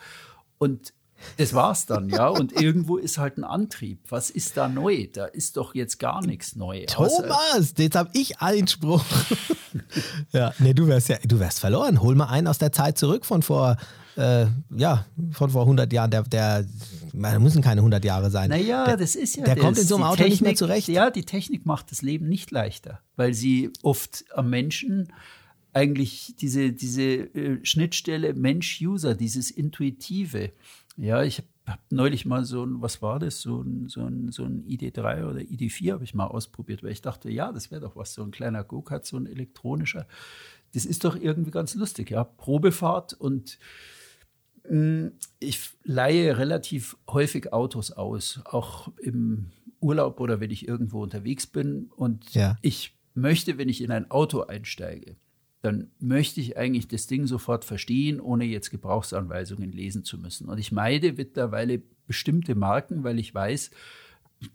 Und 0.57 0.93
das 1.37 1.53
war's 1.53 1.85
dann, 1.85 2.09
ja. 2.09 2.27
Und 2.27 2.53
irgendwo 2.61 2.97
ist 2.97 3.17
halt 3.17 3.37
ein 3.37 3.43
Antrieb. 3.43 3.99
Was 4.09 4.29
ist 4.29 4.57
da 4.57 4.67
neu? 4.67 5.07
Da 5.11 5.25
ist 5.25 5.57
doch 5.57 5.75
jetzt 5.75 5.99
gar 5.99 6.25
nichts 6.25 6.55
neu. 6.55 6.85
Thomas, 6.85 7.73
jetzt 7.77 7.95
habe 7.95 8.09
ich 8.13 8.39
Einspruch. 8.39 9.03
ja, 10.31 10.53
nee, 10.59 10.73
du 10.73 10.87
wärst 10.87 11.09
ja, 11.09 11.17
du 11.23 11.39
wärst 11.39 11.59
verloren. 11.59 12.01
Hol 12.01 12.15
mal 12.15 12.27
einen 12.27 12.47
aus 12.47 12.57
der 12.57 12.71
Zeit 12.71 12.97
zurück 12.97 13.25
von 13.25 13.41
vor, 13.41 13.77
äh, 14.15 14.45
ja, 14.75 15.05
von 15.31 15.49
vor 15.49 15.63
100 15.63 15.91
Jahren. 15.91 16.11
Der, 16.11 16.23
der, 16.23 16.65
da 17.13 17.39
müssen 17.39 17.61
keine 17.61 17.81
100 17.81 18.03
Jahre 18.05 18.29
sein. 18.29 18.49
Naja, 18.49 18.85
der, 18.85 18.97
das 18.97 19.15
ist 19.15 19.35
ja 19.35 19.45
Der 19.45 19.55
das. 19.55 19.63
kommt 19.63 19.77
in 19.77 19.85
so 19.85 19.95
einem 19.95 20.05
Auto 20.05 20.17
Technik, 20.17 20.31
nicht 20.31 20.41
mehr 20.41 20.55
zurecht. 20.55 20.87
Ja, 20.87 21.09
die 21.11 21.23
Technik 21.23 21.65
macht 21.65 21.91
das 21.91 22.01
Leben 22.01 22.27
nicht 22.27 22.51
leichter, 22.51 23.01
weil 23.15 23.33
sie 23.33 23.71
oft 23.81 24.25
am 24.33 24.49
Menschen 24.49 25.11
eigentlich 25.73 26.35
diese, 26.39 26.71
diese 26.71 27.03
äh, 27.03 27.63
Schnittstelle 27.63 28.33
Mensch-User, 28.33 29.15
dieses 29.15 29.51
Intuitive, 29.51 30.51
ja, 30.97 31.23
ich 31.23 31.43
habe 31.65 31.81
neulich 31.89 32.25
mal 32.25 32.43
so 32.43 32.65
ein, 32.65 32.81
was 32.81 33.01
war 33.01 33.19
das, 33.19 33.41
so 33.41 33.61
ein, 33.61 33.87
so 33.87 34.01
ein, 34.01 34.31
so 34.31 34.43
ein 34.43 34.65
ID3 34.65 35.29
oder 35.29 35.39
ID4 35.39 35.93
habe 35.93 36.03
ich 36.03 36.13
mal 36.13 36.25
ausprobiert, 36.25 36.83
weil 36.83 36.91
ich 36.91 37.01
dachte, 37.01 37.29
ja, 37.29 37.51
das 37.51 37.71
wäre 37.71 37.81
doch 37.81 37.95
was, 37.95 38.13
so 38.13 38.23
ein 38.23 38.31
kleiner 38.31 38.63
Go-Kart, 38.63 39.05
so 39.05 39.17
ein 39.17 39.25
elektronischer. 39.25 40.07
Das 40.73 40.85
ist 40.85 41.05
doch 41.05 41.15
irgendwie 41.15 41.51
ganz 41.51 41.75
lustig, 41.75 42.11
ja. 42.11 42.23
Probefahrt 42.23 43.13
und 43.13 43.59
ich 45.39 45.71
leihe 45.83 46.37
relativ 46.37 46.97
häufig 47.07 47.53
Autos 47.53 47.91
aus, 47.91 48.41
auch 48.45 48.91
im 49.01 49.51
Urlaub 49.79 50.19
oder 50.19 50.39
wenn 50.39 50.51
ich 50.51 50.67
irgendwo 50.67 51.01
unterwegs 51.01 51.47
bin. 51.47 51.89
Und 51.95 52.33
ja. 52.33 52.57
ich 52.61 52.95
möchte, 53.13 53.57
wenn 53.57 53.69
ich 53.69 53.81
in 53.81 53.91
ein 53.91 54.11
Auto 54.11 54.41
einsteige, 54.41 55.15
dann 55.61 55.91
möchte 55.99 56.39
ich 56.39 56.57
eigentlich 56.57 56.87
das 56.87 57.07
Ding 57.07 57.27
sofort 57.27 57.65
verstehen, 57.65 58.21
ohne 58.21 58.45
jetzt 58.45 58.69
Gebrauchsanweisungen 58.69 59.71
lesen 59.71 60.03
zu 60.03 60.17
müssen. 60.17 60.47
Und 60.47 60.57
ich 60.57 60.71
meide 60.71 61.13
mittlerweile 61.13 61.81
bestimmte 62.07 62.55
Marken, 62.55 63.03
weil 63.03 63.19
ich 63.19 63.33
weiß, 63.33 63.71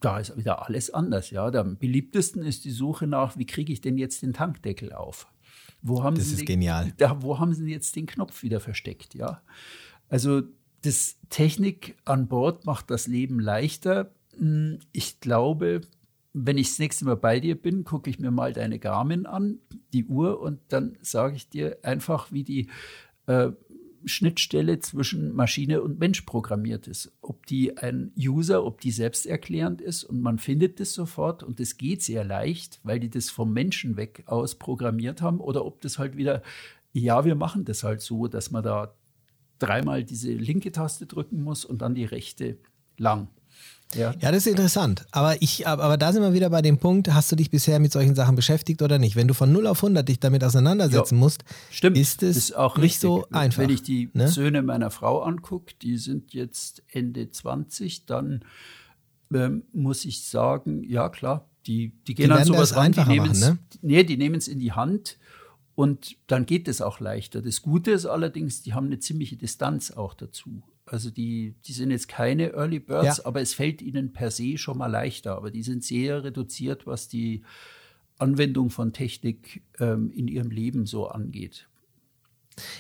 da 0.00 0.18
ist 0.18 0.36
wieder 0.36 0.64
alles 0.64 0.90
anders. 0.90 1.30
Ja, 1.30 1.46
am 1.46 1.76
beliebtesten 1.76 2.42
ist 2.42 2.64
die 2.64 2.70
Suche 2.70 3.06
nach, 3.06 3.36
wie 3.36 3.46
kriege 3.46 3.72
ich 3.72 3.80
denn 3.80 3.98
jetzt 3.98 4.22
den 4.22 4.32
Tankdeckel 4.32 4.92
auf? 4.92 5.26
Wo 5.82 6.02
haben 6.02 6.16
das 6.16 6.26
Sie 6.26 6.32
ist 6.32 6.40
den, 6.40 6.46
genial. 6.46 6.94
Da, 6.96 7.22
wo 7.22 7.38
haben 7.38 7.52
Sie 7.52 7.70
jetzt 7.70 7.94
den 7.94 8.06
Knopf 8.06 8.42
wieder 8.42 8.60
versteckt? 8.60 9.14
Ja, 9.14 9.42
also 10.08 10.42
das 10.82 11.16
Technik 11.30 11.96
an 12.04 12.28
Bord 12.28 12.66
macht 12.66 12.90
das 12.90 13.06
Leben 13.06 13.40
leichter. 13.40 14.12
Hm, 14.36 14.78
ich 14.92 15.20
glaube, 15.20 15.80
wenn 16.34 16.58
ich 16.58 16.68
das 16.68 16.78
nächste 16.78 17.04
Mal 17.04 17.16
bei 17.16 17.40
dir 17.40 17.54
bin, 17.54 17.84
gucke 17.84 18.10
ich 18.10 18.18
mir 18.18 18.30
mal 18.30 18.52
deine 18.52 18.78
Garmin 18.78 19.24
an, 19.24 19.58
die 19.92 20.04
Uhr, 20.04 20.40
und 20.40 20.60
dann 20.68 20.98
sage 21.00 21.36
ich 21.36 21.48
dir 21.48 21.78
einfach, 21.82 22.32
wie 22.32 22.42
die 22.42 22.68
äh, 23.26 23.52
Schnittstelle 24.04 24.80
zwischen 24.80 25.32
Maschine 25.34 25.80
und 25.80 25.98
Mensch 25.98 26.22
programmiert 26.22 26.88
ist. 26.88 27.12
Ob 27.22 27.46
die 27.46 27.78
ein 27.78 28.12
User, 28.18 28.64
ob 28.64 28.80
die 28.80 28.90
selbsterklärend 28.90 29.80
ist 29.80 30.04
und 30.04 30.20
man 30.20 30.38
findet 30.38 30.80
das 30.80 30.92
sofort 30.92 31.42
und 31.42 31.60
das 31.60 31.78
geht 31.78 32.02
sehr 32.02 32.24
leicht, 32.24 32.80
weil 32.82 33.00
die 33.00 33.10
das 33.10 33.30
vom 33.30 33.52
Menschen 33.52 33.96
weg 33.96 34.24
aus 34.26 34.56
programmiert 34.56 35.22
haben, 35.22 35.40
oder 35.40 35.64
ob 35.64 35.80
das 35.80 35.98
halt 35.98 36.16
wieder, 36.16 36.42
ja, 36.92 37.24
wir 37.24 37.36
machen 37.36 37.64
das 37.64 37.84
halt 37.84 38.00
so, 38.00 38.26
dass 38.26 38.50
man 38.50 38.62
da 38.62 38.94
dreimal 39.58 40.04
diese 40.04 40.32
linke 40.32 40.72
Taste 40.72 41.06
drücken 41.06 41.42
muss 41.42 41.64
und 41.64 41.82
dann 41.82 41.94
die 41.94 42.04
rechte 42.04 42.58
lang. 42.96 43.28
Ja. 43.94 44.12
ja, 44.18 44.32
das 44.32 44.38
ist 44.38 44.48
interessant. 44.48 45.06
Aber, 45.12 45.40
ich, 45.40 45.66
aber 45.68 45.96
da 45.96 46.12
sind 46.12 46.22
wir 46.22 46.32
wieder 46.32 46.50
bei 46.50 46.62
dem 46.62 46.78
Punkt, 46.78 47.12
hast 47.12 47.30
du 47.30 47.36
dich 47.36 47.50
bisher 47.50 47.78
mit 47.78 47.92
solchen 47.92 48.14
Sachen 48.14 48.34
beschäftigt 48.34 48.82
oder 48.82 48.98
nicht? 48.98 49.14
Wenn 49.14 49.28
du 49.28 49.34
von 49.34 49.52
0 49.52 49.66
auf 49.68 49.84
100 49.84 50.08
dich 50.08 50.18
damit 50.18 50.42
auseinandersetzen 50.42 51.14
ja, 51.14 51.20
musst, 51.20 51.44
stimmt. 51.70 51.96
ist 51.96 52.22
es 52.22 52.36
ist 52.36 52.56
auch 52.56 52.76
nicht 52.76 52.84
richtig. 52.84 53.00
so 53.02 53.26
einfach. 53.30 53.62
Wenn 53.62 53.70
ich 53.70 53.82
die 53.82 54.10
ne? 54.12 54.28
Söhne 54.28 54.62
meiner 54.62 54.90
Frau 54.90 55.22
angucke, 55.22 55.74
die 55.80 55.98
sind 55.98 56.34
jetzt 56.34 56.82
Ende 56.88 57.30
20, 57.30 58.06
dann 58.06 58.44
ähm, 59.32 59.64
muss 59.72 60.04
ich 60.04 60.24
sagen, 60.24 60.82
ja 60.84 61.08
klar, 61.08 61.48
die, 61.66 61.92
die 62.06 62.14
gehen 62.14 62.30
die 62.30 62.32
an 62.32 62.44
sowas 62.44 62.74
ran, 62.76 62.92
die 62.92 63.04
nehmen 63.04 63.30
es 63.30 63.40
ne? 63.40 63.58
nee, 63.80 64.00
in 64.00 64.58
die 64.58 64.72
Hand 64.72 65.18
und 65.74 66.16
dann 66.26 66.46
geht 66.46 66.68
es 66.68 66.80
auch 66.80 67.00
leichter. 67.00 67.42
Das 67.42 67.62
Gute 67.62 67.90
ist 67.90 68.06
allerdings, 68.06 68.62
die 68.62 68.74
haben 68.74 68.86
eine 68.86 69.00
ziemliche 69.00 69.36
Distanz 69.36 69.90
auch 69.90 70.14
dazu. 70.14 70.62
Also 70.86 71.10
die, 71.10 71.54
die 71.66 71.72
sind 71.72 71.90
jetzt 71.90 72.08
keine 72.08 72.52
Early 72.52 72.78
Birds, 72.78 73.18
ja. 73.18 73.26
aber 73.26 73.40
es 73.40 73.54
fällt 73.54 73.82
ihnen 73.82 74.12
per 74.12 74.30
se 74.30 74.58
schon 74.58 74.78
mal 74.78 74.86
leichter. 74.86 75.36
Aber 75.36 75.50
die 75.50 75.62
sind 75.62 75.82
sehr 75.82 76.22
reduziert, 76.22 76.86
was 76.86 77.08
die 77.08 77.42
Anwendung 78.18 78.70
von 78.70 78.92
Technik 78.92 79.62
ähm, 79.80 80.10
in 80.10 80.28
ihrem 80.28 80.50
Leben 80.50 80.86
so 80.86 81.08
angeht. 81.08 81.68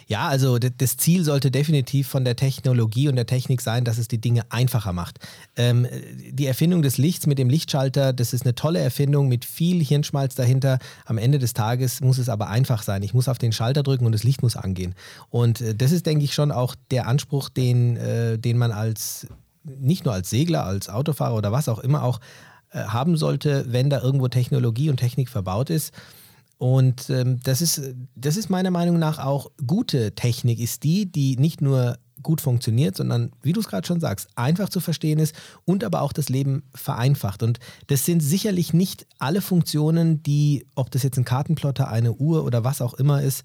Ja, 0.06 0.28
also 0.28 0.58
das 0.58 0.96
Ziel 0.96 1.24
sollte 1.24 1.50
definitiv 1.50 2.08
von 2.08 2.24
der 2.24 2.36
Technologie 2.36 3.08
und 3.08 3.16
der 3.16 3.26
Technik 3.26 3.60
sein, 3.60 3.84
dass 3.84 3.98
es 3.98 4.08
die 4.08 4.20
Dinge 4.20 4.42
einfacher 4.50 4.92
macht. 4.92 5.18
Ähm, 5.56 5.86
die 6.30 6.46
Erfindung 6.46 6.82
des 6.82 6.98
Lichts 6.98 7.26
mit 7.26 7.38
dem 7.38 7.48
Lichtschalter, 7.48 8.12
das 8.12 8.32
ist 8.32 8.44
eine 8.44 8.54
tolle 8.54 8.80
Erfindung 8.80 9.28
mit 9.28 9.44
viel 9.44 9.82
Hirnschmalz 9.82 10.34
dahinter. 10.34 10.78
Am 11.04 11.18
Ende 11.18 11.38
des 11.38 11.54
Tages 11.54 12.00
muss 12.00 12.18
es 12.18 12.28
aber 12.28 12.48
einfach 12.48 12.82
sein. 12.82 13.02
Ich 13.02 13.14
muss 13.14 13.28
auf 13.28 13.38
den 13.38 13.52
Schalter 13.52 13.82
drücken 13.82 14.06
und 14.06 14.12
das 14.12 14.24
Licht 14.24 14.42
muss 14.42 14.56
angehen. 14.56 14.94
Und 15.30 15.60
äh, 15.60 15.74
das 15.74 15.92
ist, 15.92 16.06
denke 16.06 16.24
ich, 16.24 16.34
schon 16.34 16.52
auch 16.52 16.74
der 16.90 17.06
Anspruch, 17.06 17.48
den, 17.48 17.96
äh, 17.96 18.38
den 18.38 18.58
man 18.58 18.72
als 18.72 19.26
nicht 19.64 20.04
nur 20.04 20.14
als 20.14 20.30
Segler, 20.30 20.64
als 20.64 20.88
Autofahrer 20.88 21.34
oder 21.34 21.52
was 21.52 21.68
auch 21.68 21.78
immer 21.78 22.02
auch 22.02 22.20
äh, 22.70 22.80
haben 22.84 23.16
sollte, 23.16 23.64
wenn 23.68 23.88
da 23.88 24.00
irgendwo 24.00 24.28
Technologie 24.28 24.90
und 24.90 24.98
Technik 24.98 25.28
verbaut 25.28 25.70
ist. 25.70 25.92
Und 26.58 27.10
ähm, 27.10 27.40
das, 27.42 27.60
ist, 27.60 27.80
das 28.14 28.36
ist 28.36 28.48
meiner 28.48 28.70
Meinung 28.70 28.98
nach 28.98 29.18
auch 29.18 29.50
gute 29.66 30.14
Technik, 30.14 30.60
ist 30.60 30.82
die, 30.82 31.10
die 31.10 31.36
nicht 31.36 31.60
nur 31.60 31.98
gut 32.22 32.40
funktioniert, 32.40 32.96
sondern, 32.96 33.32
wie 33.42 33.52
du 33.52 33.60
es 33.60 33.68
gerade 33.68 33.86
schon 33.86 34.00
sagst, 34.00 34.28
einfach 34.34 34.68
zu 34.68 34.80
verstehen 34.80 35.18
ist 35.18 35.34
und 35.64 35.84
aber 35.84 36.02
auch 36.02 36.12
das 36.12 36.28
Leben 36.28 36.62
vereinfacht. 36.74 37.42
Und 37.42 37.58
das 37.88 38.04
sind 38.04 38.20
sicherlich 38.20 38.72
nicht 38.72 39.06
alle 39.18 39.40
Funktionen, 39.40 40.22
die, 40.22 40.66
ob 40.74 40.90
das 40.90 41.02
jetzt 41.02 41.18
ein 41.18 41.24
Kartenplotter, 41.24 41.88
eine 41.88 42.12
Uhr 42.14 42.44
oder 42.44 42.64
was 42.64 42.80
auch 42.80 42.94
immer 42.94 43.22
ist, 43.22 43.42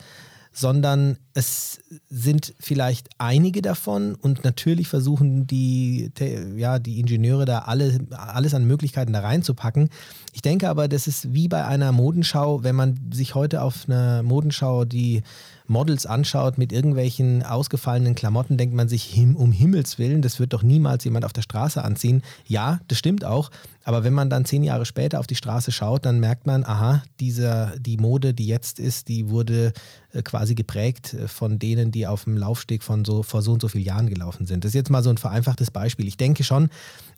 sondern 0.51 1.17
es 1.33 1.79
sind 2.09 2.53
vielleicht 2.59 3.09
einige 3.17 3.61
davon 3.61 4.15
und 4.15 4.43
natürlich 4.43 4.87
versuchen 4.87 5.47
die, 5.47 6.11
ja, 6.55 6.79
die 6.79 6.99
Ingenieure 6.99 7.45
da 7.45 7.59
alle, 7.59 7.99
alles 8.11 8.53
an 8.53 8.65
Möglichkeiten 8.65 9.13
da 9.13 9.21
reinzupacken. 9.21 9.89
Ich 10.33 10.41
denke 10.41 10.69
aber, 10.69 10.87
das 10.87 11.07
ist 11.07 11.33
wie 11.33 11.47
bei 11.47 11.65
einer 11.65 11.91
Modenschau, 11.91 12.63
wenn 12.63 12.75
man 12.75 13.11
sich 13.13 13.35
heute 13.35 13.61
auf 13.61 13.87
einer 13.87 14.23
Modenschau 14.23 14.85
die 14.85 15.23
Models 15.69 16.05
anschaut 16.05 16.57
mit 16.57 16.71
irgendwelchen 16.71 17.43
ausgefallenen 17.43 18.15
Klamotten, 18.15 18.57
denkt 18.57 18.75
man 18.75 18.89
sich, 18.89 19.15
um 19.35 19.51
Himmels 19.51 19.99
Willen, 19.99 20.21
das 20.21 20.39
wird 20.39 20.53
doch 20.53 20.63
niemals 20.63 21.03
jemand 21.03 21.25
auf 21.25 21.33
der 21.33 21.43
Straße 21.43 21.83
anziehen. 21.83 22.23
Ja, 22.47 22.79
das 22.87 22.97
stimmt 22.97 23.23
auch. 23.23 23.51
Aber 23.83 24.03
wenn 24.03 24.13
man 24.13 24.29
dann 24.29 24.45
zehn 24.45 24.63
Jahre 24.63 24.85
später 24.85 25.19
auf 25.19 25.27
die 25.27 25.35
Straße 25.35 25.71
schaut, 25.71 26.05
dann 26.05 26.19
merkt 26.19 26.45
man, 26.45 26.63
aha, 26.63 27.03
dieser, 27.19 27.73
die 27.79 27.97
Mode, 27.97 28.33
die 28.33 28.45
jetzt 28.45 28.79
ist, 28.79 29.07
die 29.07 29.29
wurde 29.29 29.73
äh, 30.11 30.21
quasi 30.21 30.55
geprägt 30.55 31.13
äh, 31.13 31.27
von 31.27 31.59
denen, 31.59 31.91
die 31.91 32.05
auf 32.05 32.25
dem 32.25 32.37
Laufsteg 32.37 32.83
von 32.83 33.05
so 33.05 33.23
vor 33.23 33.41
so 33.41 33.53
und 33.53 33.61
so 33.61 33.67
vielen 33.67 33.85
Jahren 33.85 34.09
gelaufen 34.09 34.45
sind. 34.45 34.63
Das 34.63 34.69
ist 34.69 34.75
jetzt 34.75 34.89
mal 34.89 35.03
so 35.03 35.09
ein 35.09 35.17
vereinfachtes 35.17 35.71
Beispiel. 35.71 36.07
Ich 36.07 36.17
denke 36.17 36.43
schon, 36.43 36.69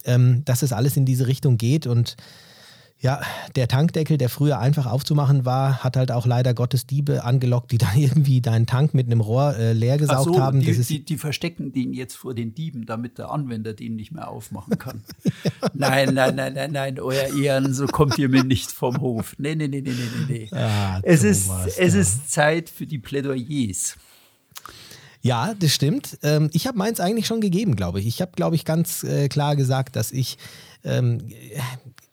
ähm, 0.05 0.43
dass 0.45 0.61
es 0.61 0.73
alles 0.73 0.97
in 0.97 1.05
diese 1.05 1.27
Richtung 1.27 1.57
geht 1.57 1.87
und 1.87 2.15
ja, 3.01 3.19
der 3.55 3.67
Tankdeckel, 3.67 4.19
der 4.19 4.29
früher 4.29 4.59
einfach 4.59 4.85
aufzumachen 4.85 5.43
war, 5.43 5.83
hat 5.83 5.97
halt 5.97 6.11
auch 6.11 6.27
leider 6.27 6.53
Gottes 6.53 6.85
Diebe 6.85 7.23
angelockt, 7.23 7.71
die 7.71 7.77
dann 7.79 7.97
irgendwie 7.97 8.41
deinen 8.41 8.67
Tank 8.67 8.93
mit 8.93 9.07
einem 9.07 9.21
Rohr 9.21 9.55
äh, 9.57 9.73
leer 9.73 9.97
gesaugt 9.97 10.35
so, 10.35 10.39
haben. 10.39 10.61
Die, 10.61 10.71
die, 10.71 11.03
die, 11.03 11.17
verstecken 11.17 11.73
den 11.73 11.93
jetzt 11.93 12.15
vor 12.15 12.35
den 12.35 12.53
Dieben, 12.53 12.85
damit 12.85 13.17
der 13.17 13.31
Anwender 13.31 13.73
den 13.73 13.95
nicht 13.95 14.11
mehr 14.11 14.29
aufmachen 14.29 14.77
kann. 14.77 15.03
nein, 15.73 16.13
nein, 16.13 16.35
nein, 16.35 16.53
nein, 16.53 16.71
nein, 16.71 16.99
euer 16.99 17.35
Ehren, 17.35 17.73
so 17.73 17.87
kommt 17.87 18.19
ihr 18.19 18.29
mir 18.29 18.43
nicht 18.43 18.71
vom 18.71 19.01
Hof. 19.01 19.33
Nee, 19.39 19.55
nee, 19.55 19.67
nee, 19.67 19.81
nee, 19.81 19.93
nee, 19.93 20.25
nee. 20.29 20.49
Ah, 20.51 20.99
es, 21.01 21.23
ist, 21.23 21.49
es 21.77 21.95
ist 21.95 22.31
Zeit 22.31 22.69
für 22.69 22.85
die 22.85 22.99
Plädoyers. 22.99 23.97
Ja, 25.23 25.53
das 25.59 25.73
stimmt. 25.73 26.19
Ähm, 26.23 26.49
ich 26.53 26.67
habe 26.67 26.77
meins 26.77 26.99
eigentlich 26.99 27.27
schon 27.27 27.41
gegeben, 27.41 27.75
glaube 27.75 27.99
ich. 27.99 28.07
Ich 28.07 28.21
habe, 28.21 28.31
glaube 28.35 28.55
ich, 28.55 28.65
ganz 28.65 29.03
äh, 29.03 29.27
klar 29.27 29.55
gesagt, 29.55 29.95
dass 29.95 30.11
ich 30.11 30.37
ähm, 30.83 31.19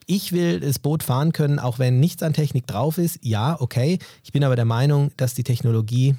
ich 0.09 0.32
will 0.32 0.59
das 0.59 0.80
Boot 0.80 1.04
fahren 1.04 1.32
können, 1.32 1.61
auch 1.61 1.78
wenn 1.78 2.00
nichts 2.00 2.22
an 2.22 2.32
Technik 2.32 2.66
drauf 2.66 2.98
ist. 2.98 3.18
Ja, 3.22 3.61
okay. 3.61 3.98
Ich 4.24 4.32
bin 4.32 4.42
aber 4.42 4.56
der 4.56 4.64
Meinung, 4.64 5.12
dass 5.16 5.34
die 5.34 5.44
Technologie 5.44 6.16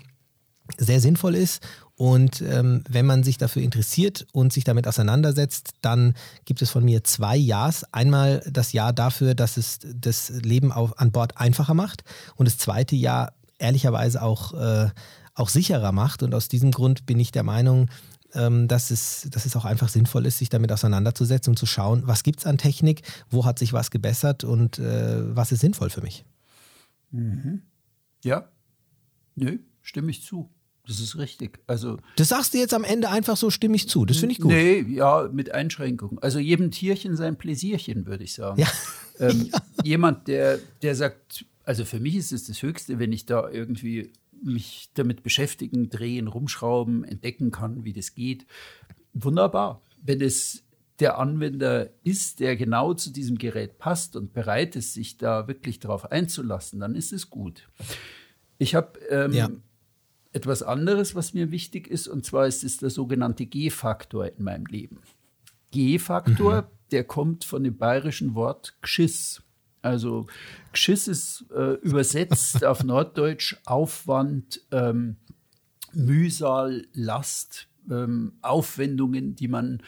sehr 0.77 1.01
sinnvoll 1.01 1.35
ist 1.35 1.61
und 1.99 2.41
ähm, 2.41 2.85
wenn 2.87 3.05
man 3.05 3.23
sich 3.23 3.37
dafür 3.37 3.61
interessiert 3.61 4.25
und 4.31 4.53
sich 4.53 4.63
damit 4.63 4.87
auseinandersetzt, 4.87 5.71
dann 5.81 6.13
gibt 6.45 6.61
es 6.61 6.69
von 6.69 6.85
mir 6.85 7.03
zwei 7.03 7.35
Ja's. 7.35 7.83
Einmal 7.91 8.41
das 8.49 8.71
Jahr 8.71 8.93
dafür, 8.93 9.35
dass 9.35 9.57
es 9.57 9.79
das 9.83 10.29
Leben 10.29 10.71
auf, 10.71 10.97
an 10.97 11.11
Bord 11.11 11.37
einfacher 11.37 11.73
macht 11.73 12.05
und 12.37 12.47
das 12.47 12.57
zweite 12.57 12.95
Jahr 12.95 13.33
ehrlicherweise 13.57 14.21
auch, 14.21 14.53
äh, 14.53 14.87
auch 15.33 15.49
sicherer 15.49 15.91
macht. 15.91 16.23
Und 16.23 16.33
aus 16.33 16.47
diesem 16.47 16.71
Grund 16.71 17.05
bin 17.05 17.19
ich 17.19 17.33
der 17.33 17.43
Meinung, 17.43 17.89
dass, 18.33 18.91
es, 18.91 19.27
dass 19.31 19.45
es 19.45 19.55
auch 19.55 19.65
einfach 19.65 19.89
sinnvoll 19.89 20.25
ist, 20.25 20.37
sich 20.37 20.49
damit 20.49 20.71
auseinanderzusetzen 20.71 21.51
und 21.51 21.57
zu 21.57 21.65
schauen, 21.65 22.03
was 22.05 22.23
gibt 22.23 22.39
es 22.39 22.45
an 22.45 22.57
Technik, 22.57 23.01
wo 23.29 23.45
hat 23.45 23.57
sich 23.57 23.73
was 23.73 23.91
gebessert 23.91 24.43
und 24.43 24.79
äh, 24.79 25.35
was 25.35 25.51
ist 25.51 25.61
sinnvoll 25.61 25.89
für 25.89 26.01
mich. 26.01 26.25
Mhm. 27.11 27.63
Ja, 28.23 28.49
nö, 29.35 29.57
stimme 29.81 30.11
ich 30.11 30.23
zu. 30.23 30.49
Das 30.87 30.99
ist 30.99 31.17
richtig. 31.17 31.59
Also, 31.67 31.97
das 32.15 32.29
sagst 32.29 32.53
du 32.53 32.57
jetzt 32.57 32.73
am 32.73 32.83
Ende 32.83 33.09
einfach 33.09 33.37
so 33.37 33.51
stimmig 33.51 33.87
zu. 33.87 34.05
Das 34.05 34.17
finde 34.17 34.33
ich 34.33 34.39
gut. 34.39 34.51
Nee, 34.51 34.81
ja, 34.81 35.29
mit 35.31 35.53
Einschränkungen. 35.53 36.17
Also 36.19 36.39
jedem 36.39 36.71
Tierchen 36.71 37.15
sein 37.15 37.37
Pläsierchen, 37.37 38.07
würde 38.07 38.23
ich 38.23 38.33
sagen. 38.33 38.59
Ja. 38.59 38.67
Ähm, 39.19 39.49
ja. 39.53 39.59
Jemand, 39.83 40.27
der, 40.27 40.57
der 40.81 40.95
sagt, 40.95 41.45
also 41.63 41.85
für 41.85 41.99
mich 41.99 42.15
ist 42.15 42.31
es 42.31 42.45
das 42.47 42.63
Höchste, 42.63 42.97
wenn 42.97 43.13
ich 43.13 43.27
da 43.27 43.47
irgendwie 43.47 44.11
mich 44.43 44.91
damit 44.93 45.23
beschäftigen, 45.23 45.89
drehen, 45.89 46.27
rumschrauben, 46.27 47.03
entdecken 47.03 47.51
kann, 47.51 47.83
wie 47.83 47.93
das 47.93 48.13
geht. 48.13 48.45
Wunderbar. 49.13 49.81
Wenn 50.01 50.21
es 50.21 50.63
der 50.99 51.17
Anwender 51.17 51.89
ist, 52.03 52.39
der 52.39 52.55
genau 52.55 52.93
zu 52.93 53.11
diesem 53.11 53.37
Gerät 53.37 53.77
passt 53.77 54.15
und 54.15 54.33
bereit 54.33 54.75
ist, 54.75 54.93
sich 54.93 55.17
da 55.17 55.47
wirklich 55.47 55.79
darauf 55.79 56.11
einzulassen, 56.11 56.79
dann 56.79 56.95
ist 56.95 57.13
es 57.13 57.29
gut. 57.29 57.69
Ich 58.57 58.75
habe 58.75 58.99
ähm, 59.09 59.31
ja. 59.31 59.49
etwas 60.33 60.61
anderes, 60.61 61.15
was 61.15 61.33
mir 61.33 61.51
wichtig 61.51 61.87
ist, 61.87 62.07
und 62.07 62.25
zwar 62.25 62.47
ist 62.47 62.63
es 62.63 62.77
der 62.77 62.89
sogenannte 62.89 63.45
G-Faktor 63.45 64.27
in 64.27 64.43
meinem 64.43 64.65
Leben. 64.65 64.99
G-Faktor, 65.71 66.63
mhm. 66.63 66.67
der 66.91 67.03
kommt 67.05 67.45
von 67.45 67.63
dem 67.63 67.77
bayerischen 67.77 68.35
Wort 68.35 68.77
Geschiss. 68.81 69.41
Also 69.81 70.27
Geschiss 70.71 71.07
ist 71.07 71.45
äh, 71.55 71.73
übersetzt 71.75 72.63
auf 72.65 72.83
Norddeutsch 72.83 73.57
Aufwand, 73.65 74.61
ähm, 74.71 75.17
Mühsal, 75.93 76.85
Last, 76.93 77.67
ähm, 77.89 78.33
Aufwendungen, 78.41 79.35
die 79.35 79.47
man 79.47 79.81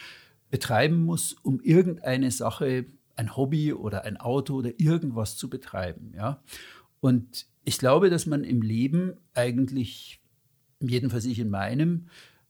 betreiben 0.49 1.03
muss, 1.03 1.33
um 1.43 1.59
irgendeine 1.61 2.31
Sache, 2.31 2.85
ein 3.15 3.35
Hobby 3.35 3.73
oder 3.73 4.03
ein 4.03 4.17
Auto 4.17 4.55
oder 4.55 4.79
irgendwas 4.79 5.37
zu 5.37 5.49
betreiben. 5.49 6.13
Ja? 6.15 6.41
Und 6.99 7.45
ich 7.63 7.77
glaube, 7.77 8.09
dass 8.09 8.25
man 8.25 8.43
im 8.43 8.61
Leben 8.61 9.13
eigentlich, 9.33 10.21
jedenfalls 10.79 11.25
ich 11.25 11.39
in 11.39 11.49
meinem, 11.49 12.07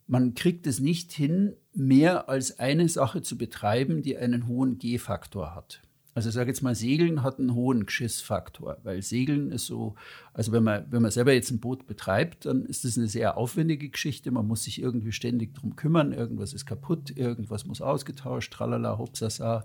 man 0.07 0.33
kriegt 0.33 0.67
es 0.67 0.79
nicht 0.79 1.11
hin, 1.11 1.55
mehr 1.73 2.29
als 2.29 2.59
eine 2.59 2.87
Sache 2.89 3.21
zu 3.21 3.37
betreiben, 3.37 4.01
die 4.01 4.17
einen 4.17 4.47
hohen 4.47 4.77
G-Faktor 4.77 5.55
hat. 5.55 5.81
Also 6.13 6.27
ich 6.27 6.35
sage 6.35 6.49
jetzt 6.49 6.61
mal, 6.61 6.75
Segeln 6.75 7.23
hat 7.23 7.39
einen 7.39 7.53
hohen 7.53 7.85
Geschissfaktor, 7.85 8.77
weil 8.83 9.01
Segeln 9.01 9.49
ist 9.51 9.65
so, 9.65 9.95
also 10.33 10.51
wenn 10.51 10.63
man, 10.63 10.85
wenn 10.91 11.01
man 11.01 11.11
selber 11.11 11.31
jetzt 11.31 11.51
ein 11.51 11.61
Boot 11.61 11.87
betreibt, 11.87 12.45
dann 12.45 12.65
ist 12.65 12.83
das 12.83 12.97
eine 12.97 13.07
sehr 13.07 13.37
aufwendige 13.37 13.87
Geschichte. 13.87 14.29
Man 14.29 14.45
muss 14.45 14.65
sich 14.65 14.81
irgendwie 14.81 15.13
ständig 15.13 15.53
drum 15.55 15.77
kümmern, 15.77 16.11
irgendwas 16.11 16.53
ist 16.53 16.65
kaputt, 16.65 17.15
irgendwas 17.15 17.65
muss 17.65 17.81
ausgetauscht, 17.81 18.51
tralala, 18.51 18.97
hopsasa, 18.97 19.63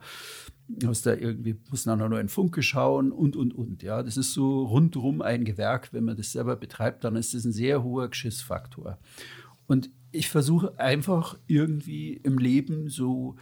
muss 0.69 1.03
da 1.03 1.15
irgendwie, 1.15 1.57
muss 1.69 1.83
dann 1.83 1.99
noch 1.99 2.19
in 2.19 2.29
Funke 2.29 2.63
schauen 2.63 3.11
und, 3.11 3.35
und, 3.35 3.53
und. 3.53 3.83
Ja, 3.83 4.05
das 4.05 4.17
ist 4.17 4.33
so 4.33 4.67
rundrum 4.67 5.23
ein 5.23 5.45
Gewerk. 5.45 5.93
Wenn 5.93 6.05
man 6.05 6.17
das 6.17 6.31
selber 6.31 6.55
betreibt, 6.55 7.03
dann 7.03 7.17
ist 7.17 7.35
das 7.35 7.45
ein 7.45 7.53
sehr 7.53 7.83
hoher 7.83 8.09
Geschissfaktor. 8.09 8.99
Und 9.67 9.91
ich 10.13 10.29
versuche 10.29 10.79
einfach 10.79 11.39
irgendwie 11.47 12.15
im 12.15 12.39
Leben 12.39 12.89
so 12.89 13.37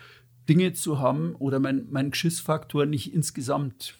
Dinge 0.48 0.72
zu 0.72 0.98
haben 0.98 1.34
oder 1.36 1.58
mein, 1.58 1.86
mein 1.90 2.10
Geschissfaktor 2.10 2.86
nicht 2.86 3.12
insgesamt 3.14 3.98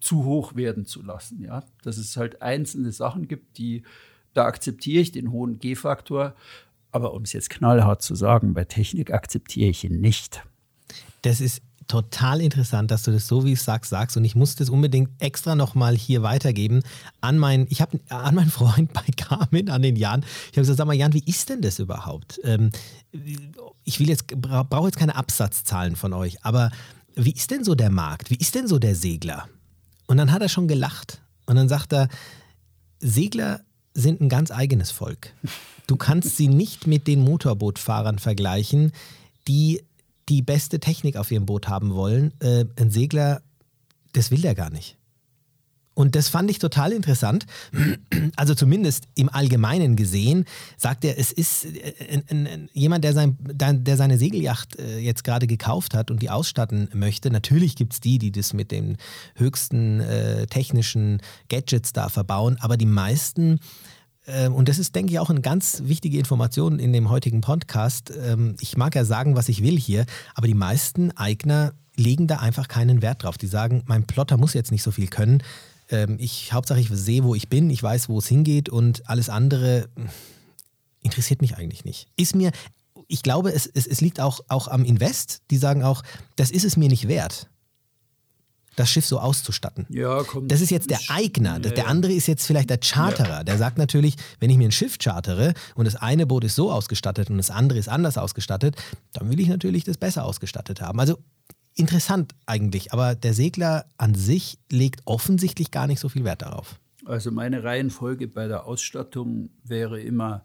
zu 0.00 0.24
hoch 0.24 0.54
werden 0.54 0.86
zu 0.86 1.02
lassen. 1.02 1.42
Ja? 1.42 1.64
Dass 1.82 1.98
es 1.98 2.16
halt 2.16 2.42
einzelne 2.42 2.92
Sachen 2.92 3.28
gibt, 3.28 3.58
die, 3.58 3.82
da 4.34 4.46
akzeptiere 4.46 5.02
ich 5.02 5.12
den 5.12 5.30
hohen 5.32 5.58
G-Faktor. 5.58 6.34
Aber 6.90 7.12
um 7.14 7.22
es 7.22 7.32
jetzt 7.32 7.50
knallhart 7.50 8.02
zu 8.02 8.14
sagen, 8.14 8.54
bei 8.54 8.64
Technik 8.64 9.12
akzeptiere 9.12 9.70
ich 9.70 9.84
ihn 9.84 10.00
nicht. 10.00 10.42
Das 11.22 11.40
ist 11.40 11.62
total 11.88 12.40
interessant, 12.40 12.90
dass 12.90 13.02
du 13.02 13.10
das 13.10 13.26
so 13.26 13.44
wie 13.44 13.52
ich 13.52 13.62
sagst 13.62 13.90
sagst 13.90 14.16
und 14.16 14.24
ich 14.24 14.34
muss 14.34 14.54
das 14.54 14.70
unbedingt 14.70 15.10
extra 15.20 15.54
nochmal 15.54 15.96
hier 15.96 16.22
weitergeben 16.22 16.82
an 17.20 17.38
meinen, 17.38 17.66
ich 17.70 17.80
habe 17.80 17.98
an 18.10 18.34
meinen 18.34 18.50
Freund 18.50 18.92
bei 18.92 19.04
Carmen 19.16 19.70
an 19.70 19.82
den 19.82 19.96
Jan. 19.96 20.20
Ich 20.20 20.58
habe 20.58 20.60
gesagt, 20.60 20.78
sag 20.78 20.86
mal 20.86 20.94
Jan, 20.94 21.14
wie 21.14 21.24
ist 21.24 21.48
denn 21.48 21.62
das 21.62 21.78
überhaupt? 21.78 22.40
Ähm, 22.44 22.70
ich 23.84 23.98
will 23.98 24.08
jetzt 24.08 24.26
brauche 24.26 24.86
jetzt 24.86 24.98
keine 24.98 25.16
Absatzzahlen 25.16 25.96
von 25.96 26.12
euch, 26.12 26.44
aber 26.44 26.70
wie 27.16 27.32
ist 27.32 27.50
denn 27.50 27.64
so 27.64 27.74
der 27.74 27.90
Markt? 27.90 28.30
Wie 28.30 28.36
ist 28.36 28.54
denn 28.54 28.68
so 28.68 28.78
der 28.78 28.94
Segler? 28.94 29.48
Und 30.06 30.18
dann 30.18 30.30
hat 30.30 30.42
er 30.42 30.48
schon 30.48 30.68
gelacht 30.68 31.20
und 31.46 31.56
dann 31.56 31.68
sagt 31.68 31.92
er, 31.92 32.08
Segler 33.00 33.60
sind 33.94 34.20
ein 34.20 34.28
ganz 34.28 34.50
eigenes 34.50 34.90
Volk. 34.90 35.32
Du 35.86 35.96
kannst 35.96 36.36
sie 36.36 36.48
nicht 36.48 36.86
mit 36.86 37.06
den 37.06 37.24
Motorbootfahrern 37.24 38.18
vergleichen, 38.18 38.92
die 39.48 39.82
die 40.28 40.42
beste 40.42 40.80
Technik 40.80 41.16
auf 41.16 41.30
ihrem 41.30 41.46
Boot 41.46 41.68
haben 41.68 41.94
wollen. 41.94 42.32
Äh, 42.40 42.64
ein 42.78 42.90
Segler, 42.90 43.42
das 44.12 44.30
will 44.30 44.40
der 44.40 44.54
gar 44.54 44.70
nicht. 44.70 44.98
Und 45.98 46.14
das 46.14 46.28
fand 46.28 46.48
ich 46.48 46.60
total 46.60 46.92
interessant. 46.92 47.44
Also 48.36 48.54
zumindest 48.54 49.08
im 49.16 49.28
Allgemeinen 49.28 49.96
gesehen, 49.96 50.44
sagt 50.76 51.04
er, 51.04 51.18
es 51.18 51.32
ist 51.32 51.64
äh, 51.64 52.22
jemand, 52.72 53.02
der, 53.02 53.12
sein, 53.14 53.36
der 53.40 53.96
seine 53.96 54.16
Segelyacht 54.16 54.78
äh, 54.78 54.98
jetzt 54.98 55.24
gerade 55.24 55.48
gekauft 55.48 55.94
hat 55.94 56.12
und 56.12 56.22
die 56.22 56.30
ausstatten 56.30 56.88
möchte. 56.94 57.32
Natürlich 57.32 57.74
gibt 57.74 57.94
es 57.94 58.00
die, 58.00 58.18
die 58.18 58.30
das 58.30 58.52
mit 58.52 58.70
den 58.70 58.96
höchsten 59.34 59.98
äh, 59.98 60.46
technischen 60.46 61.20
Gadgets 61.48 61.92
da 61.92 62.08
verbauen, 62.08 62.58
aber 62.60 62.76
die 62.76 62.86
meisten 62.86 63.58
und 64.48 64.68
das 64.68 64.78
ist, 64.78 64.94
denke 64.94 65.12
ich, 65.12 65.18
auch 65.18 65.30
eine 65.30 65.40
ganz 65.40 65.82
wichtige 65.84 66.18
Information 66.18 66.78
in 66.78 66.92
dem 66.92 67.10
heutigen 67.10 67.40
Podcast. 67.40 68.12
Ähm, 68.16 68.56
ich 68.60 68.76
mag 68.76 68.94
ja 68.94 69.04
sagen, 69.04 69.36
was 69.36 69.48
ich 69.48 69.62
will 69.62 69.78
hier, 69.78 70.04
aber 70.34 70.46
die 70.46 70.54
meisten 70.54 71.10
Eigner 71.12 71.72
legen 71.96 72.26
da 72.26 72.36
einfach 72.36 72.68
keinen 72.68 73.02
Wert 73.02 73.22
drauf. 73.22 73.38
Die 73.38 73.46
sagen, 73.46 73.82
mein 73.86 74.04
Plotter 74.04 74.36
muss 74.36 74.54
jetzt 74.54 74.70
nicht 74.70 74.82
so 74.82 74.90
viel 74.90 75.08
können. 75.08 75.42
Ähm, 75.90 76.16
ich 76.18 76.52
Hauptsache 76.52 76.80
ich 76.80 76.88
sehe, 76.90 77.24
wo 77.24 77.34
ich 77.34 77.48
bin, 77.48 77.70
ich 77.70 77.82
weiß, 77.82 78.08
wo 78.08 78.18
es 78.18 78.28
hingeht 78.28 78.68
und 78.68 79.08
alles 79.08 79.28
andere 79.28 79.88
interessiert 81.00 81.40
mich 81.40 81.56
eigentlich 81.56 81.84
nicht. 81.84 82.08
Ist 82.16 82.34
mir, 82.34 82.52
ich 83.06 83.22
glaube, 83.22 83.52
es, 83.52 83.66
es, 83.66 83.86
es 83.86 84.00
liegt 84.00 84.20
auch, 84.20 84.40
auch 84.48 84.68
am 84.68 84.84
Invest. 84.84 85.42
Die 85.50 85.56
sagen 85.56 85.82
auch, 85.82 86.02
das 86.36 86.50
ist 86.50 86.64
es 86.64 86.76
mir 86.76 86.88
nicht 86.88 87.08
wert 87.08 87.48
das 88.78 88.90
Schiff 88.90 89.06
so 89.06 89.18
auszustatten. 89.18 89.86
Ja, 89.88 90.22
kommt. 90.22 90.50
Das 90.50 90.60
ist 90.60 90.70
jetzt 90.70 90.90
der 90.90 91.00
Eigner. 91.08 91.54
Ja, 91.54 91.70
der 91.70 91.88
andere 91.88 92.12
ist 92.12 92.26
jetzt 92.26 92.46
vielleicht 92.46 92.70
der 92.70 92.78
Charterer. 92.78 93.44
Der 93.44 93.58
sagt 93.58 93.78
natürlich, 93.78 94.16
wenn 94.40 94.50
ich 94.50 94.56
mir 94.56 94.68
ein 94.68 94.72
Schiff 94.72 94.98
chartere 94.98 95.54
und 95.74 95.84
das 95.84 95.96
eine 95.96 96.26
Boot 96.26 96.44
ist 96.44 96.54
so 96.54 96.70
ausgestattet 96.70 97.30
und 97.30 97.38
das 97.38 97.50
andere 97.50 97.78
ist 97.78 97.88
anders 97.88 98.18
ausgestattet, 98.18 98.76
dann 99.12 99.30
will 99.30 99.40
ich 99.40 99.48
natürlich 99.48 99.84
das 99.84 99.96
besser 99.96 100.24
ausgestattet 100.24 100.80
haben. 100.80 101.00
Also 101.00 101.18
interessant 101.74 102.34
eigentlich, 102.46 102.92
aber 102.92 103.14
der 103.14 103.34
Segler 103.34 103.86
an 103.96 104.14
sich 104.14 104.58
legt 104.70 105.02
offensichtlich 105.04 105.70
gar 105.70 105.86
nicht 105.86 106.00
so 106.00 106.08
viel 106.08 106.24
Wert 106.24 106.42
darauf. 106.42 106.80
Also 107.04 107.30
meine 107.30 107.64
Reihenfolge 107.64 108.28
bei 108.28 108.48
der 108.48 108.66
Ausstattung 108.66 109.50
wäre 109.64 110.00
immer 110.00 110.44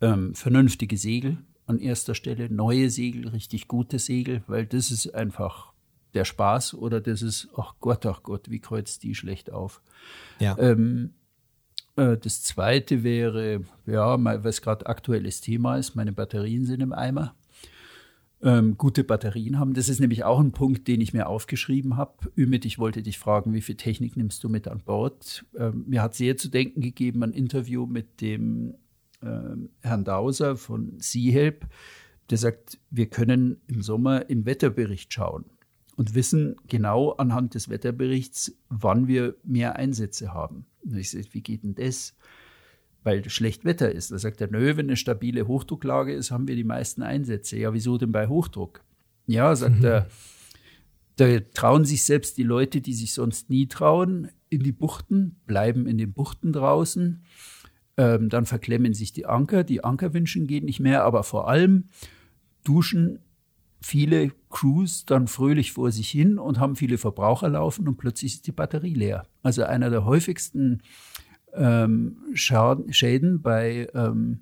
ähm, 0.00 0.34
vernünftige 0.34 0.96
Segel 0.96 1.38
an 1.66 1.78
erster 1.78 2.14
Stelle, 2.14 2.48
neue 2.50 2.90
Segel, 2.90 3.28
richtig 3.28 3.68
gute 3.68 3.98
Segel, 3.98 4.42
weil 4.46 4.66
das 4.66 4.90
ist 4.90 5.14
einfach 5.14 5.72
der 6.16 6.24
Spaß 6.24 6.74
oder 6.74 7.00
das 7.00 7.22
ist, 7.22 7.48
ach 7.56 7.74
Gott, 7.78 8.04
ach 8.06 8.22
Gott, 8.22 8.50
wie 8.50 8.58
kreuzt 8.58 9.02
die 9.02 9.14
schlecht 9.14 9.52
auf. 9.52 9.82
Ja. 10.40 10.58
Ähm, 10.58 11.14
äh, 11.96 12.16
das 12.16 12.42
zweite 12.42 13.02
wäre, 13.04 13.60
ja, 13.86 14.16
was 14.42 14.62
gerade 14.62 14.86
aktuelles 14.86 15.40
Thema 15.40 15.76
ist, 15.76 15.94
meine 15.94 16.12
Batterien 16.12 16.64
sind 16.64 16.80
im 16.80 16.92
Eimer. 16.92 17.34
Ähm, 18.42 18.76
gute 18.76 19.02
Batterien 19.02 19.58
haben. 19.58 19.72
Das 19.72 19.88
ist 19.88 19.98
nämlich 19.98 20.24
auch 20.24 20.40
ein 20.40 20.52
Punkt, 20.52 20.88
den 20.88 21.00
ich 21.00 21.14
mir 21.14 21.26
aufgeschrieben 21.26 21.96
habe. 21.96 22.30
Ümit, 22.36 22.66
ich 22.66 22.78
wollte 22.78 23.02
dich 23.02 23.18
fragen, 23.18 23.54
wie 23.54 23.62
viel 23.62 23.76
Technik 23.76 24.16
nimmst 24.16 24.44
du 24.44 24.48
mit 24.48 24.68
an 24.68 24.82
Bord? 24.84 25.44
Ähm, 25.56 25.84
mir 25.86 26.02
hat 26.02 26.14
sehr 26.14 26.36
zu 26.36 26.48
denken 26.48 26.82
gegeben 26.82 27.22
ein 27.22 27.32
Interview 27.32 27.86
mit 27.86 28.20
dem 28.20 28.74
ähm, 29.22 29.70
Herrn 29.80 30.04
Dauser 30.04 30.56
von 30.56 30.98
Seahelp, 30.98 31.66
der 32.28 32.36
sagt, 32.38 32.78
wir 32.90 33.06
können 33.06 33.60
im 33.68 33.82
Sommer 33.82 34.28
im 34.28 34.44
Wetterbericht 34.44 35.12
schauen 35.14 35.46
und 35.96 36.14
wissen 36.14 36.56
genau 36.68 37.12
anhand 37.12 37.54
des 37.54 37.68
Wetterberichts, 37.68 38.54
wann 38.68 39.08
wir 39.08 39.34
mehr 39.44 39.76
Einsätze 39.76 40.32
haben. 40.32 40.66
Und 40.84 40.96
ich 40.96 41.10
sage, 41.10 41.26
wie 41.32 41.40
geht 41.40 41.64
denn 41.64 41.74
das? 41.74 42.14
Weil 43.02 43.28
schlecht 43.28 43.64
Wetter 43.64 43.90
ist. 43.90 44.12
Da 44.12 44.18
sagt 44.18 44.40
er, 44.40 44.50
nö, 44.50 44.76
wenn 44.76 44.86
eine 44.86 44.96
stabile 44.96 45.46
Hochdrucklage 45.46 46.12
ist, 46.12 46.30
haben 46.30 46.48
wir 46.48 46.56
die 46.56 46.64
meisten 46.64 47.02
Einsätze. 47.02 47.56
Ja, 47.56 47.72
wieso 47.72 47.98
denn 47.98 48.12
bei 48.12 48.28
Hochdruck? 48.28 48.82
Ja, 49.26 49.54
sagt 49.56 49.78
mhm. 49.78 49.84
er, 49.84 50.06
da 51.16 51.40
trauen 51.54 51.84
sich 51.84 52.04
selbst 52.04 52.36
die 52.36 52.42
Leute, 52.42 52.80
die 52.80 52.92
sich 52.92 53.12
sonst 53.12 53.48
nie 53.48 53.66
trauen, 53.66 54.28
in 54.48 54.62
die 54.62 54.72
Buchten, 54.72 55.40
bleiben 55.46 55.86
in 55.86 55.98
den 55.98 56.12
Buchten 56.12 56.52
draußen. 56.52 57.24
Ähm, 57.96 58.28
dann 58.28 58.44
verklemmen 58.44 58.92
sich 58.92 59.12
die 59.12 59.26
Anker, 59.26 59.64
die 59.64 59.82
Ankerwünschen 59.82 60.46
gehen 60.46 60.66
nicht 60.66 60.80
mehr, 60.80 61.04
aber 61.04 61.22
vor 61.22 61.48
allem 61.48 61.84
duschen 62.64 63.20
viele 63.86 64.32
Crews 64.50 65.06
dann 65.06 65.28
fröhlich 65.28 65.72
vor 65.72 65.92
sich 65.92 66.10
hin 66.10 66.38
und 66.38 66.58
haben 66.58 66.74
viele 66.74 66.98
Verbraucher 66.98 67.48
laufen 67.48 67.86
und 67.86 67.96
plötzlich 67.96 68.34
ist 68.34 68.46
die 68.46 68.52
Batterie 68.52 68.94
leer. 68.94 69.26
Also 69.44 69.62
einer 69.62 69.90
der 69.90 70.04
häufigsten 70.04 70.82
ähm, 71.54 72.16
Schäden 72.34 73.42
bei 73.42 73.88
ähm, 73.94 74.40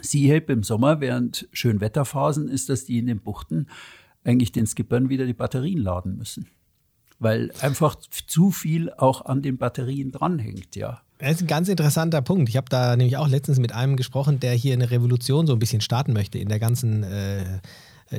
Seahelp 0.00 0.48
im 0.48 0.62
Sommer 0.62 1.00
während 1.00 1.48
Schönwetterphasen 1.52 2.48
ist, 2.48 2.70
dass 2.70 2.86
die 2.86 2.98
in 2.98 3.06
den 3.06 3.20
Buchten 3.20 3.66
eigentlich 4.24 4.52
den 4.52 4.66
Skippern 4.66 5.10
wieder 5.10 5.26
die 5.26 5.34
Batterien 5.34 5.78
laden 5.78 6.16
müssen. 6.16 6.46
Weil 7.18 7.52
einfach 7.60 7.96
zu 7.96 8.50
viel 8.50 8.90
auch 8.90 9.24
an 9.26 9.42
den 9.42 9.58
Batterien 9.58 10.12
dranhängt, 10.12 10.76
ja. 10.76 11.02
Das 11.18 11.32
ist 11.32 11.42
ein 11.42 11.46
ganz 11.46 11.68
interessanter 11.68 12.20
Punkt. 12.20 12.48
Ich 12.48 12.56
habe 12.56 12.68
da 12.68 12.94
nämlich 12.96 13.16
auch 13.16 13.28
letztens 13.28 13.58
mit 13.58 13.72
einem 13.72 13.96
gesprochen, 13.96 14.40
der 14.40 14.52
hier 14.52 14.74
eine 14.74 14.90
Revolution 14.90 15.46
so 15.46 15.54
ein 15.54 15.58
bisschen 15.58 15.80
starten 15.80 16.12
möchte 16.12 16.38
in 16.38 16.48
der 16.48 16.58
ganzen 16.58 17.04
äh, 17.04 17.60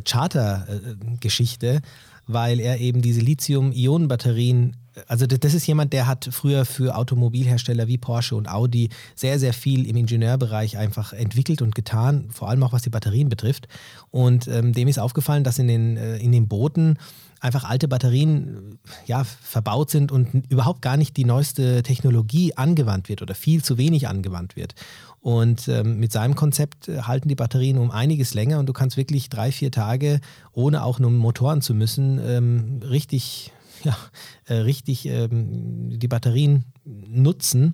Charter-Geschichte, 0.04 1.82
weil 2.28 2.60
er 2.60 2.80
eben 2.80 3.02
diese 3.02 3.22
Lithium-Ionen-Batterien, 3.22 4.76
also 5.08 5.26
das 5.28 5.54
ist 5.54 5.68
jemand, 5.68 5.94
der 5.94 6.08
hat 6.08 6.28
früher 6.32 6.66
für 6.66 6.96
Automobilhersteller 6.96 7.88
wie 7.88 7.98
Porsche 7.98 8.36
und 8.36 8.50
Audi 8.50 8.90
sehr, 9.16 9.40
sehr 9.40 9.54
viel 9.54 9.88
im 9.88 9.96
Ingenieurbereich 9.96 10.78
einfach 10.78 11.14
entwickelt 11.14 11.62
und 11.62 11.76
getan, 11.76 12.30
vor 12.32 12.50
allem 12.50 12.64
auch 12.64 12.74
was 12.74 12.82
die 12.82 12.90
Batterien 12.90 13.30
betrifft. 13.30 13.68
Und 14.12 14.48
ähm, 14.48 14.74
dem 14.74 14.88
ist 14.88 15.00
aufgefallen, 15.00 15.44
dass 15.44 15.60
in 15.60 15.68
den, 15.68 15.98
äh, 15.98 16.18
in 16.18 16.32
den 16.32 16.48
Booten 16.48 16.98
einfach 17.40 17.64
alte 17.64 17.88
Batterien 17.88 18.80
ja, 19.06 19.24
verbaut 19.24 19.90
sind 19.90 20.12
und 20.12 20.50
überhaupt 20.50 20.82
gar 20.82 20.98
nicht 20.98 21.18
die 21.18 21.26
neueste 21.26 21.84
Technologie 21.84 22.56
angewandt 22.56 23.10
wird 23.10 23.22
oder 23.22 23.36
viel 23.36 23.64
zu 23.64 23.78
wenig 23.78 24.08
angewandt 24.08 24.56
wird. 24.56 24.74
Und 25.28 25.68
ähm, 25.68 26.00
mit 26.00 26.14
seinem 26.14 26.36
Konzept 26.36 26.88
äh, 26.88 27.02
halten 27.02 27.28
die 27.28 27.36
Batterien 27.36 27.80
um 27.80 27.92
einiges 27.92 28.34
länger 28.34 28.60
und 28.60 28.66
du 28.68 28.72
kannst 28.72 28.96
wirklich 28.96 29.28
drei, 29.28 29.52
vier 29.52 29.72
Tage, 29.72 30.22
ohne 30.54 30.86
auch 30.86 31.00
nur 31.00 31.12
Motoren 31.12 31.62
zu 31.62 31.74
müssen, 31.74 32.18
ähm, 32.26 32.80
richtig, 32.82 33.52
ja, 33.84 33.98
äh, 34.46 34.54
richtig 34.54 35.06
ähm, 35.06 36.00
die 36.00 36.08
Batterien 36.08 36.64
nutzen. 36.86 37.74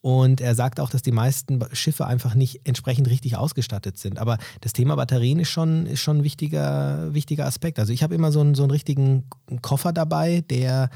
Und 0.00 0.40
er 0.40 0.54
sagt 0.54 0.80
auch, 0.80 0.88
dass 0.88 1.02
die 1.02 1.12
meisten 1.12 1.62
Schiffe 1.74 2.06
einfach 2.06 2.34
nicht 2.34 2.62
entsprechend 2.64 3.10
richtig 3.10 3.36
ausgestattet 3.36 3.98
sind. 3.98 4.18
Aber 4.18 4.38
das 4.62 4.72
Thema 4.72 4.96
Batterien 4.96 5.38
ist 5.38 5.50
schon, 5.50 5.84
ist 5.84 6.00
schon 6.00 6.20
ein 6.20 6.24
wichtiger, 6.24 7.12
wichtiger 7.12 7.44
Aspekt. 7.44 7.78
Also 7.78 7.92
ich 7.92 8.02
habe 8.02 8.14
immer 8.14 8.32
so 8.32 8.40
einen, 8.40 8.54
so 8.54 8.62
einen 8.62 8.70
richtigen 8.70 9.24
Koffer 9.60 9.92
dabei, 9.92 10.44
der 10.48 10.88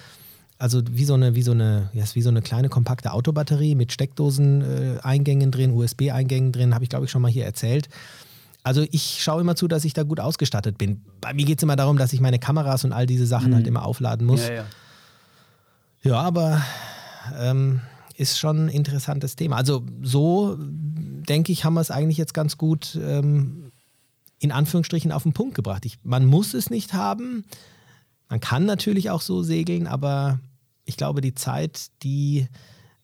also 0.60 0.82
wie 0.90 1.06
so 1.06 1.14
eine, 1.14 1.34
wie 1.34 1.42
so 1.42 1.52
eine, 1.52 1.88
ja, 1.94 2.04
wie 2.12 2.20
so 2.20 2.28
eine 2.28 2.42
kleine 2.42 2.68
kompakte 2.68 3.12
Autobatterie 3.12 3.74
mit 3.74 3.92
Steckdosen-Eingängen 3.92 5.48
äh, 5.48 5.50
drin, 5.50 5.72
USB-Eingängen 5.72 6.52
drin, 6.52 6.74
habe 6.74 6.84
ich 6.84 6.90
glaube 6.90 7.06
ich 7.06 7.10
schon 7.10 7.22
mal 7.22 7.30
hier 7.30 7.46
erzählt. 7.46 7.88
Also 8.62 8.84
ich 8.90 9.22
schaue 9.22 9.40
immer 9.40 9.56
zu, 9.56 9.68
dass 9.68 9.86
ich 9.86 9.94
da 9.94 10.02
gut 10.02 10.20
ausgestattet 10.20 10.76
bin. 10.76 11.00
Bei 11.22 11.32
mir 11.32 11.46
geht 11.46 11.58
es 11.58 11.62
immer 11.62 11.76
darum, 11.76 11.96
dass 11.96 12.12
ich 12.12 12.20
meine 12.20 12.38
Kameras 12.38 12.84
und 12.84 12.92
all 12.92 13.06
diese 13.06 13.24
Sachen 13.24 13.52
mhm. 13.52 13.54
halt 13.54 13.66
immer 13.66 13.86
aufladen 13.86 14.26
muss. 14.26 14.46
Ja, 14.46 14.52
ja. 14.52 14.64
ja 16.02 16.20
aber 16.20 16.62
ähm, 17.38 17.80
ist 18.18 18.38
schon 18.38 18.66
ein 18.66 18.68
interessantes 18.68 19.36
Thema. 19.36 19.56
Also 19.56 19.82
so 20.02 20.58
denke 20.60 21.52
ich, 21.52 21.64
haben 21.64 21.72
wir 21.72 21.80
es 21.80 21.90
eigentlich 21.90 22.18
jetzt 22.18 22.34
ganz 22.34 22.58
gut 22.58 22.98
ähm, 23.02 23.72
in 24.38 24.52
Anführungsstrichen 24.52 25.10
auf 25.10 25.22
den 25.22 25.32
Punkt 25.32 25.54
gebracht. 25.54 25.86
Ich, 25.86 25.98
man 26.02 26.26
muss 26.26 26.52
es 26.52 26.68
nicht 26.68 26.92
haben. 26.92 27.46
Man 28.28 28.40
kann 28.40 28.66
natürlich 28.66 29.08
auch 29.08 29.22
so 29.22 29.42
segeln, 29.42 29.86
aber 29.86 30.38
ich 30.90 30.98
glaube, 30.98 31.22
die 31.22 31.34
Zeit, 31.34 31.90
die, 32.02 32.48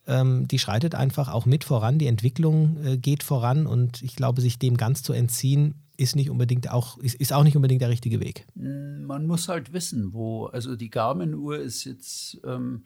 ähm, 0.06 0.46
die 0.48 0.58
schreitet 0.58 0.94
einfach 0.94 1.32
auch 1.32 1.46
mit 1.46 1.64
voran. 1.64 1.98
Die 1.98 2.06
Entwicklung 2.06 2.76
äh, 2.84 2.98
geht 2.98 3.22
voran 3.22 3.66
und 3.66 4.02
ich 4.02 4.14
glaube, 4.14 4.42
sich 4.42 4.58
dem 4.58 4.76
ganz 4.76 5.02
zu 5.02 5.14
entziehen, 5.14 5.74
ist 5.96 6.14
nicht 6.14 6.28
unbedingt 6.28 6.70
auch, 6.70 6.98
ist, 6.98 7.14
ist 7.14 7.32
auch 7.32 7.42
nicht 7.42 7.56
unbedingt 7.56 7.80
der 7.80 7.88
richtige 7.88 8.20
Weg. 8.20 8.46
Man 8.54 9.26
muss 9.26 9.48
halt 9.48 9.72
wissen, 9.72 10.12
wo, 10.12 10.46
also 10.46 10.76
die 10.76 10.90
Garmin-Uhr 10.90 11.58
ist 11.58 11.84
jetzt 11.84 12.38
ähm, 12.44 12.82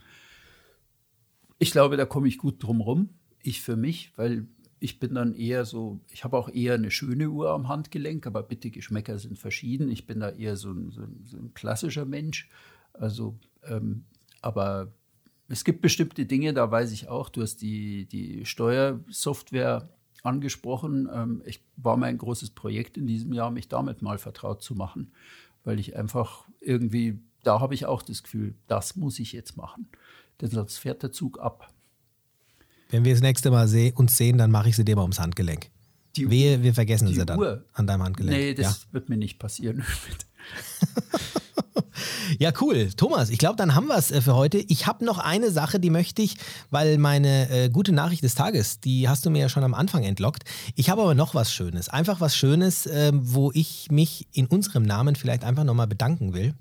ich 1.60 1.70
glaube, 1.72 1.98
da 1.98 2.06
komme 2.06 2.26
ich 2.26 2.38
gut 2.38 2.62
drum 2.62 2.80
rum. 2.80 3.10
Ich 3.42 3.60
für 3.60 3.76
mich, 3.76 4.12
weil 4.16 4.48
ich 4.80 4.98
bin 4.98 5.14
dann 5.14 5.34
eher 5.34 5.66
so, 5.66 6.00
ich 6.10 6.24
habe 6.24 6.38
auch 6.38 6.48
eher 6.48 6.74
eine 6.74 6.90
schöne 6.90 7.28
Uhr 7.28 7.50
am 7.50 7.68
Handgelenk, 7.68 8.26
aber 8.26 8.42
bitte 8.42 8.70
Geschmäcker 8.70 9.18
sind 9.18 9.38
verschieden. 9.38 9.90
Ich 9.90 10.06
bin 10.06 10.20
da 10.20 10.30
eher 10.30 10.56
so 10.56 10.72
ein, 10.72 10.90
so 10.90 11.02
ein, 11.02 11.20
so 11.26 11.36
ein 11.36 11.52
klassischer 11.52 12.06
Mensch. 12.06 12.48
Also, 12.94 13.38
ähm, 13.62 14.06
aber 14.40 14.92
es 15.48 15.64
gibt 15.64 15.82
bestimmte 15.82 16.26
Dinge, 16.26 16.52
da 16.54 16.70
weiß 16.70 16.92
ich 16.92 17.08
auch, 17.08 17.28
du 17.28 17.42
hast 17.42 17.62
die, 17.62 18.06
die 18.06 18.44
Steuersoftware 18.44 19.88
angesprochen. 20.22 21.08
Ähm, 21.12 21.42
ich 21.44 21.64
war 21.76 21.96
mein 21.96 22.18
großes 22.18 22.50
Projekt 22.50 22.96
in 22.96 23.06
diesem 23.06 23.32
Jahr, 23.32 23.50
mich 23.50 23.68
damit 23.68 24.02
mal 24.02 24.18
vertraut 24.18 24.62
zu 24.62 24.74
machen, 24.74 25.12
weil 25.64 25.80
ich 25.80 25.96
einfach 25.96 26.44
irgendwie, 26.60 27.18
da 27.42 27.60
habe 27.60 27.74
ich 27.74 27.86
auch 27.86 28.02
das 28.02 28.22
Gefühl, 28.22 28.54
das 28.66 28.96
muss 28.96 29.18
ich 29.18 29.32
jetzt 29.32 29.56
machen 29.56 29.88
denn 30.40 30.50
sonst 30.50 30.78
fährt 30.78 31.02
der 31.02 31.12
Zug 31.12 31.38
ab. 31.40 31.72
Wenn 32.90 33.04
wir 33.04 33.12
das 33.12 33.22
nächste 33.22 33.50
Mal 33.50 33.68
seh 33.68 33.92
uns 33.92 34.16
sehen, 34.16 34.38
dann 34.38 34.50
mache 34.50 34.68
ich 34.68 34.76
sie 34.76 34.84
dir 34.84 34.96
mal 34.96 35.02
ums 35.02 35.20
Handgelenk. 35.20 35.70
Die 36.16 36.28
Wehe, 36.28 36.62
wir 36.62 36.74
vergessen 36.74 37.08
sie 37.08 37.24
dann 37.24 37.38
Uhr. 37.38 37.64
an 37.72 37.86
deinem 37.86 38.02
Handgelenk. 38.02 38.36
Nee, 38.36 38.54
das 38.54 38.82
ja. 38.82 38.92
wird 38.92 39.08
mir 39.08 39.16
nicht 39.16 39.38
passieren. 39.38 39.84
ja, 42.38 42.52
cool. 42.60 42.90
Thomas, 42.96 43.30
ich 43.30 43.38
glaube, 43.38 43.56
dann 43.56 43.74
haben 43.74 43.86
wir 43.86 43.96
es 43.96 44.10
äh, 44.10 44.20
für 44.20 44.34
heute. 44.34 44.58
Ich 44.58 44.86
habe 44.86 45.04
noch 45.04 45.18
eine 45.18 45.50
Sache, 45.50 45.80
die 45.80 45.90
möchte 45.90 46.22
ich, 46.22 46.36
weil 46.70 46.98
meine 46.98 47.48
äh, 47.50 47.68
gute 47.68 47.92
Nachricht 47.92 48.22
des 48.22 48.34
Tages, 48.34 48.80
die 48.80 49.08
hast 49.08 49.24
du 49.24 49.30
mir 49.30 49.40
ja 49.40 49.48
schon 49.48 49.64
am 49.64 49.74
Anfang 49.74 50.04
entlockt. 50.04 50.44
Ich 50.74 50.90
habe 50.90 51.02
aber 51.02 51.14
noch 51.14 51.34
was 51.34 51.52
Schönes. 51.52 51.88
Einfach 51.88 52.20
was 52.20 52.36
Schönes, 52.36 52.86
äh, 52.86 53.12
wo 53.14 53.50
ich 53.54 53.88
mich 53.90 54.26
in 54.32 54.46
unserem 54.46 54.82
Namen 54.82 55.16
vielleicht 55.16 55.44
einfach 55.44 55.64
nochmal 55.64 55.86
bedanken 55.86 56.34
will. 56.34 56.54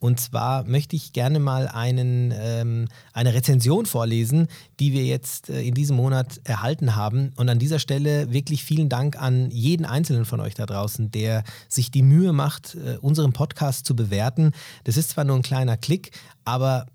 Und 0.00 0.18
zwar 0.18 0.64
möchte 0.64 0.96
ich 0.96 1.12
gerne 1.12 1.38
mal 1.38 1.68
einen, 1.68 2.32
ähm, 2.34 2.88
eine 3.12 3.34
Rezension 3.34 3.84
vorlesen, 3.84 4.48
die 4.80 4.94
wir 4.94 5.04
jetzt 5.04 5.50
äh, 5.50 5.60
in 5.60 5.74
diesem 5.74 5.96
Monat 5.96 6.40
erhalten 6.44 6.96
haben. 6.96 7.32
Und 7.36 7.50
an 7.50 7.58
dieser 7.58 7.78
Stelle 7.78 8.32
wirklich 8.32 8.64
vielen 8.64 8.88
Dank 8.88 9.20
an 9.20 9.50
jeden 9.50 9.84
Einzelnen 9.84 10.24
von 10.24 10.40
euch 10.40 10.54
da 10.54 10.64
draußen, 10.64 11.10
der 11.10 11.44
sich 11.68 11.90
die 11.90 12.02
Mühe 12.02 12.32
macht, 12.32 12.76
äh, 12.76 12.96
unseren 12.96 13.34
Podcast 13.34 13.84
zu 13.84 13.94
bewerten. 13.94 14.52
Das 14.84 14.96
ist 14.96 15.10
zwar 15.10 15.24
nur 15.24 15.36
ein 15.36 15.42
kleiner 15.42 15.76
Klick, 15.76 16.12
aber 16.46 16.86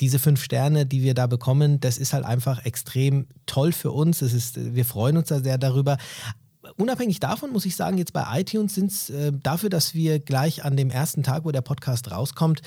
diese 0.00 0.18
fünf 0.18 0.42
Sterne, 0.42 0.86
die 0.86 1.02
wir 1.02 1.14
da 1.14 1.26
bekommen, 1.26 1.80
das 1.80 1.98
ist 1.98 2.12
halt 2.12 2.24
einfach 2.24 2.64
extrem 2.64 3.26
toll 3.46 3.72
für 3.72 3.90
uns. 3.90 4.22
Es 4.22 4.32
ist, 4.32 4.74
wir 4.74 4.84
freuen 4.84 5.16
uns 5.16 5.28
da 5.28 5.40
sehr 5.40 5.58
darüber 5.58 5.98
unabhängig 6.76 7.20
davon 7.20 7.52
muss 7.52 7.66
ich 7.66 7.76
sagen, 7.76 7.98
jetzt 7.98 8.12
bei 8.12 8.40
iTunes 8.40 8.74
sind 8.74 8.90
es 8.90 9.10
äh, 9.10 9.32
dafür, 9.42 9.70
dass 9.70 9.94
wir 9.94 10.18
gleich 10.18 10.64
an 10.64 10.76
dem 10.76 10.90
ersten 10.90 11.22
Tag, 11.22 11.44
wo 11.44 11.50
der 11.50 11.62
Podcast 11.62 12.10
rauskommt, 12.10 12.62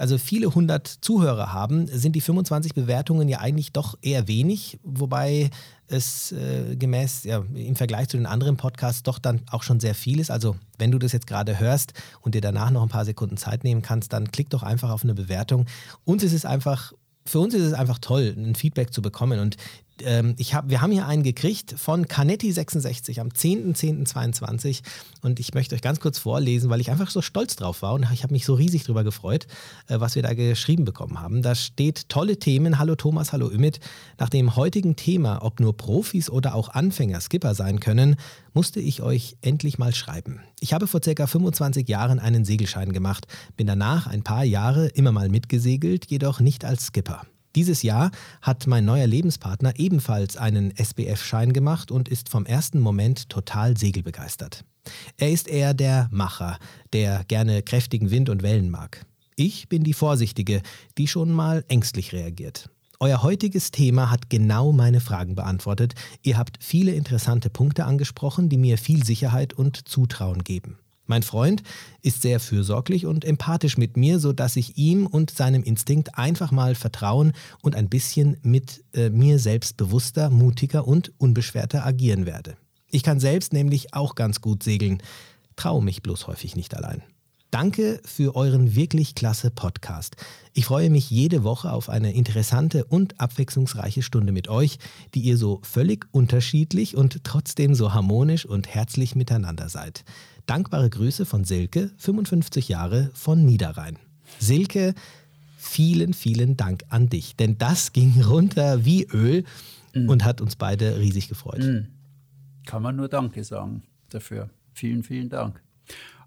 also 0.00 0.16
viele 0.16 0.54
hundert 0.54 0.86
Zuhörer 0.86 1.52
haben, 1.52 1.86
sind 1.86 2.16
die 2.16 2.22
25 2.22 2.72
Bewertungen 2.72 3.28
ja 3.28 3.40
eigentlich 3.40 3.72
doch 3.72 3.98
eher 4.00 4.28
wenig, 4.28 4.78
wobei 4.82 5.50
es 5.88 6.32
äh, 6.32 6.74
gemäß 6.74 7.24
ja, 7.24 7.44
im 7.54 7.76
Vergleich 7.76 8.08
zu 8.08 8.16
den 8.16 8.24
anderen 8.24 8.56
Podcasts 8.56 9.02
doch 9.02 9.18
dann 9.18 9.42
auch 9.50 9.62
schon 9.62 9.78
sehr 9.78 9.94
viel 9.94 10.18
ist. 10.18 10.30
Also 10.30 10.56
wenn 10.78 10.90
du 10.90 10.98
das 10.98 11.12
jetzt 11.12 11.26
gerade 11.26 11.60
hörst 11.60 11.92
und 12.22 12.34
dir 12.34 12.40
danach 12.40 12.70
noch 12.70 12.82
ein 12.82 12.88
paar 12.88 13.04
Sekunden 13.04 13.36
Zeit 13.36 13.62
nehmen 13.62 13.82
kannst, 13.82 14.14
dann 14.14 14.30
klick 14.30 14.48
doch 14.48 14.62
einfach 14.62 14.88
auf 14.88 15.04
eine 15.04 15.12
Bewertung. 15.12 15.66
Uns 16.04 16.22
ist 16.22 16.32
es 16.32 16.46
einfach 16.46 16.94
für 17.26 17.38
uns 17.38 17.54
ist 17.54 17.62
es 17.62 17.74
einfach 17.74 17.98
toll, 17.98 18.34
ein 18.36 18.54
Feedback 18.54 18.92
zu 18.92 19.02
bekommen. 19.02 19.38
Und 19.38 19.56
ähm, 20.04 20.34
ich 20.38 20.54
hab, 20.54 20.68
wir 20.68 20.80
haben 20.80 20.92
hier 20.92 21.06
einen 21.06 21.22
gekriegt 21.22 21.74
von 21.76 22.06
Canetti66 22.06 23.20
am 23.20 23.28
10.10.22 23.28 24.80
und 25.22 25.40
ich 25.40 25.54
möchte 25.54 25.74
euch 25.74 25.82
ganz 25.82 26.00
kurz 26.00 26.18
vorlesen, 26.18 26.70
weil 26.70 26.80
ich 26.80 26.90
einfach 26.90 27.10
so 27.10 27.22
stolz 27.22 27.56
drauf 27.56 27.82
war 27.82 27.94
und 27.94 28.06
ich 28.12 28.22
habe 28.22 28.32
mich 28.32 28.44
so 28.44 28.54
riesig 28.54 28.84
darüber 28.84 29.04
gefreut, 29.04 29.46
äh, 29.88 30.00
was 30.00 30.14
wir 30.14 30.22
da 30.22 30.34
geschrieben 30.34 30.84
bekommen 30.84 31.20
haben. 31.20 31.42
Da 31.42 31.54
steht 31.54 32.08
tolle 32.08 32.38
Themen, 32.38 32.78
hallo 32.78 32.94
Thomas, 32.94 33.32
hallo 33.32 33.50
Ümit. 33.50 33.80
Nach 34.18 34.28
dem 34.28 34.56
heutigen 34.56 34.96
Thema, 34.96 35.42
ob 35.42 35.60
nur 35.60 35.76
Profis 35.76 36.30
oder 36.30 36.54
auch 36.54 36.68
Anfänger 36.70 37.20
Skipper 37.20 37.54
sein 37.54 37.80
können, 37.80 38.16
musste 38.52 38.80
ich 38.80 39.02
euch 39.02 39.36
endlich 39.40 39.78
mal 39.78 39.94
schreiben. 39.94 40.40
Ich 40.60 40.72
habe 40.72 40.86
vor 40.86 41.00
circa 41.02 41.26
25 41.26 41.88
Jahren 41.88 42.18
einen 42.18 42.44
Segelschein 42.44 42.92
gemacht, 42.92 43.26
bin 43.56 43.66
danach 43.66 44.06
ein 44.06 44.22
paar 44.22 44.44
Jahre 44.44 44.88
immer 44.88 45.12
mal 45.12 45.28
mitgesegelt, 45.28 46.10
jedoch 46.10 46.40
nicht 46.40 46.64
als 46.64 46.86
Skipper. 46.86 47.22
Dieses 47.56 47.82
Jahr 47.82 48.10
hat 48.42 48.66
mein 48.66 48.84
neuer 48.84 49.06
Lebenspartner 49.06 49.78
ebenfalls 49.78 50.36
einen 50.36 50.72
SBF-Schein 50.76 51.52
gemacht 51.52 51.90
und 51.90 52.08
ist 52.08 52.28
vom 52.28 52.46
ersten 52.46 52.78
Moment 52.78 53.28
total 53.28 53.76
segelbegeistert. 53.76 54.64
Er 55.16 55.30
ist 55.30 55.48
eher 55.48 55.74
der 55.74 56.08
Macher, 56.12 56.58
der 56.92 57.24
gerne 57.24 57.62
kräftigen 57.62 58.10
Wind 58.10 58.28
und 58.28 58.42
Wellen 58.42 58.70
mag. 58.70 59.04
Ich 59.34 59.68
bin 59.68 59.82
die 59.82 59.94
Vorsichtige, 59.94 60.62
die 60.96 61.08
schon 61.08 61.32
mal 61.32 61.64
ängstlich 61.68 62.12
reagiert. 62.12 62.70
Euer 63.00 63.22
heutiges 63.22 63.70
Thema 63.70 64.10
hat 64.10 64.28
genau 64.28 64.72
meine 64.72 65.00
Fragen 65.00 65.34
beantwortet. 65.34 65.94
Ihr 66.22 66.36
habt 66.36 66.58
viele 66.60 66.92
interessante 66.92 67.48
Punkte 67.48 67.86
angesprochen, 67.86 68.50
die 68.50 68.58
mir 68.58 68.76
viel 68.76 69.04
Sicherheit 69.04 69.54
und 69.54 69.88
Zutrauen 69.88 70.44
geben. 70.44 70.78
Mein 71.10 71.24
Freund 71.24 71.64
ist 72.02 72.22
sehr 72.22 72.38
fürsorglich 72.38 73.04
und 73.04 73.24
empathisch 73.24 73.76
mit 73.76 73.96
mir, 73.96 74.20
sodass 74.20 74.54
ich 74.54 74.78
ihm 74.78 75.08
und 75.08 75.32
seinem 75.32 75.64
Instinkt 75.64 76.16
einfach 76.16 76.52
mal 76.52 76.76
vertrauen 76.76 77.32
und 77.62 77.74
ein 77.74 77.88
bisschen 77.88 78.36
mit 78.42 78.84
äh, 78.92 79.10
mir 79.10 79.40
selbst 79.40 79.76
bewusster, 79.76 80.30
mutiger 80.30 80.86
und 80.86 81.10
unbeschwerter 81.18 81.84
agieren 81.84 82.26
werde. 82.26 82.56
Ich 82.92 83.02
kann 83.02 83.18
selbst 83.18 83.52
nämlich 83.52 83.92
auch 83.92 84.14
ganz 84.14 84.40
gut 84.40 84.62
segeln, 84.62 85.02
traue 85.56 85.82
mich 85.82 86.00
bloß 86.00 86.28
häufig 86.28 86.54
nicht 86.54 86.76
allein. 86.76 87.02
Danke 87.50 88.00
für 88.04 88.36
euren 88.36 88.76
wirklich 88.76 89.16
klasse 89.16 89.50
Podcast. 89.50 90.14
Ich 90.52 90.64
freue 90.64 90.90
mich 90.90 91.10
jede 91.10 91.44
Woche 91.44 91.72
auf 91.72 91.88
eine 91.88 92.12
interessante 92.12 92.84
und 92.84 93.20
abwechslungsreiche 93.20 94.02
Stunde 94.02 94.32
mit 94.32 94.48
euch, 94.48 94.78
die 95.14 95.20
ihr 95.20 95.36
so 95.36 95.60
völlig 95.62 96.06
unterschiedlich 96.10 96.96
und 96.96 97.22
trotzdem 97.22 97.74
so 97.74 97.94
harmonisch 97.94 98.46
und 98.46 98.68
herzlich 98.68 99.14
miteinander 99.14 99.68
seid. 99.68 100.04
Dankbare 100.46 100.90
Grüße 100.90 101.24
von 101.24 101.44
Silke, 101.44 101.92
55 101.98 102.68
Jahre 102.68 103.10
von 103.14 103.44
Niederrhein. 103.44 103.96
Silke, 104.40 104.94
vielen, 105.56 106.14
vielen 106.14 106.56
Dank 106.56 106.82
an 106.88 107.08
dich, 107.08 107.36
denn 107.36 107.56
das 107.58 107.92
ging 107.92 108.20
runter 108.22 108.84
wie 108.84 109.04
Öl 109.04 109.44
mhm. 109.94 110.08
und 110.08 110.24
hat 110.24 110.40
uns 110.40 110.56
beide 110.56 110.98
riesig 110.98 111.28
gefreut. 111.28 111.60
Mhm. 111.60 111.86
Kann 112.66 112.82
man 112.82 112.96
nur 112.96 113.08
Danke 113.08 113.44
sagen 113.44 113.84
dafür. 114.08 114.50
Vielen, 114.72 115.04
vielen 115.04 115.28
Dank. 115.28 115.62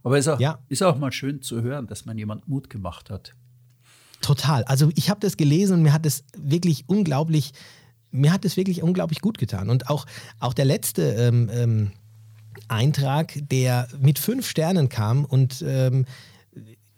Aber 0.03 0.17
es 0.17 0.27
ist 0.27 0.33
auch, 0.33 0.39
ja. 0.39 0.59
ist 0.69 0.83
auch 0.83 0.97
mal 0.97 1.11
schön 1.11 1.41
zu 1.41 1.61
hören, 1.61 1.87
dass 1.87 2.05
man 2.05 2.17
jemand 2.17 2.47
Mut 2.47 2.69
gemacht 2.69 3.09
hat. 3.09 3.35
Total. 4.23 4.63
Also 4.63 4.89
ich 4.95 5.09
habe 5.09 5.19
das 5.19 5.35
gelesen 5.35 5.73
und 5.73 5.81
mir 5.83 5.91
hat 5.91 6.05
es 6.05 6.23
wirklich 6.37 6.85
unglaublich, 6.87 7.51
mir 8.09 8.31
hat 8.31 8.45
es 8.45 8.55
wirklich 8.55 8.81
unglaublich 8.81 9.19
gut 9.19 9.37
getan. 9.37 9.69
Und 9.69 9.89
auch, 9.89 10.05
auch 10.39 10.53
der 10.53 10.63
letzte 10.63 11.01
ähm, 11.01 11.49
ähm, 11.53 11.91
Eintrag, 12.69 13.33
der 13.49 13.89
mit 13.99 14.19
fünf 14.19 14.47
Sternen 14.49 14.87
kam 14.87 15.25
und 15.25 15.63
ähm, 15.67 16.05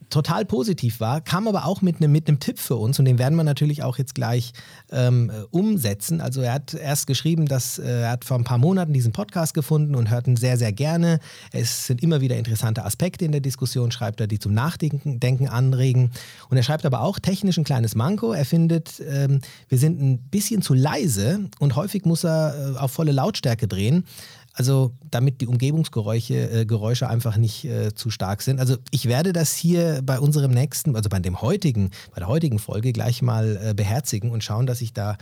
total 0.10 0.46
positiv 0.46 1.00
war, 1.00 1.22
kam 1.22 1.48
aber 1.48 1.66
auch 1.66 1.82
mit 1.82 1.98
einem 1.98 2.12
mit 2.12 2.26
Tipp 2.40 2.60
für 2.60 2.76
uns 2.76 3.00
und 3.00 3.06
den 3.06 3.20
werden 3.20 3.36
wir 3.36 3.44
natürlich 3.44 3.84
auch 3.84 3.98
jetzt 3.98 4.16
gleich 4.16 4.54
ähm, 4.92 5.32
umsetzen. 5.52 6.22
Also 6.22 6.42
er 6.42 6.54
hat 6.54 6.74
erst 6.74 7.08
geschrieben, 7.08 7.46
dass 7.46 7.78
äh, 7.80 8.02
er 8.02 8.12
hat 8.12 8.26
vor 8.26 8.38
ein 8.38 8.44
paar 8.44 8.58
Monaten 8.58 8.94
diesen 8.94 9.12
Podcast 9.12 9.54
gefunden 9.54 9.96
und 9.96 10.10
hört 10.10 10.28
ihn 10.28 10.38
sehr, 10.38 10.58
sehr 10.58 10.72
gerne. 10.72 11.20
Es 11.52 11.88
sind 11.88 12.02
immer 12.04 12.22
wieder 12.22 12.38
interessante 12.38 12.84
Aspekte 12.86 13.26
in 13.26 13.32
der 13.32 13.42
Diskussion, 13.42 13.92
schreibt 13.92 14.20
er, 14.20 14.28
die 14.28 14.40
zum 14.40 14.54
Nachdenken 14.54 15.20
Denken 15.20 15.48
anregen. 15.48 16.12
Und 16.50 16.58
er 16.58 16.64
schreibt 16.64 16.86
aber 16.86 17.02
auch 17.02 17.20
technisch 17.20 17.58
ein 17.58 17.64
kleines 17.64 17.96
Manko. 17.96 18.34
Er 18.34 18.46
findet, 18.46 19.02
ähm, 19.08 19.42
wir 19.70 19.78
sind 19.78 20.02
ein 20.02 20.20
bisschen 20.30 20.62
zu 20.62 20.74
leise 20.74 21.50
und 21.60 21.76
häufig 21.76 22.06
muss 22.06 22.24
er 22.24 22.76
äh, 22.76 22.78
auf 22.78 22.92
volle 22.92 23.12
Lautstärke 23.12 23.68
drehen. 23.68 24.06
Also 24.58 24.94
damit 25.12 25.42
die 25.42 25.48
Umgebungsgeräusche 25.48 26.62
äh, 26.62 26.66
Geräusche 26.66 27.10
einfach 27.10 27.36
nicht 27.36 27.66
äh, 27.66 27.94
zu 27.94 28.10
stark 28.10 28.42
sind. 28.42 28.60
Also 28.60 28.78
ich 28.90 29.06
werde 29.06 29.34
das 29.34 29.54
hier 29.54 30.02
bei 30.02 30.20
unserem 30.20 30.52
nächsten, 30.52 30.96
also 30.96 31.10
bei 31.10 31.20
dem 31.20 31.42
heutigen, 31.42 31.92
bei 32.14 32.20
der 32.20 32.30
heutigen 32.30 32.58
Folge 32.58 32.94
gleich 32.94 33.22
mal 33.22 33.60
äh, 33.62 33.74
beherzigen 33.74 34.32
und 34.32 34.44
schauen, 34.44 34.66
dass 34.66 34.80
ich 34.80 34.94
da 34.94 35.18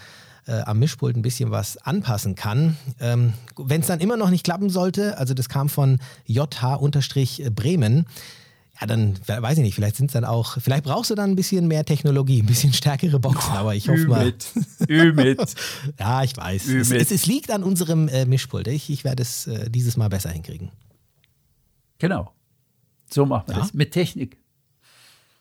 äh, 0.46 0.62
am 0.62 0.78
Mischpult 0.80 1.16
ein 1.16 1.24
bisschen 1.24 1.52
was 1.52 1.78
anpassen 1.78 2.36
kann. 2.36 2.78
Ähm, 3.00 3.34
Wenn 3.58 3.82
es 3.82 3.88
dann 3.88 4.00
immer 4.00 4.18
noch 4.18 4.30
nicht 4.30 4.44
klappen 4.44 4.70
sollte, 4.70 5.18
also 5.18 5.34
das 5.34 5.50
kam 5.50 5.68
von 5.68 6.00
JH-Bremen, 6.26 8.06
ja, 8.80 8.88
dann 8.88 9.20
weiß 9.28 9.58
ich 9.58 9.64
nicht, 9.64 9.76
vielleicht 9.76 9.98
sind 9.98 10.08
es 10.08 10.14
dann 10.14 10.26
auch, 10.26 10.60
vielleicht 10.60 10.84
brauchst 10.84 11.12
du 11.12 11.16
dann 11.16 11.32
ein 11.32 11.36
bisschen 11.36 11.68
mehr 11.68 11.86
Technologie, 11.86 12.42
ein 12.42 12.48
bisschen 12.48 12.74
stärkere 12.74 13.20
Boxen, 13.20 13.52
aber 13.52 13.76
ich 13.76 13.88
hoffe 13.88 14.08
mal. 14.08 14.34
Ü 14.90 15.14
mit. 15.14 15.40
ja, 16.00 16.24
ich 16.24 16.36
weiß. 16.36 16.68
Es, 16.68 16.92
es, 16.92 17.12
es, 17.12 17.26
liegt 17.28 17.52
an 17.52 17.64
unserem 17.64 18.08
äh, 18.08 18.26
Mischpult. 18.26 18.68
Ich, 18.68 18.90
ich 18.90 19.04
werde 19.04 19.22
es 19.22 19.46
äh, 19.48 19.70
dieses 19.70 19.96
Mal 19.96 20.10
besser 20.10 20.32
hinkriegen. 20.32 20.72
Genau. 22.00 22.34
So 23.10 23.26
machen 23.26 23.48
wir 23.48 23.56
ja? 23.56 23.62
das. 23.62 23.74
Mit 23.74 23.92
Technik. 23.92 24.38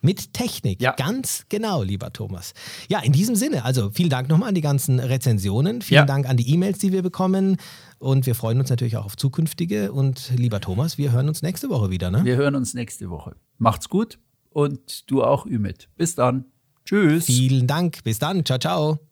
Mit 0.04 0.34
Technik, 0.34 0.82
ja. 0.82 0.92
ganz 0.92 1.46
genau, 1.48 1.84
lieber 1.84 2.12
Thomas. 2.12 2.54
Ja, 2.88 2.98
in 2.98 3.12
diesem 3.12 3.36
Sinne, 3.36 3.64
also 3.64 3.90
vielen 3.90 4.10
Dank 4.10 4.28
nochmal 4.28 4.48
an 4.48 4.54
die 4.56 4.60
ganzen 4.60 4.98
Rezensionen, 4.98 5.80
vielen 5.80 6.00
ja. 6.00 6.06
Dank 6.06 6.28
an 6.28 6.36
die 6.36 6.52
E-Mails, 6.52 6.78
die 6.78 6.90
wir 6.90 7.02
bekommen 7.02 7.56
und 8.02 8.26
wir 8.26 8.34
freuen 8.34 8.58
uns 8.58 8.68
natürlich 8.68 8.96
auch 8.96 9.04
auf 9.04 9.16
zukünftige. 9.16 9.92
Und 9.92 10.32
lieber 10.36 10.60
Thomas, 10.60 10.98
wir 10.98 11.12
hören 11.12 11.28
uns 11.28 11.40
nächste 11.42 11.70
Woche 11.70 11.90
wieder. 11.90 12.10
Ne? 12.10 12.24
Wir 12.24 12.36
hören 12.36 12.56
uns 12.56 12.74
nächste 12.74 13.10
Woche. 13.10 13.36
Macht's 13.58 13.88
gut 13.88 14.18
und 14.50 15.10
du 15.10 15.22
auch, 15.22 15.46
Ümit. 15.46 15.88
Bis 15.96 16.16
dann. 16.16 16.46
Tschüss. 16.84 17.26
Vielen 17.26 17.66
Dank. 17.66 18.02
Bis 18.02 18.18
dann. 18.18 18.44
Ciao, 18.44 18.58
ciao. 18.58 19.11